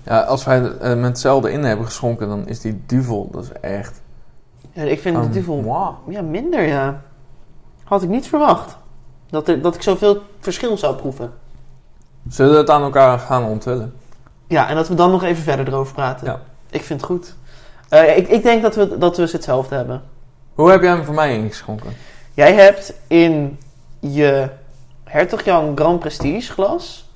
Ja, 0.03 0.21
als 0.21 0.45
wij 0.45 0.59
het 0.61 0.79
eh, 0.79 0.95
met 0.95 1.05
hetzelfde 1.05 1.53
in 1.53 1.63
hebben 1.65 1.87
geschonken, 1.87 2.29
dan 2.29 2.47
is 2.49 2.61
die 2.61 2.81
duvel, 2.87 3.29
dat 3.33 3.43
is 3.45 3.53
echt... 3.53 4.03
Ja, 4.73 4.83
ik 4.83 5.01
vind 5.01 5.23
de 5.23 5.31
duvel 5.31 5.57
moi. 5.61 5.91
ja, 6.09 6.23
minder, 6.23 6.63
ja. 6.63 7.03
Had 7.85 8.03
ik 8.03 8.09
niet 8.09 8.27
verwacht. 8.29 8.77
Dat, 9.31 9.49
er, 9.49 9.63
dat 9.63 9.75
ik 9.75 9.83
zoveel 9.83 10.23
verschil 10.39 10.77
zou 10.79 10.97
proeven. 10.97 11.33
Zullen 12.29 12.53
we 12.53 12.59
het 12.59 12.71
aan 12.71 12.83
elkaar 12.83 13.19
gaan 13.19 13.45
onthullen? 13.45 13.95
Ja, 14.47 14.69
en 14.69 14.75
dat 14.75 14.89
we 14.89 14.95
dan 14.95 15.11
nog 15.11 15.23
even 15.23 15.43
verder 15.43 15.69
erover 15.69 15.95
praten. 15.95 16.27
Ja. 16.27 16.41
Ik 16.71 16.83
vind 16.83 17.01
het 17.01 17.11
goed. 17.11 17.35
Eh, 17.89 18.17
ik, 18.17 18.29
ik 18.29 18.43
denk 18.43 18.63
dat 18.63 18.75
we, 18.75 18.99
dat 18.99 19.17
we 19.17 19.27
ze 19.27 19.37
hetzelfde 19.37 19.75
hebben. 19.75 20.03
Hoe 20.55 20.71
heb 20.71 20.83
jij 20.83 20.91
hem 20.91 21.05
voor 21.05 21.15
mij 21.15 21.35
ingeschonken? 21.35 21.93
Jij 22.35 22.55
hebt 22.55 22.93
in 23.07 23.59
je 24.01 24.49
Hertog 25.05 25.43
Jan 25.43 25.73
Grand 25.77 25.99
Prestige 25.99 26.53
glas 26.53 27.11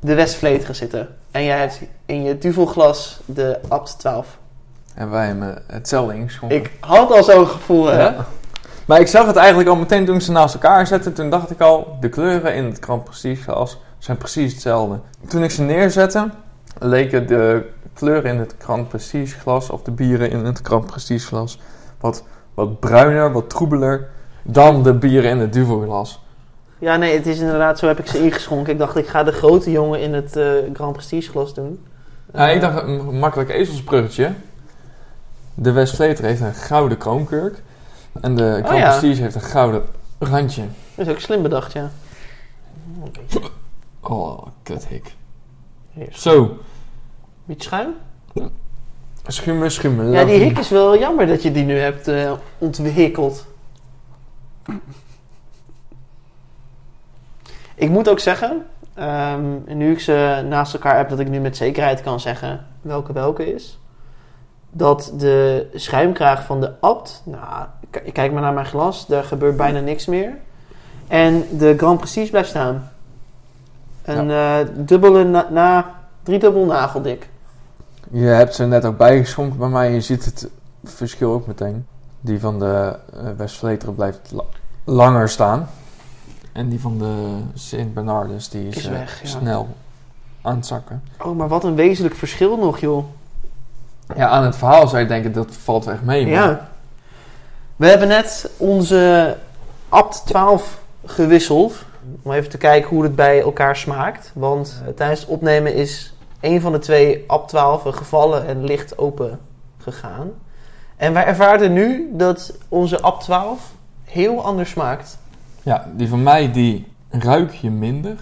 de 0.00 0.14
Westvleteren 0.14 0.74
zitten. 0.74 1.08
En 1.30 1.44
jij 1.44 1.58
hebt 1.58 1.80
in 2.06 2.22
je 2.22 2.38
duvelglas 2.38 3.20
de 3.24 3.60
Abt 3.68 3.98
12. 3.98 4.38
En 4.94 5.10
wij 5.10 5.26
hebben 5.26 5.62
hetzelfde 5.66 6.14
ingeschonken. 6.14 6.58
Ik 6.58 6.70
had 6.80 7.12
al 7.12 7.24
zo'n 7.24 7.46
gevoel, 7.46 7.86
hè? 7.86 8.10
Maar 8.86 9.00
ik 9.00 9.06
zag 9.06 9.26
het 9.26 9.36
eigenlijk 9.36 9.68
al 9.68 9.76
meteen 9.76 10.04
toen 10.04 10.20
ze 10.20 10.32
naast 10.32 10.54
elkaar 10.54 10.86
zette. 10.86 11.12
Toen 11.12 11.30
dacht 11.30 11.50
ik 11.50 11.60
al, 11.60 11.96
de 12.00 12.08
kleuren 12.08 12.54
in 12.54 12.64
het 12.64 12.78
Grand 12.80 13.04
Prestige 13.04 13.42
glas 13.42 13.78
zijn 13.98 14.16
precies 14.16 14.52
hetzelfde. 14.52 15.00
Toen 15.28 15.42
ik 15.42 15.50
ze 15.50 15.62
neerzette, 15.62 16.30
leken 16.78 17.26
de 17.26 17.70
kleuren 17.94 18.30
in 18.30 18.38
het 18.38 18.54
Grand 18.58 18.88
Prestige 18.88 19.38
glas, 19.38 19.70
of 19.70 19.82
de 19.82 19.90
bieren 19.90 20.30
in 20.30 20.44
het 20.44 20.60
Grand 20.62 20.86
Prestige 20.86 21.26
glas, 21.26 21.60
wat, 22.00 22.24
wat 22.54 22.80
bruiner, 22.80 23.32
wat 23.32 23.50
troebeler 23.50 24.08
dan 24.42 24.82
de 24.82 24.94
bieren 24.94 25.30
in 25.30 25.38
het 25.38 25.52
duvelglas. 25.52 26.24
Ja, 26.78 26.96
nee, 26.96 27.16
het 27.16 27.26
is 27.26 27.38
inderdaad, 27.38 27.78
zo 27.78 27.86
heb 27.86 27.98
ik 27.98 28.06
ze 28.06 28.22
ingeschonken. 28.22 28.72
Ik 28.72 28.78
dacht, 28.78 28.96
ik 28.96 29.06
ga 29.06 29.22
de 29.22 29.32
grote 29.32 29.70
jongen 29.70 30.00
in 30.00 30.14
het 30.14 30.36
eh, 30.36 30.46
Grand 30.72 30.92
Prestige 30.92 31.30
glas 31.30 31.54
doen. 31.54 31.86
Ja, 32.32 32.48
ik 32.48 32.60
dacht, 32.60 32.82
een 32.82 33.18
makkelijk 33.18 33.50
ezelsbruggetje. 33.50 34.32
De 35.54 35.72
Westvleter 35.72 36.24
heeft 36.24 36.40
een 36.40 36.54
gouden 36.54 36.98
kroonkurk. 36.98 37.62
En 38.20 38.36
de 38.36 38.60
Grand 38.64 38.78
ja. 38.78 38.88
Prestige 38.88 39.22
heeft 39.22 39.34
een 39.34 39.40
gouden 39.40 39.82
randje. 40.18 40.62
Dat 40.94 41.06
is 41.06 41.12
ook 41.12 41.20
slim 41.20 41.42
bedacht, 41.42 41.72
ja. 41.72 41.90
Oh, 44.08 44.46
kuthik. 44.62 45.14
Zo, 46.12 46.58
Beetje 47.44 47.68
schuim? 47.68 47.94
schuimen, 49.26 49.70
schuimen. 49.70 50.10
Ja, 50.10 50.24
die 50.24 50.38
hik 50.38 50.58
is 50.58 50.68
wel 50.68 50.98
jammer 50.98 51.26
dat 51.26 51.42
je 51.42 51.52
die 51.52 51.64
nu 51.64 51.78
hebt 51.78 52.08
eh 52.08 52.32
ontwikkeld. 52.58 53.46
Ik 57.74 57.90
moet 57.90 58.08
ook 58.08 58.18
zeggen, 58.18 58.66
ehm, 58.94 59.44
nu 59.66 59.92
ik 59.92 60.00
ze 60.00 60.44
naast 60.48 60.74
elkaar 60.74 60.96
heb, 60.96 61.08
dat 61.08 61.18
ik 61.18 61.28
nu 61.28 61.40
met 61.40 61.56
zekerheid 61.56 62.02
kan 62.02 62.20
zeggen 62.20 62.66
welke 62.80 63.12
welke 63.12 63.54
is. 63.54 63.78
Dat 64.70 65.12
de 65.16 65.66
schuimkraag 65.74 66.44
van 66.44 66.60
de 66.60 66.80
abt, 66.80 67.22
nou, 67.24 67.66
kijk 68.12 68.32
maar 68.32 68.42
naar 68.42 68.52
mijn 68.52 68.66
glas, 68.66 69.06
daar 69.06 69.24
gebeurt 69.24 69.56
bijna 69.56 69.80
niks 69.80 70.06
meer. 70.06 70.36
En 71.08 71.44
de 71.58 71.74
Grand 71.76 71.98
Prestige 71.98 72.30
blijft 72.30 72.48
staan. 72.48 72.90
Een 74.06 74.30
eh, 74.30 74.56
dubbele, 74.74 75.24
na, 75.24 75.46
na, 75.50 75.94
driedubbel 76.22 76.64
nageldik. 76.64 77.28
Je 78.10 78.26
hebt 78.26 78.54
ze 78.54 78.64
net 78.66 78.84
ook 78.84 78.96
bijgeschonken 78.96 79.58
bij 79.58 79.68
mij. 79.68 79.92
Je 79.92 80.00
ziet 80.00 80.24
het 80.24 80.48
verschil 80.84 81.32
ook 81.32 81.46
meteen. 81.46 81.86
Die 82.20 82.40
van 82.40 82.58
de 82.58 82.96
eh 83.12 83.20
Westvleteren 83.36 83.94
blijft 83.94 84.30
la- 84.32 84.44
langer 84.84 85.28
staan. 85.28 85.68
En 86.52 86.68
die 86.68 86.80
van 86.80 86.98
de 86.98 87.38
Sint 87.54 87.94
Bernardus 87.94 88.48
die 88.48 88.68
is, 88.68 88.76
Is 88.76 88.86
eh, 88.86 88.92
weg, 88.92 89.20
ja. 89.22 89.28
snel 89.28 89.68
aan 90.42 90.56
het 90.56 90.66
zakken. 90.66 91.02
Oh, 91.22 91.36
maar 91.36 91.48
wat 91.48 91.64
een 91.64 91.74
wezenlijk 91.74 92.14
verschil 92.14 92.56
nog, 92.56 92.78
joh. 92.78 93.04
Ja, 94.16 94.28
aan 94.28 94.44
het 94.44 94.56
verhaal 94.56 94.88
zou 94.88 95.00
je 95.02 95.08
denken 95.08 95.32
dat 95.32 95.48
valt 95.50 95.86
echt 95.86 96.02
mee. 96.02 96.22
Maar 96.26 96.32
Ja. 96.32 96.68
We 97.76 97.86
hebben 97.86 98.08
net 98.08 98.50
onze 98.56 99.36
Abt 99.88 100.22
12 100.26 100.78
gewisseld. 101.04 101.74
Om 102.22 102.32
even 102.32 102.50
te 102.50 102.58
kijken 102.58 102.88
hoe 102.90 103.02
het 103.02 103.14
bij 103.16 103.40
elkaar 103.40 103.76
smaakt. 103.76 104.30
Want 104.34 104.82
eh, 104.86 104.92
tijdens 104.92 105.20
het 105.20 105.28
opnemen 105.28 105.74
is 105.74 106.14
een 106.40 106.60
van 106.60 106.72
de 106.72 106.78
twee 106.78 107.24
Abt 107.26 107.48
12 107.48 107.82
gevallen 107.82 108.46
en 108.46 108.64
licht 108.64 108.98
open 108.98 109.38
gegaan. 109.78 110.30
En 110.96 111.12
wij 111.12 111.24
ervaren 111.24 111.72
nu 111.72 112.08
dat 112.12 112.58
onze 112.68 113.00
Abt 113.00 113.24
12 113.24 113.74
heel 114.04 114.44
anders 114.44 114.70
smaakt. 114.70 115.18
ja, 115.62 115.88
die 115.96 116.08
van 116.08 116.22
mij 116.22 116.52
die 116.52 116.86
ruik 117.10 117.52
je 117.52 117.70
minder. 117.70 118.16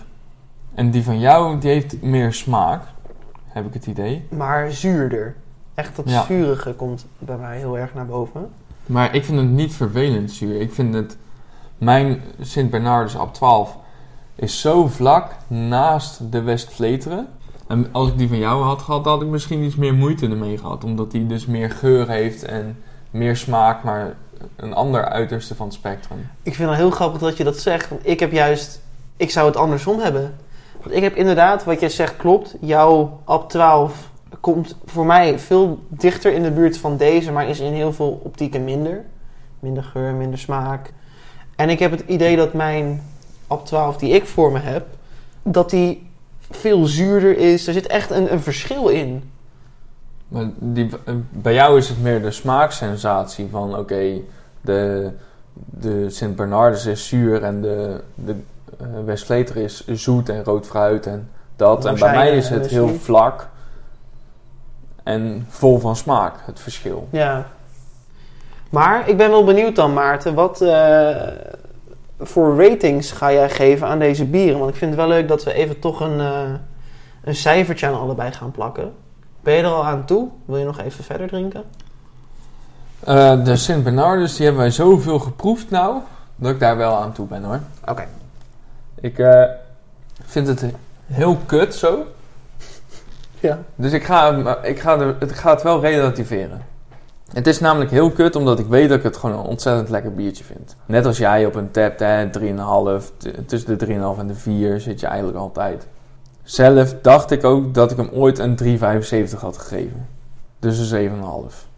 En 0.74 0.90
die 0.90 1.04
van 1.04 1.18
jou 1.20 1.58
die 1.58 1.70
heeft 1.70 2.02
meer 2.02 2.32
smaak. 2.32 2.82
Heb 3.46 3.66
ik 3.66 3.74
het 3.74 3.86
idee. 3.86 4.26
Maar 4.30 4.70
zuurder. 4.72 5.34
Echt 5.74 5.96
dat 5.96 6.10
Ja. 6.10 6.22
zurige 6.24 6.72
komt 6.72 7.06
bij 7.18 7.36
mij 7.36 7.58
heel 7.58 7.78
erg 7.78 7.94
naar 7.94 8.06
boven. 8.06 8.50
Maar 8.86 9.14
ik 9.14 9.24
vind 9.24 9.38
het 9.38 9.48
niet 9.48 9.74
vervelend 9.74 10.30
zuur. 10.30 10.60
Ik 10.60 10.72
vind 10.72 10.94
het... 10.94 11.16
Mijn 11.78 12.22
Sint 12.40 12.70
Bernardus 12.70 13.16
Ab 13.16 13.34
12 13.34 13.76
is 14.34 14.60
zo 14.60 14.86
vlak 14.86 15.36
naast 15.46 16.32
de 16.32 16.42
Westvleteren. 16.42 17.28
En 17.68 17.88
als 17.92 18.08
ik 18.08 18.18
die 18.18 18.28
van 18.28 18.38
jou 18.38 18.62
had 18.62 18.82
gehad, 18.82 19.04
had 19.04 19.22
ik 19.22 19.28
misschien 19.28 19.62
iets 19.62 19.76
meer 19.76 19.94
moeite 19.94 20.28
ermee 20.28 20.58
gehad. 20.58 20.84
Omdat 20.84 21.10
die 21.10 21.26
dus 21.26 21.46
meer 21.46 21.70
geur 21.70 22.08
heeft 22.08 22.44
en 22.44 22.82
meer 23.10 23.36
smaak, 23.36 23.82
maar 23.82 24.16
een 24.56 24.74
ander 24.74 25.04
uiterste 25.04 25.54
van 25.54 25.66
het 25.66 25.74
spectrum. 25.74 26.28
Ik 26.42 26.54
vind 26.54 26.68
het 26.68 26.78
heel 26.78 26.90
grappig 26.90 27.20
dat 27.20 27.36
je 27.36 27.44
dat 27.44 27.56
zegt. 27.56 27.88
Want 27.88 28.06
ik 28.06 28.20
heb 28.20 28.32
juist... 28.32 28.82
Ik 29.16 29.30
zou 29.30 29.46
het 29.46 29.56
andersom 29.56 30.00
hebben. 30.00 30.34
Want 30.82 30.94
ik 30.94 31.02
heb 31.02 31.14
inderdaad, 31.14 31.64
wat 31.64 31.80
jij 31.80 31.88
zegt 31.88 32.16
klopt. 32.16 32.54
Jouw 32.60 33.20
Ab 33.24 33.50
12 33.50 34.10
komt 34.40 34.76
voor 34.84 35.06
mij 35.06 35.38
veel 35.38 35.78
dichter 35.88 36.32
in 36.32 36.42
de 36.42 36.50
buurt 36.50 36.78
van 36.78 36.96
deze. 36.96 37.32
Maar 37.32 37.48
is 37.48 37.60
in 37.60 37.72
heel 37.72 37.92
veel 37.92 38.20
optieken 38.22 38.64
minder. 38.64 39.04
Minder 39.58 39.82
geur, 39.82 40.14
minder 40.14 40.38
smaak. 40.38 40.92
En 41.56 41.70
ik 41.70 41.78
heb 41.78 41.90
het 41.90 42.02
idee 42.06 42.36
dat 42.36 42.52
mijn 42.52 43.02
Ab 43.46 43.66
12 43.66 43.96
die 43.96 44.12
ik 44.12 44.26
voor 44.26 44.52
me 44.52 44.58
heb... 44.58 44.86
Dat 45.42 45.70
die 45.70 46.10
veel 46.50 46.86
zuurder 46.86 47.38
is. 47.38 47.66
Er 47.66 47.72
zit 47.72 47.86
echt 47.86 48.10
een, 48.10 48.32
een 48.32 48.40
verschil 48.40 48.88
in. 48.88 49.30
Maar 50.28 50.50
die, 50.58 50.88
bij 51.30 51.54
jou 51.54 51.78
is 51.78 51.88
het 51.88 52.02
meer 52.02 52.22
de 52.22 52.30
smaaksensatie 52.30 53.48
van 53.50 53.78
oké, 53.78 54.20
de, 54.60 55.10
de 55.54 56.10
Sint 56.10 56.36
Bernardus 56.36 56.86
is 56.86 57.08
zuur 57.08 57.42
en 57.42 57.60
de, 57.60 58.00
de 58.14 58.34
eh, 58.78 58.86
Westvleteren 59.04 59.62
is 59.62 59.86
zoet 59.86 60.28
en 60.28 60.44
rood 60.44 60.66
fruit 60.66 61.06
en 61.06 61.30
dat. 61.56 61.84
En 61.84 61.98
bij 61.98 62.14
mij 62.14 62.36
is 62.36 62.48
het 62.48 62.66
heel 62.66 62.88
vlak 62.88 63.48
en 65.02 65.46
vol 65.48 65.78
van 65.78 65.96
smaak, 65.96 66.34
het 66.40 66.60
verschil. 66.60 67.08
Ja. 67.10 67.46
Maar 68.74 69.08
ik 69.08 69.16
ben 69.16 69.30
wel 69.30 69.44
benieuwd 69.44 69.76
dan, 69.76 69.92
Maarten. 69.92 70.34
Wat 70.34 70.60
eh, 70.60 71.16
voor 72.20 72.62
ratings 72.62 73.10
ga 73.10 73.32
jij 73.32 73.50
geven 73.50 73.86
aan 73.86 73.98
deze 73.98 74.24
bieren? 74.24 74.58
Want 74.58 74.70
ik 74.70 74.76
vind 74.76 74.90
het 74.90 75.00
wel 75.00 75.08
leuk 75.08 75.28
dat 75.28 75.44
we 75.44 75.52
even 75.52 75.78
toch 75.78 76.00
een, 76.00 76.20
eh, 76.20 76.42
een 77.24 77.34
cijfertje 77.34 77.86
aan 77.86 78.00
allebei 78.00 78.32
gaan 78.32 78.50
plakken. 78.50 78.92
Ben 79.40 79.54
je 79.54 79.62
er 79.62 79.68
al 79.68 79.84
aan 79.84 80.04
toe? 80.04 80.28
Wil 80.44 80.56
je 80.56 80.64
nog 80.64 80.80
even 80.80 81.04
verder 81.04 81.28
drinken? 81.28 81.62
Eh, 83.00 83.44
de 83.44 83.56
Sint 83.56 83.84
Bernardus, 83.84 84.36
die 84.36 84.44
hebben 84.44 84.62
wij 84.62 84.72
zoveel 84.72 85.18
geproefd 85.18 85.70
nou, 85.70 86.00
dat 86.36 86.50
ik 86.50 86.60
daar 86.60 86.76
wel 86.76 86.96
aan 86.96 87.12
toe 87.12 87.26
ben 87.26 87.44
hoor. 87.44 87.60
Oké. 87.88 88.06
Ik 89.00 89.24
vind 90.24 90.46
het 90.46 90.64
heel 91.06 91.38
kut 91.46 91.74
zo. 91.74 92.02
Ja. 93.40 93.58
Dus 93.74 93.92
ik 93.92 94.04
ga, 94.04 94.56
ik, 94.62 94.80
ga 94.80 94.98
er, 94.98 95.16
ik 95.20 95.36
ga 95.36 95.50
het 95.50 95.62
wel 95.62 95.80
relativeren. 95.80 96.72
Het 97.32 97.46
is 97.46 97.60
namelijk 97.60 97.90
heel 97.90 98.10
kut, 98.10 98.36
omdat 98.36 98.58
ik 98.58 98.66
weet 98.66 98.88
dat 98.88 98.98
ik 98.98 99.04
het 99.04 99.16
gewoon 99.16 99.38
een 99.38 99.44
ontzettend 99.44 99.88
lekker 99.88 100.14
biertje 100.14 100.44
vind. 100.44 100.76
Net 100.86 101.06
als 101.06 101.18
jij 101.18 101.46
op 101.46 101.54
een 101.54 101.70
tap, 101.70 101.98
hè, 101.98 102.30
3,5, 102.30 103.12
t- 103.16 103.48
tussen 103.48 103.78
de 103.78 103.86
3,5 103.86 104.18
en 104.18 104.26
de 104.26 104.34
4 104.34 104.80
zit 104.80 105.00
je 105.00 105.06
eigenlijk 105.06 105.38
altijd. 105.38 105.86
Zelf 106.42 106.94
dacht 107.02 107.30
ik 107.30 107.44
ook 107.44 107.74
dat 107.74 107.90
ik 107.90 107.96
hem 107.96 108.10
ooit 108.12 108.38
een 108.38 108.56
3,75 108.56 109.40
had 109.40 109.58
gegeven. 109.58 110.06
Dus 110.58 110.90
een 110.90 111.10
7,5. 111.50 111.68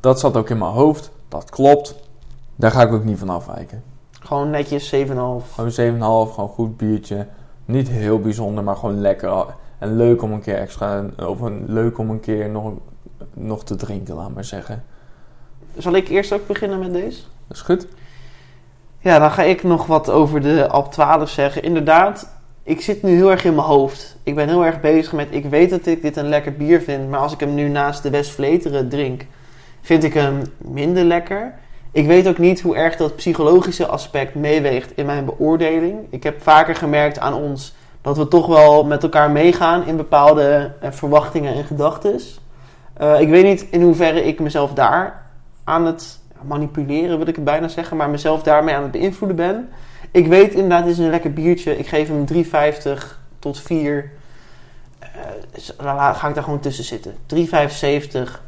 Dat 0.00 0.20
zat 0.20 0.36
ook 0.36 0.50
in 0.50 0.58
mijn 0.58 0.72
hoofd, 0.72 1.10
dat 1.28 1.50
klopt. 1.50 1.94
Daar 2.56 2.70
ga 2.70 2.82
ik 2.82 2.92
ook 2.92 3.04
niet 3.04 3.18
van 3.18 3.28
afwijken. 3.28 3.82
Gewoon 4.20 4.50
netjes 4.50 4.94
7,5. 4.94 4.96
Gewoon 5.54 5.70
7,5, 6.28 6.34
gewoon 6.34 6.48
goed 6.48 6.76
biertje. 6.76 7.26
Niet 7.64 7.88
heel 7.88 8.20
bijzonder, 8.20 8.64
maar 8.64 8.76
gewoon 8.76 9.00
lekker. 9.00 9.46
En 9.78 9.96
leuk 9.96 10.22
om 10.22 10.32
een 10.32 10.40
keer 10.40 10.56
extra, 10.56 11.04
of 11.26 11.40
een, 11.40 11.64
leuk 11.66 11.98
om 11.98 12.10
een 12.10 12.20
keer 12.20 12.50
nog, 12.50 12.72
nog 13.34 13.64
te 13.64 13.76
drinken, 13.76 14.14
laat 14.14 14.34
maar 14.34 14.44
zeggen. 14.44 14.82
Zal 15.76 15.92
ik 15.92 16.08
eerst 16.08 16.32
ook 16.32 16.46
beginnen 16.46 16.78
met 16.78 16.92
deze? 16.92 17.20
Dat 17.48 17.56
is 17.56 17.62
goed. 17.62 17.86
Ja, 19.00 19.18
dan 19.18 19.30
ga 19.30 19.42
ik 19.42 19.62
nog 19.62 19.86
wat 19.86 20.10
over 20.10 20.40
de 20.40 20.68
Alp 20.68 20.92
12 20.92 21.28
zeggen. 21.28 21.62
Inderdaad, 21.62 22.28
ik 22.62 22.80
zit 22.80 23.02
nu 23.02 23.14
heel 23.14 23.30
erg 23.30 23.44
in 23.44 23.54
mijn 23.54 23.66
hoofd. 23.66 24.16
Ik 24.22 24.34
ben 24.34 24.48
heel 24.48 24.64
erg 24.64 24.80
bezig 24.80 25.12
met, 25.12 25.28
ik 25.30 25.44
weet 25.44 25.70
dat 25.70 25.86
ik 25.86 26.02
dit 26.02 26.16
een 26.16 26.28
lekker 26.28 26.56
bier 26.56 26.80
vind, 26.80 27.10
maar 27.10 27.20
als 27.20 27.32
ik 27.32 27.40
hem 27.40 27.54
nu 27.54 27.68
naast 27.68 28.02
de 28.02 28.10
Westvleteren 28.10 28.88
drink, 28.88 29.26
vind 29.80 30.04
ik 30.04 30.14
hem 30.14 30.42
minder 30.58 31.04
lekker. 31.04 31.54
Ik 31.92 32.06
weet 32.06 32.28
ook 32.28 32.38
niet 32.38 32.60
hoe 32.60 32.76
erg 32.76 32.96
dat 32.96 33.16
psychologische 33.16 33.86
aspect 33.86 34.34
meeweegt 34.34 34.92
in 34.94 35.06
mijn 35.06 35.24
beoordeling. 35.24 35.98
Ik 36.10 36.22
heb 36.22 36.42
vaker 36.42 36.74
gemerkt 36.74 37.18
aan 37.18 37.34
ons 37.34 37.74
dat 38.02 38.16
we 38.16 38.28
toch 38.28 38.46
wel 38.46 38.84
met 38.84 39.02
elkaar 39.02 39.30
meegaan 39.30 39.86
in 39.86 39.96
bepaalde 39.96 40.72
eh, 40.80 40.90
verwachtingen 40.90 41.54
en 41.54 41.64
gedachten. 41.64 42.20
Eh, 42.94 43.20
ik 43.20 43.28
weet 43.28 43.44
niet 43.44 43.66
in 43.70 43.82
hoeverre 43.82 44.24
ik 44.24 44.40
mezelf 44.40 44.72
daar 44.72 45.23
aan 45.64 45.86
het 45.86 46.20
manipuleren, 46.42 47.18
wil 47.18 47.26
ik 47.26 47.34
het 47.34 47.44
bijna 47.44 47.68
zeggen, 47.68 47.96
maar 47.96 48.10
mezelf 48.10 48.42
daarmee 48.42 48.74
aan 48.74 48.82
het 48.82 48.90
beïnvloeden 48.90 49.36
ben. 49.36 49.68
Ik 50.10 50.26
weet 50.26 50.52
inderdaad, 50.52 50.84
dit 50.84 50.92
is 50.92 50.98
een 50.98 51.10
lekker 51.10 51.32
biertje. 51.32 51.78
Ik 51.78 51.86
geef 51.86 52.08
hem 52.08 52.24
3,50 52.24 53.18
tot 53.38 53.60
4. 53.60 54.10
Eh, 54.98 56.10
ga 56.14 56.28
ik 56.28 56.34
daar 56.34 56.44
gewoon 56.44 56.60
tussen 56.60 56.84
zitten. 56.84 57.14
3,75, 57.26 58.42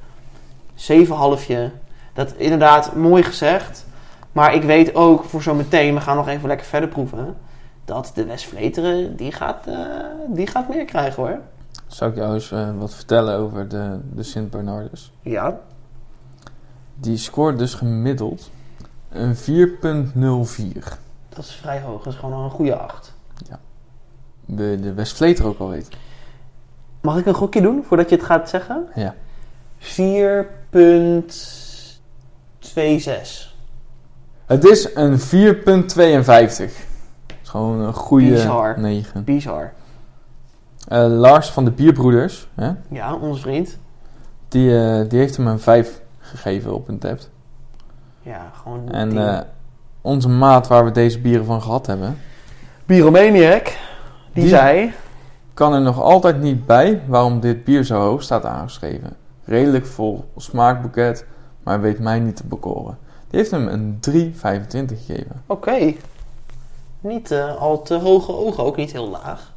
7,5. 0.75 1.73
Dat 2.12 2.33
inderdaad 2.37 2.95
mooi 2.95 3.23
gezegd. 3.23 3.87
Maar 4.33 4.55
ik 4.55 4.62
weet 4.62 4.95
ook 4.95 5.25
voor 5.25 5.43
zometeen, 5.43 5.95
we 5.95 6.01
gaan 6.01 6.17
nog 6.17 6.29
even 6.29 6.49
lekker 6.49 6.67
verder 6.67 6.89
proeven. 6.89 7.37
Dat 7.85 8.12
de 8.14 8.25
Westvleteren, 8.25 9.17
die 9.17 9.33
gaat, 9.33 9.67
uh, 9.69 9.77
die 10.29 10.47
gaat 10.47 10.69
meer 10.69 10.85
krijgen 10.85 11.23
hoor. 11.23 11.39
Zou 11.87 12.11
ik 12.11 12.17
jou 12.17 12.35
eens 12.35 12.51
uh, 12.51 12.69
wat 12.79 12.95
vertellen 12.95 13.39
over 13.39 13.69
de, 13.69 13.99
de 14.14 14.23
Sint 14.23 14.51
Bernardus? 14.51 15.12
Ja. 15.21 15.59
Die 17.01 17.17
scoort 17.17 17.59
dus 17.59 17.75
gemiddeld 17.75 18.51
een 19.09 19.37
4,04. 19.37 19.39
Dat 21.29 21.45
is 21.45 21.55
vrij 21.55 21.81
hoog, 21.81 22.03
dat 22.03 22.13
is 22.13 22.19
gewoon 22.19 22.45
een 22.45 22.51
goede 22.51 22.77
8. 22.77 23.15
Ja. 23.49 23.61
De, 24.45 24.79
de 24.81 24.95
Westvleter 24.95 25.47
ook 25.47 25.59
al 25.59 25.69
weet. 25.69 25.89
Mag 27.01 27.19
ik 27.19 27.27
een 27.27 27.35
gokje 27.35 27.61
doen 27.61 27.85
voordat 27.85 28.09
je 28.11 28.17
het 28.17 28.25
gaat 28.25 28.49
zeggen? 28.49 28.89
Ja. 28.95 29.15
4,26. 29.79 29.87
Het 34.47 34.65
is 34.65 34.95
een 34.95 35.19
4,52. 35.19 35.25
Het 35.27 36.73
is 37.43 37.49
gewoon 37.49 37.81
een 37.81 37.95
goede 37.95 38.31
Bizar. 38.31 38.81
9. 38.81 39.25
Bizar. 39.25 39.73
Eh, 40.89 41.07
Lars 41.07 41.51
van 41.51 41.65
de 41.65 41.71
Bierbroeders, 41.71 42.49
hè? 42.55 42.73
Ja, 42.89 43.15
onze 43.15 43.41
vriend. 43.41 43.79
Die, 44.49 44.79
eh, 44.79 45.09
die 45.09 45.19
heeft 45.19 45.37
hem 45.37 45.47
een 45.47 45.61
5 45.61 46.01
gegeven 46.27 46.74
op 46.74 46.89
een 46.89 46.99
tap. 46.99 47.18
Ja, 48.22 48.51
gewoon. 48.62 48.89
En 48.91 49.29
eh, 49.29 49.41
onze 50.01 50.29
maat 50.29 50.66
waar 50.66 50.85
we 50.85 50.91
deze 50.91 51.20
bieren 51.20 51.45
van 51.47 51.62
gehad 51.62 51.87
hebben, 51.87 52.18
Bieromaniac, 52.85 53.64
die, 53.64 54.43
Die- 54.43 54.49
zei. 54.49 54.93
kan 55.55 55.72
er 55.72 55.81
nog 55.81 56.01
altijd 56.03 56.41
niet 56.41 56.66
bij 56.66 57.03
waarom 57.07 57.41
dit 57.41 57.64
bier 57.64 57.85
zo 57.85 58.01
hoog 58.01 58.22
staat 58.22 58.45
aangeschreven. 58.45 59.16
Redelijk 59.45 59.87
vol 59.87 60.24
smaakboeket, 60.37 61.24
maar 61.62 61.81
weet 61.81 61.99
mij 61.99 62.20
niet 62.20 62.37
te 62.37 62.47
bekoren. 62.47 62.99
Die 63.29 63.39
heeft 63.39 63.51
hem 63.51 63.68
een 63.68 63.99
3,25 64.11 64.99
gegeven. 65.05 65.43
Oké. 65.47 65.95
Niet 67.01 67.31
eh, 67.31 67.57
al 67.57 67.83
te 67.83 67.95
hoge 67.95 68.33
ogen, 68.33 68.64
ook 68.64 68.77
niet 68.77 68.93
heel 68.93 69.09
laag. 69.09 69.53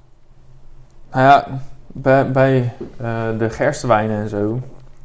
Nou 1.12 1.24
ja, 1.24 1.48
bij, 1.88 2.32
bij 2.32 2.74
eh, 2.98 3.24
de 3.38 3.50
gerstewijnen 3.50 4.22
en 4.22 4.30
zo, 4.30 4.60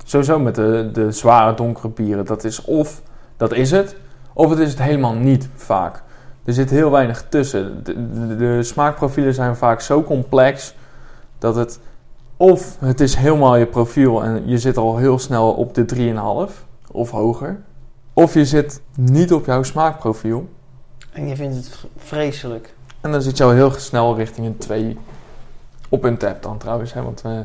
sowieso 0.04 0.38
met 0.38 0.54
de, 0.54 0.90
de 0.92 1.12
zware 1.12 1.54
donkere 1.54 1.88
bieren, 1.88 2.24
dat 2.24 2.44
is 2.44 2.64
of 2.64 3.02
dat 3.36 3.52
is 3.52 3.70
het, 3.70 3.96
of 4.32 4.50
het 4.50 4.58
is 4.58 4.70
het 4.70 4.82
helemaal 4.82 5.14
niet 5.14 5.48
vaak. 5.54 6.02
Er 6.44 6.52
zit 6.52 6.70
heel 6.70 6.90
weinig 6.90 7.24
tussen. 7.28 7.84
De, 7.84 8.10
de, 8.12 8.36
de 8.36 8.62
smaakprofielen 8.62 9.34
zijn 9.34 9.56
vaak 9.56 9.80
zo 9.80 10.02
complex 10.02 10.74
dat 11.38 11.54
het 11.56 11.78
of 12.36 12.76
het 12.80 13.00
is 13.00 13.14
helemaal 13.14 13.56
je 13.56 13.66
profiel 13.66 14.24
en 14.24 14.48
je 14.48 14.58
zit 14.58 14.76
al 14.76 14.96
heel 14.96 15.18
snel 15.18 15.52
op 15.52 15.74
de 15.74 16.12
3,5 16.48 16.52
of 16.92 17.10
hoger, 17.10 17.60
of 18.12 18.34
je 18.34 18.44
zit 18.44 18.80
niet 18.94 19.32
op 19.32 19.46
jouw 19.46 19.62
smaakprofiel 19.62 20.48
En 21.12 21.28
je 21.28 21.36
vindt 21.36 21.56
het 21.56 21.84
vreselijk. 21.96 22.74
en 23.00 23.12
dan 23.12 23.22
zit 23.22 23.36
je 23.36 23.44
al 23.44 23.50
heel 23.50 23.70
snel 23.70 24.16
richting 24.16 24.46
een 24.46 24.56
2 24.56 24.98
op 25.88 26.04
een 26.04 26.16
tap 26.16 26.42
dan 26.42 26.58
trouwens, 26.58 26.92
hè, 26.92 27.02
want 27.02 27.22
eh, 27.24 27.38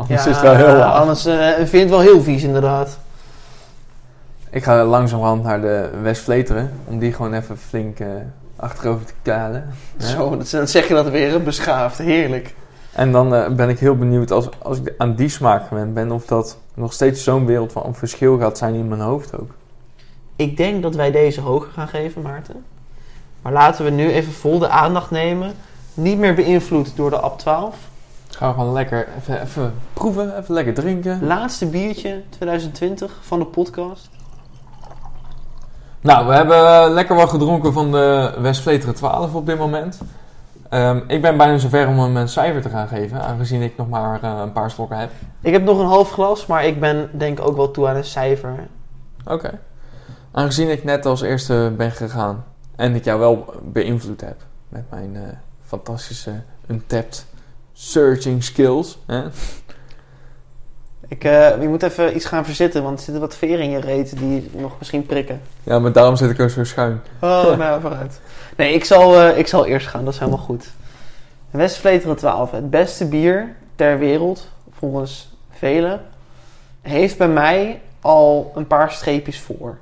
anders 0.00 0.26
is 0.26 0.34
het 0.34 0.40
wel 0.40 0.54
heel 0.54 0.76
laag. 0.76 1.00
Anders 1.00 1.26
eh, 1.26 1.54
vind 1.54 1.70
je 1.70 1.78
het 1.78 1.90
wel 1.90 2.00
heel 2.00 2.22
vies, 2.22 2.42
inderdaad. 2.42 2.98
Ik 4.50 4.64
ga 4.64 4.84
langzamerhand 4.84 5.42
naar 5.42 5.60
de 5.60 5.90
Westvleteren 6.02 6.72
om 6.84 6.98
die 6.98 7.12
gewoon 7.12 7.34
even 7.34 7.58
flink 7.58 7.98
eh, 7.98 8.06
achterover 8.56 9.06
te 9.06 9.12
kalen. 9.22 9.64
Zo, 9.98 10.36
dan 10.36 10.68
zeg 10.68 10.88
je 10.88 10.94
dat 10.94 11.08
weer, 11.08 11.42
beschaafd. 11.42 11.98
Heerlijk. 11.98 12.54
En 12.92 13.12
dan 13.12 13.34
eh, 13.34 13.48
ben 13.48 13.68
ik 13.68 13.78
heel 13.78 13.96
benieuwd 13.96 14.30
als, 14.30 14.48
als 14.58 14.78
ik 14.78 14.94
aan 14.98 15.14
die 15.14 15.28
smaak 15.28 15.66
gewend 15.66 15.94
ben 15.94 16.10
of 16.10 16.24
dat 16.24 16.58
nog 16.74 16.92
steeds 16.92 17.24
zo'n 17.24 17.46
wereld 17.46 17.72
van 17.72 17.94
verschil 17.94 18.38
gaat 18.38 18.58
zijn 18.58 18.74
in 18.74 18.88
mijn 18.88 19.00
hoofd 19.00 19.38
ook. 19.40 19.50
Ik 20.36 20.56
denk 20.56 20.82
dat 20.82 20.94
wij 20.94 21.10
deze 21.10 21.40
hoger 21.40 21.70
gaan 21.70 21.88
geven, 21.88 22.22
Maarten. 22.22 22.64
Maar 23.42 23.52
laten 23.52 23.84
we 23.84 23.90
nu 23.90 24.10
even 24.10 24.32
vol 24.32 24.58
de 24.58 24.68
aandacht 24.68 25.10
nemen. 25.10 25.52
Niet 25.94 26.18
meer 26.18 26.34
beïnvloed 26.34 26.96
door 26.96 27.10
de 27.10 27.20
AB 27.20 27.38
12. 27.38 27.76
Gaan 28.40 28.48
we 28.48 28.58
gewoon 28.58 28.72
lekker 28.72 29.08
even, 29.18 29.42
even 29.42 29.74
proeven, 29.92 30.38
even 30.38 30.54
lekker 30.54 30.74
drinken. 30.74 31.26
Laatste 31.26 31.66
biertje 31.66 32.22
2020 32.28 33.18
van 33.20 33.38
de 33.38 33.44
podcast. 33.44 34.08
Nou, 36.00 36.26
we 36.26 36.32
hebben 36.32 36.90
lekker 36.90 37.16
wat 37.16 37.30
gedronken 37.30 37.72
van 37.72 37.92
de 37.92 38.34
Westvleteren 38.38 38.94
12 38.94 39.34
op 39.34 39.46
dit 39.46 39.58
moment. 39.58 40.00
Ehm, 40.68 41.00
ik 41.06 41.22
ben 41.22 41.36
bijna 41.36 41.58
zover 41.58 41.88
om 41.88 41.98
hem 41.98 42.16
een 42.16 42.28
cijfer 42.28 42.62
te 42.62 42.68
gaan 42.68 42.88
geven, 42.88 43.22
aangezien 43.22 43.62
ik 43.62 43.76
nog 43.76 43.88
maar 43.88 44.22
eh, 44.22 44.38
een 44.42 44.52
paar 44.52 44.70
slokken 44.70 44.98
heb. 44.98 45.10
Ik 45.40 45.52
heb 45.52 45.62
nog 45.62 45.78
een 45.78 45.86
half 45.86 46.10
glas, 46.10 46.46
maar 46.46 46.64
ik 46.64 46.80
ben 46.80 47.10
denk 47.12 47.38
ik 47.38 47.46
ook 47.46 47.56
wel 47.56 47.70
toe 47.70 47.88
aan 47.88 47.96
een 47.96 48.04
cijfer. 48.04 48.66
Oké. 49.26 49.58
Aangezien 50.32 50.70
ik 50.70 50.84
net 50.84 51.06
als 51.06 51.20
eerste 51.20 51.72
ben 51.76 51.90
gegaan 51.90 52.44
en 52.76 52.94
ik 52.94 53.04
jou 53.04 53.20
wel 53.20 53.54
beïnvloed 53.62 54.20
heb 54.20 54.36
met 54.68 54.84
mijn 54.90 55.16
eh, 55.16 55.22
fantastische 55.62 56.42
untapped 56.66 57.28
searching 57.80 58.44
skills. 58.44 58.98
Hè? 59.06 59.22
Ik, 61.08 61.24
eh, 61.24 61.60
je 61.60 61.68
moet 61.68 61.82
even 61.82 62.16
iets 62.16 62.24
gaan 62.24 62.44
verzitten, 62.44 62.82
want 62.82 62.98
er 62.98 63.04
zitten 63.04 63.22
wat 63.22 63.36
veren 63.36 63.64
in 63.64 63.70
je 63.70 63.80
reet 63.80 64.18
die 64.18 64.50
nog 64.52 64.78
misschien 64.78 65.06
prikken. 65.06 65.40
Ja, 65.62 65.78
maar 65.78 65.92
daarom 65.92 66.16
zit 66.16 66.30
ik 66.30 66.40
ook 66.40 66.50
zo 66.50 66.64
schuin. 66.64 67.00
Oh, 67.20 67.56
nou, 67.58 67.80
vooruit. 67.80 68.20
Nee, 68.56 68.74
ik 68.74 68.84
zal, 68.84 69.20
eh, 69.20 69.38
ik 69.38 69.46
zal 69.46 69.66
eerst 69.66 69.86
gaan, 69.86 70.04
dat 70.04 70.12
is 70.12 70.18
helemaal 70.18 70.44
goed. 70.44 70.70
Westvleteren 71.50 72.16
12, 72.16 72.50
het 72.50 72.70
beste 72.70 73.08
bier 73.08 73.54
ter 73.74 73.98
wereld, 73.98 74.48
volgens 74.70 75.32
velen, 75.50 76.00
heeft 76.80 77.18
bij 77.18 77.28
mij 77.28 77.80
al 78.00 78.52
een 78.54 78.66
paar 78.66 78.92
streepjes 78.92 79.40
voor. 79.40 79.78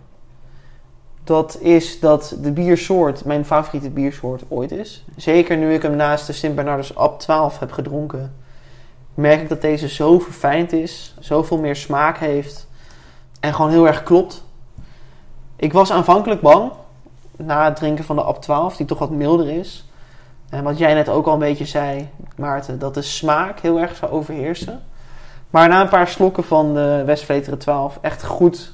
Dat 1.28 1.58
is 1.60 2.00
dat 2.00 2.36
de 2.40 2.52
biersoort 2.52 3.24
mijn 3.24 3.44
favoriete 3.44 3.90
biersoort 3.90 4.42
ooit 4.48 4.70
is. 4.70 5.04
Zeker 5.16 5.56
nu 5.56 5.74
ik 5.74 5.82
hem 5.82 5.96
naast 5.96 6.26
de 6.26 6.32
Sint 6.32 6.54
Bernardus 6.54 6.96
Ab 6.96 7.20
12 7.20 7.58
heb 7.58 7.72
gedronken, 7.72 8.34
merk 9.14 9.40
ik 9.40 9.48
dat 9.48 9.60
deze 9.60 9.88
zo 9.88 10.18
verfijnd 10.18 10.72
is, 10.72 11.14
zoveel 11.18 11.58
meer 11.58 11.76
smaak 11.76 12.18
heeft 12.18 12.68
en 13.40 13.54
gewoon 13.54 13.70
heel 13.70 13.86
erg 13.86 14.02
klopt. 14.02 14.44
Ik 15.56 15.72
was 15.72 15.92
aanvankelijk 15.92 16.40
bang 16.40 16.72
na 17.36 17.64
het 17.64 17.76
drinken 17.76 18.04
van 18.04 18.16
de 18.16 18.22
AB 18.22 18.42
12, 18.42 18.76
die 18.76 18.86
toch 18.86 18.98
wat 18.98 19.10
milder 19.10 19.48
is. 19.48 19.88
En 20.48 20.64
wat 20.64 20.78
jij 20.78 20.94
net 20.94 21.08
ook 21.08 21.26
al 21.26 21.32
een 21.32 21.38
beetje 21.38 21.66
zei, 21.66 22.08
Maarten, 22.36 22.78
dat 22.78 22.94
de 22.94 23.02
smaak 23.02 23.60
heel 23.60 23.78
erg 23.78 23.96
zou 23.96 24.12
overheersen. 24.12 24.82
Maar 25.50 25.68
na 25.68 25.80
een 25.80 25.88
paar 25.88 26.08
slokken 26.08 26.44
van 26.44 26.74
de 26.74 27.02
Westvleteren 27.06 27.58
12 27.58 27.98
echt 28.00 28.24
goed 28.24 28.72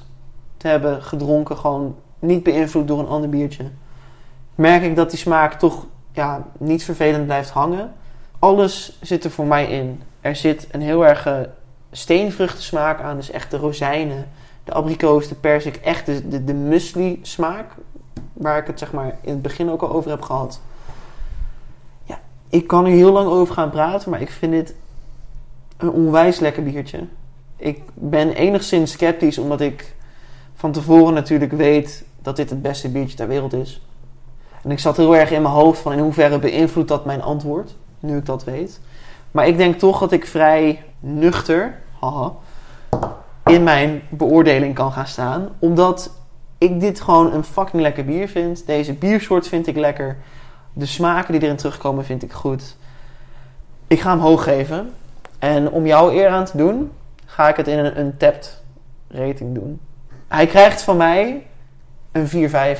te 0.57 0.67
hebben 0.67 1.03
gedronken, 1.03 1.57
gewoon 1.57 1.95
niet 2.25 2.43
beïnvloed 2.43 2.87
door 2.87 2.99
een 2.99 3.07
ander 3.07 3.29
biertje, 3.29 3.63
merk 4.55 4.83
ik 4.83 4.95
dat 4.95 5.09
die 5.09 5.19
smaak 5.19 5.53
toch 5.53 5.85
ja, 6.11 6.47
niet 6.57 6.83
vervelend 6.83 7.25
blijft 7.25 7.49
hangen. 7.49 7.93
Alles 8.39 8.97
zit 9.01 9.23
er 9.23 9.31
voor 9.31 9.45
mij 9.45 9.65
in. 9.65 10.01
Er 10.21 10.35
zit 10.35 10.67
een 10.71 10.81
heel 10.81 11.05
erg 11.05 11.27
steenvruchtensmaak 11.91 13.01
aan, 13.01 13.15
dus 13.15 13.31
echt 13.31 13.51
de 13.51 13.57
rozijnen, 13.57 14.27
de 14.63 14.73
abrikoos, 14.73 15.27
de 15.27 15.35
persik, 15.35 15.75
echt 15.75 16.05
de, 16.05 16.43
de, 16.43 16.53
muesli 16.53 17.19
smaak, 17.21 17.71
waar 18.33 18.57
ik 18.57 18.67
het 18.67 18.79
zeg 18.79 18.91
maar 18.91 19.17
in 19.21 19.31
het 19.31 19.41
begin 19.41 19.69
ook 19.69 19.81
al 19.81 19.91
over 19.91 20.09
heb 20.09 20.21
gehad. 20.21 20.61
Ja, 22.03 22.19
ik 22.49 22.67
kan 22.67 22.85
er 22.85 22.91
heel 22.91 23.11
lang 23.11 23.27
over 23.27 23.53
gaan 23.53 23.69
praten, 23.69 24.09
maar 24.09 24.21
ik 24.21 24.29
vind 24.29 24.51
dit 24.51 24.75
een 25.77 25.91
onwijs 25.91 26.39
lekker 26.39 26.63
biertje. 26.63 27.07
Ik 27.57 27.81
ben 27.93 28.33
enigszins 28.33 28.91
sceptisch, 28.91 29.37
omdat 29.37 29.61
ik 29.61 29.95
van 30.53 30.71
tevoren 30.71 31.13
natuurlijk 31.13 31.51
weet 31.51 32.05
dat 32.25 32.35
dit 32.35 32.49
het 32.49 32.61
beste 32.61 32.89
biertje 32.89 33.15
ter 33.15 33.27
wereld 33.27 33.53
is. 33.53 33.81
En 34.63 34.71
ik 34.71 34.79
zat 34.79 34.97
heel 34.97 35.15
erg 35.15 35.31
in 35.31 35.41
mijn 35.41 35.53
hoofd 35.53 35.81
van 35.81 35.93
in 35.93 35.99
hoeverre 35.99 36.39
beïnvloedt 36.39 36.87
dat 36.87 37.05
mijn 37.05 37.21
antwoord, 37.21 37.75
nu 37.99 38.17
ik 38.17 38.25
dat 38.25 38.43
weet. 38.43 38.79
Maar 39.31 39.47
ik 39.47 39.57
denk 39.57 39.79
toch 39.79 39.99
dat 39.99 40.11
ik 40.11 40.25
vrij 40.25 40.83
nuchter, 40.99 41.79
haha, 41.99 42.31
in 43.45 43.63
mijn 43.63 44.01
beoordeling 44.09 44.75
kan 44.75 44.91
gaan 44.91 45.07
staan. 45.07 45.49
Omdat 45.59 46.11
ik 46.57 46.79
dit 46.79 47.01
gewoon 47.01 47.33
een 47.33 47.43
fucking 47.43 47.81
lekker 47.81 48.05
bier 48.05 48.27
vind. 48.27 48.65
Deze 48.65 48.93
biersoort 48.93 49.47
vind 49.47 49.67
ik 49.67 49.75
lekker. 49.75 50.17
De 50.73 50.85
smaken 50.85 51.31
die 51.33 51.41
erin 51.41 51.55
terugkomen 51.55 52.05
vind 52.05 52.23
ik 52.23 52.31
goed. 52.31 52.75
Ik 53.87 53.99
ga 53.99 54.09
hem 54.09 54.19
hoog 54.19 54.43
geven. 54.43 54.89
En 55.39 55.71
om 55.71 55.85
jou 55.85 56.13
eer 56.13 56.29
aan 56.29 56.45
te 56.45 56.57
doen, 56.57 56.91
ga 57.25 57.49
ik 57.49 57.55
het 57.55 57.67
in 57.67 57.77
een 57.77 57.99
untapped 57.99 58.61
rating 59.07 59.55
doen. 59.55 59.79
Hij 60.27 60.47
krijgt 60.47 60.81
van 60.81 60.97
mij 60.97 61.45
een 62.15 62.27
4-5, 62.27 62.79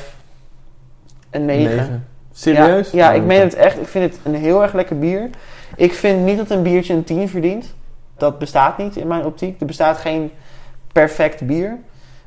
een 1.30 1.46
9. 1.46 1.76
Negen. 1.76 2.08
Serieus? 2.32 2.92
Ja, 2.92 2.98
ja 2.98 3.08
Nou, 3.08 3.22
ik 3.22 3.28
meen 3.28 3.42
het 3.42 3.54
echt. 3.54 3.80
Ik 3.80 3.88
vind 3.88 4.14
het 4.14 4.20
een 4.24 4.36
heel 4.36 4.62
erg 4.62 4.74
lekker 4.74 5.00
bier. 5.00 5.30
Ik 5.76 5.94
vind 5.94 6.26
niet 6.26 6.38
dat 6.38 6.50
een 6.50 6.64
biertje 6.64 6.94
een 6.94 7.04
10 7.04 7.30
verdient. 7.30 7.74
Dat 8.18 8.40
bestaat 8.40 8.78
niet 8.78 8.96
in 8.96 9.08
mijn 9.08 9.26
optiek. 9.26 9.60
Er 9.60 9.66
bestaat 9.66 9.98
geen 9.98 10.32
perfect 10.92 11.46
bier. 11.46 11.78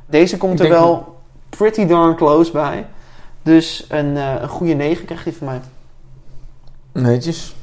Deze 0.07 0.37
komt 0.37 0.61
er 0.61 0.69
wel 0.69 1.17
pretty 1.49 1.87
darn 1.87 2.17
close 2.17 2.53
bij. 2.53 2.87
Dus 3.43 3.87
een, 3.89 4.17
eh, 4.17 4.35
een 4.41 4.49
goede 4.49 4.75
9 4.75 5.05
krijgt 5.05 5.25
hij 5.25 5.33
van 5.33 5.47
mij. 5.47 5.61
Netjes. 6.93 7.57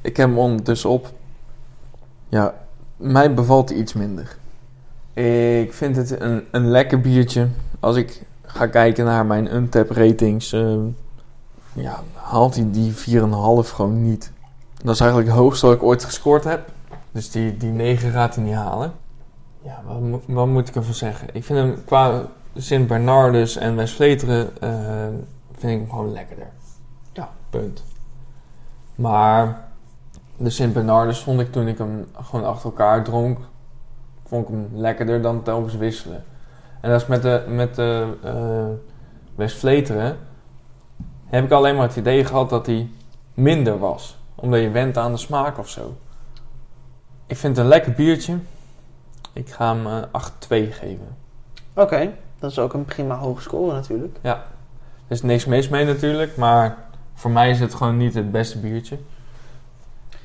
Ik 0.00 0.16
heb 0.16 0.28
hem 0.28 0.38
ondertussen 0.38 0.90
op. 0.90 1.12
Ja, 2.28 2.54
mij 2.96 3.34
bevalt 3.34 3.68
hij 3.68 3.78
iets 3.78 3.92
minder. 3.92 4.36
Ik 5.62 5.72
vind 5.72 5.96
het 5.96 6.20
een, 6.20 6.44
een 6.50 6.70
lekker 6.70 7.00
biertje. 7.00 7.48
Als 7.80 7.96
ik 7.96 8.22
ga 8.42 8.66
kijken 8.66 9.04
naar 9.04 9.26
mijn 9.26 9.54
Untap 9.54 9.90
ratings, 9.90 10.52
ehm, 10.52 10.80
ja, 11.72 12.02
haalt 12.14 12.54
hij 12.54 12.68
die 12.70 12.92
4,5 12.92 13.70
gewoon 13.70 14.02
niet. 14.02 14.32
Dat 14.82 14.94
is 14.94 15.00
eigenlijk 15.00 15.30
het 15.30 15.38
hoogste 15.38 15.66
wat 15.66 15.74
ik 15.74 15.82
ooit 15.82 16.04
gescoord 16.04 16.44
heb. 16.44 16.68
Dus 17.12 17.30
die, 17.30 17.56
die 17.56 17.70
9 17.70 18.10
gaat 18.10 18.34
hij 18.34 18.44
niet 18.44 18.54
halen. 18.54 18.92
Ja, 19.62 19.82
wat, 19.86 20.20
wat 20.26 20.46
moet 20.46 20.68
ik 20.68 20.76
ervan 20.76 20.94
zeggen? 20.94 21.28
Ik 21.32 21.44
vind 21.44 21.58
hem 21.58 21.84
qua 21.84 22.26
Sint 22.56 22.86
Bernardus 22.86 23.56
en 23.56 23.76
West-Vleteren 23.76 24.60
eh, 24.60 24.70
vind 25.52 25.72
ik 25.72 25.78
hem 25.78 25.90
gewoon 25.90 26.12
lekkerder. 26.12 26.48
Ja, 27.12 27.30
punt. 27.50 27.82
Maar 28.94 29.68
de 30.36 30.50
Sint 30.50 30.72
Bernardus 30.72 31.20
vond 31.20 31.40
ik 31.40 31.52
toen 31.52 31.68
ik 31.68 31.78
hem 31.78 32.06
gewoon 32.22 32.44
achter 32.46 32.64
elkaar 32.64 33.04
dronk, 33.04 33.38
vond 34.26 34.48
ik 34.48 34.54
hem 34.54 34.68
lekkerder 34.72 35.22
dan 35.22 35.42
telkens 35.42 35.74
wisselen. 35.74 36.24
En 36.80 36.90
dat 36.90 37.00
is 37.00 37.06
met 37.06 37.22
de, 37.22 37.44
met 37.48 37.74
de 37.74 38.06
eh, 38.22 38.66
West-Vleteren 39.34 40.18
heb 41.26 41.44
ik 41.44 41.50
alleen 41.50 41.76
maar 41.76 41.86
het 41.86 41.96
idee 41.96 42.24
gehad 42.24 42.50
dat 42.50 42.66
hij 42.66 42.90
minder 43.34 43.78
was. 43.78 44.18
Omdat 44.34 44.60
je 44.60 44.70
went 44.70 44.96
aan 44.96 45.12
de 45.12 45.18
smaak 45.18 45.58
of 45.58 45.68
zo. 45.68 45.96
Ik 47.26 47.36
vind 47.36 47.56
het 47.56 47.64
een 47.64 47.70
lekker 47.70 47.92
biertje. 47.92 48.38
Ik 49.32 49.48
ga 49.48 49.74
hem 49.74 49.86
eh 49.86 50.02
8-2 50.02 50.72
geven. 50.72 51.16
Oké, 51.74 52.12
dat 52.38 52.50
is 52.50 52.58
ook 52.58 52.72
een 52.72 52.84
prima 52.84 53.16
hoge 53.16 53.42
score 53.42 53.72
natuurlijk. 53.72 54.18
Er 55.06 55.14
is 55.14 55.22
niks 55.22 55.44
mis 55.44 55.68
mee 55.68 55.84
natuurlijk, 55.84 56.36
maar 56.36 56.76
voor 57.14 57.30
mij 57.30 57.50
is 57.50 57.60
het 57.60 57.74
gewoon 57.74 57.96
niet 57.96 58.14
het 58.14 58.30
beste 58.30 58.58
biertje. 58.58 58.98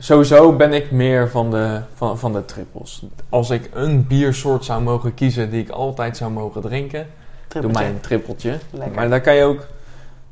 Sowieso 0.04 0.56
ben 0.56 0.74
ik 0.74 0.92
meer 0.92 1.30
van 1.30 1.52
de, 1.52 1.82
van, 1.94 2.20
van 2.20 2.34
de 2.34 2.46
trippels. 2.46 3.06
Als 3.30 3.50
ik 3.50 3.70
een 3.74 4.08
biersoort 4.08 4.66
zou 4.66 4.82
mogen 4.82 5.14
kiezen 5.14 5.50
die 5.50 5.62
ik 5.62 5.70
altijd 5.70 6.18
zou 6.18 6.32
mogen 6.32 6.62
drinken, 6.62 7.08
doe 7.48 7.72
mij 7.72 7.90
een 7.90 8.00
trippeltje. 8.00 8.58
Lekker. 8.72 8.96
Maar 8.96 9.10
daar 9.10 9.22
kan 9.22 9.36
je 9.36 9.44
ook... 9.44 9.66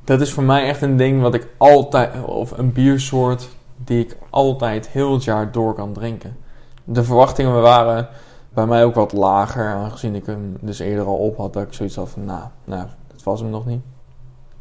Dat 0.03 0.21
is 0.21 0.33
voor 0.33 0.43
mij 0.43 0.67
echt 0.67 0.81
een 0.81 0.97
ding 0.97 1.21
wat 1.21 1.33
ik 1.33 1.47
altijd... 1.57 2.23
Of 2.23 2.51
een 2.51 2.73
biersoort 2.73 3.49
die 3.77 3.99
ik 3.99 4.17
altijd 4.29 4.87
heel 4.87 5.13
het 5.13 5.23
jaar 5.23 5.51
door 5.51 5.73
kan 5.73 5.93
drinken. 5.93 6.37
De 6.83 7.03
verwachtingen 7.03 7.61
waren 7.61 8.07
bij 8.49 8.65
mij 8.65 8.85
ook 8.85 8.95
wat 8.95 9.13
lager. 9.13 9.67
Aangezien 9.67 10.15
ik 10.15 10.25
hem 10.25 10.57
dus 10.61 10.79
eerder 10.79 11.05
al 11.05 11.17
op 11.17 11.37
had. 11.37 11.53
Dat 11.53 11.63
ik 11.63 11.73
zoiets 11.73 11.95
had 11.95 12.09
van... 12.09 12.25
Nou, 12.25 12.43
nou 12.63 12.87
dat 13.07 13.23
was 13.23 13.39
hem 13.39 13.49
nog 13.49 13.65
niet. 13.65 13.81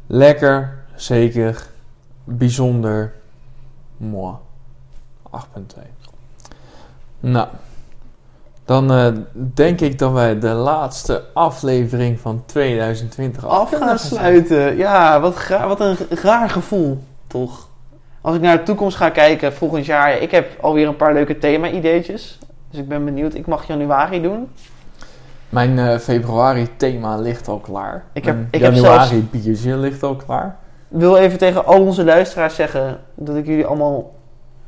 Lekker. 0.07 0.83
Zeker. 0.95 1.67
Bijzonder. 2.23 3.13
Moi. 3.97 4.35
8.2. 5.31 5.81
Nou. 7.19 7.47
Dan 8.65 8.91
eh, 8.91 9.07
denk 9.33 9.81
ik 9.81 9.99
dat 9.99 10.11
wij 10.11 10.39
de 10.39 10.47
laatste 10.49 11.23
aflevering 11.33 12.19
van 12.19 12.43
2020 12.45 13.45
Af 13.45 13.69
gaan 13.77 13.99
sluiten. 13.99 14.77
Ja, 14.77 15.19
wat, 15.19 15.35
gra- 15.35 15.67
wat 15.67 15.79
een 15.79 15.97
raar 16.09 16.49
gevoel, 16.49 17.03
toch? 17.27 17.69
Als 18.21 18.35
ik 18.35 18.41
naar 18.41 18.57
de 18.57 18.63
toekomst 18.63 18.97
ga 18.97 19.09
kijken, 19.09 19.53
volgend 19.53 19.85
jaar... 19.85 20.17
Ik 20.17 20.31
heb 20.31 20.57
alweer 20.61 20.87
een 20.87 20.95
paar 20.95 21.13
leuke 21.13 21.37
thema-ideetjes. 21.37 22.39
Dus 22.69 22.79
ik 22.79 22.87
ben 22.87 23.05
benieuwd. 23.05 23.33
Ik 23.33 23.47
mag 23.47 23.67
januari 23.67 24.21
doen. 24.21 24.47
Mijn 25.49 25.79
eh, 25.79 25.97
februari 25.97 26.69
thema 26.77 27.15
ligt 27.17 27.47
al 27.47 27.57
klaar. 27.59 28.03
Ik 28.13 28.25
heb- 28.25 28.35
Mijn 28.35 28.47
ik 28.51 28.61
heb 28.61 28.73
januari 28.73 29.27
biertje 29.31 29.77
ligt 29.77 30.03
al 30.03 30.15
klaar. 30.15 30.57
Ik 30.89 30.97
wil 30.99 31.17
even 31.17 31.37
tegen 31.37 31.65
al 31.65 31.81
onze 31.81 32.03
luisteraars 32.03 32.55
zeggen... 32.55 32.99
dat 33.15 33.35
ik 33.35 33.45
jullie 33.45 33.65
allemaal 33.65 34.11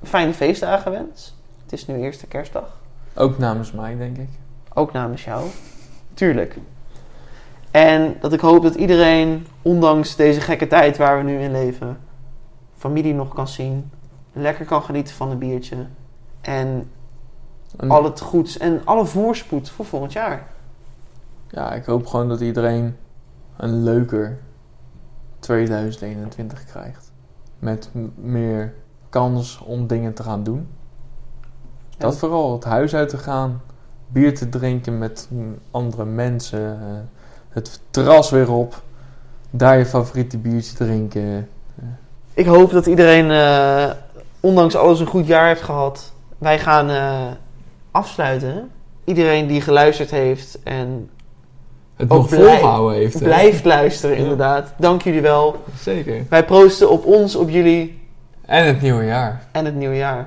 fijne 0.04 0.34
feestdagen 0.34 0.92
wens. 0.92 1.36
Het 1.64 1.74
is 1.74 1.88
nu 1.88 1.96
eerste 1.96 2.28
kerstdag. 2.28 2.82
Ook 3.16 3.38
namens 3.38 3.72
mij, 3.72 3.98
denk 3.98 4.18
ik. 4.18 4.30
Ook 4.74 4.92
namens 4.92 5.24
jou. 5.24 5.48
Tuurlijk. 6.14 6.58
En 7.72 8.16
dat 8.20 8.34
ik 8.34 8.40
hoop 8.40 8.64
dat 8.64 8.76
iedereen, 8.76 9.48
ondanks 9.62 10.16
deze 10.16 10.42
gekke 10.42 10.68
tijd 10.68 10.98
waar 10.98 11.18
we 11.18 11.24
nu 11.24 11.40
in 11.40 11.52
leven, 11.52 11.98
familie 12.78 13.14
nog 13.14 13.34
kan 13.34 13.48
zien. 13.48 13.92
Lekker 14.34 14.66
kan 14.66 14.82
genieten 14.84 15.16
van 15.16 15.32
een 15.32 15.38
biertje. 15.38 15.76
En 16.42 16.90
En- 17.78 17.90
al 17.92 18.04
het 18.04 18.20
goeds 18.20 18.58
en 18.58 18.82
alle 18.84 19.06
voorspoed 19.06 19.70
voor 19.70 19.86
volgend 19.86 20.14
jaar. 20.14 20.48
Ja, 21.48 21.74
ik 21.74 21.86
hoop 21.86 22.06
gewoon 22.08 22.30
dat 22.30 22.42
iedereen 22.42 22.98
een 23.58 23.84
leuker 23.84 24.40
2021 25.40 26.66
krijgt. 26.66 27.12
Met 27.60 27.90
meer 28.16 28.74
kans 29.14 29.60
om 29.66 29.88
dingen 29.88 30.14
te 30.14 30.24
gaan 30.24 30.44
doen. 30.44 30.68
Dat 31.98 32.14
Ja. 32.14 32.20
vooral, 32.20 32.54
het 32.54 32.64
huis 32.64 32.96
uit 32.96 33.10
te 33.10 33.18
gaan, 33.18 33.62
bier 34.08 34.36
te 34.38 34.50
drinken 34.50 34.98
met 34.98 35.30
andere 35.72 36.06
mensen, 36.06 36.78
eh, 36.82 36.88
het 37.50 37.80
terras 37.90 38.30
weer 38.30 38.52
op, 38.52 38.82
daar 39.50 39.78
je 39.78 39.86
favoriete 39.86 40.38
biertje 40.38 40.76
drinken. 40.76 41.50
Ik 42.34 42.46
hoop 42.46 42.72
dat 42.72 42.86
iedereen, 42.86 43.32
eh, 43.32 43.92
ondanks 44.40 44.76
alles, 44.76 45.00
een 45.00 45.06
goed 45.08 45.28
jaar 45.28 45.48
heeft 45.48 45.62
gehad. 45.62 46.12
Wij 46.38 46.60
gaan 46.60 46.90
eh, 46.90 47.22
afsluiten. 47.92 48.70
Iedereen 49.04 49.48
die 49.48 49.62
geluisterd 49.62 50.12
heeft 50.12 50.60
en 50.64 51.10
Het 51.96 52.10
Ook 52.12 52.30
nog 52.30 52.40
volhouden 52.40 52.98
heeft. 52.98 53.20
blijft 53.24 53.66
luisteren, 53.66 54.16
Ja. 54.16 54.22
inderdaad. 54.22 54.74
Dank 54.78 55.02
jullie 55.02 55.22
wel. 55.22 55.56
Zeker. 55.80 56.26
Wij 56.30 56.46
proosten 56.46 56.90
op 56.90 57.06
ons, 57.06 57.36
op 57.36 57.50
jullie 57.50 58.02
En 58.46 58.66
het 58.66 58.82
nieuwe 58.82 59.06
jaar. 59.06 59.42
en 59.52 59.66
het 59.66 59.76
nieuwe 59.76 59.96
jaar. 59.96 60.26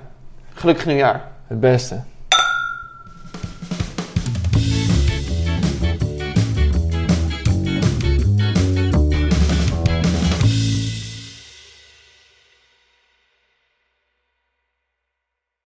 Gelukkig 0.54 0.86
nieuwjaar. 0.86 1.22
Het 1.46 1.60
beste. 1.60 2.00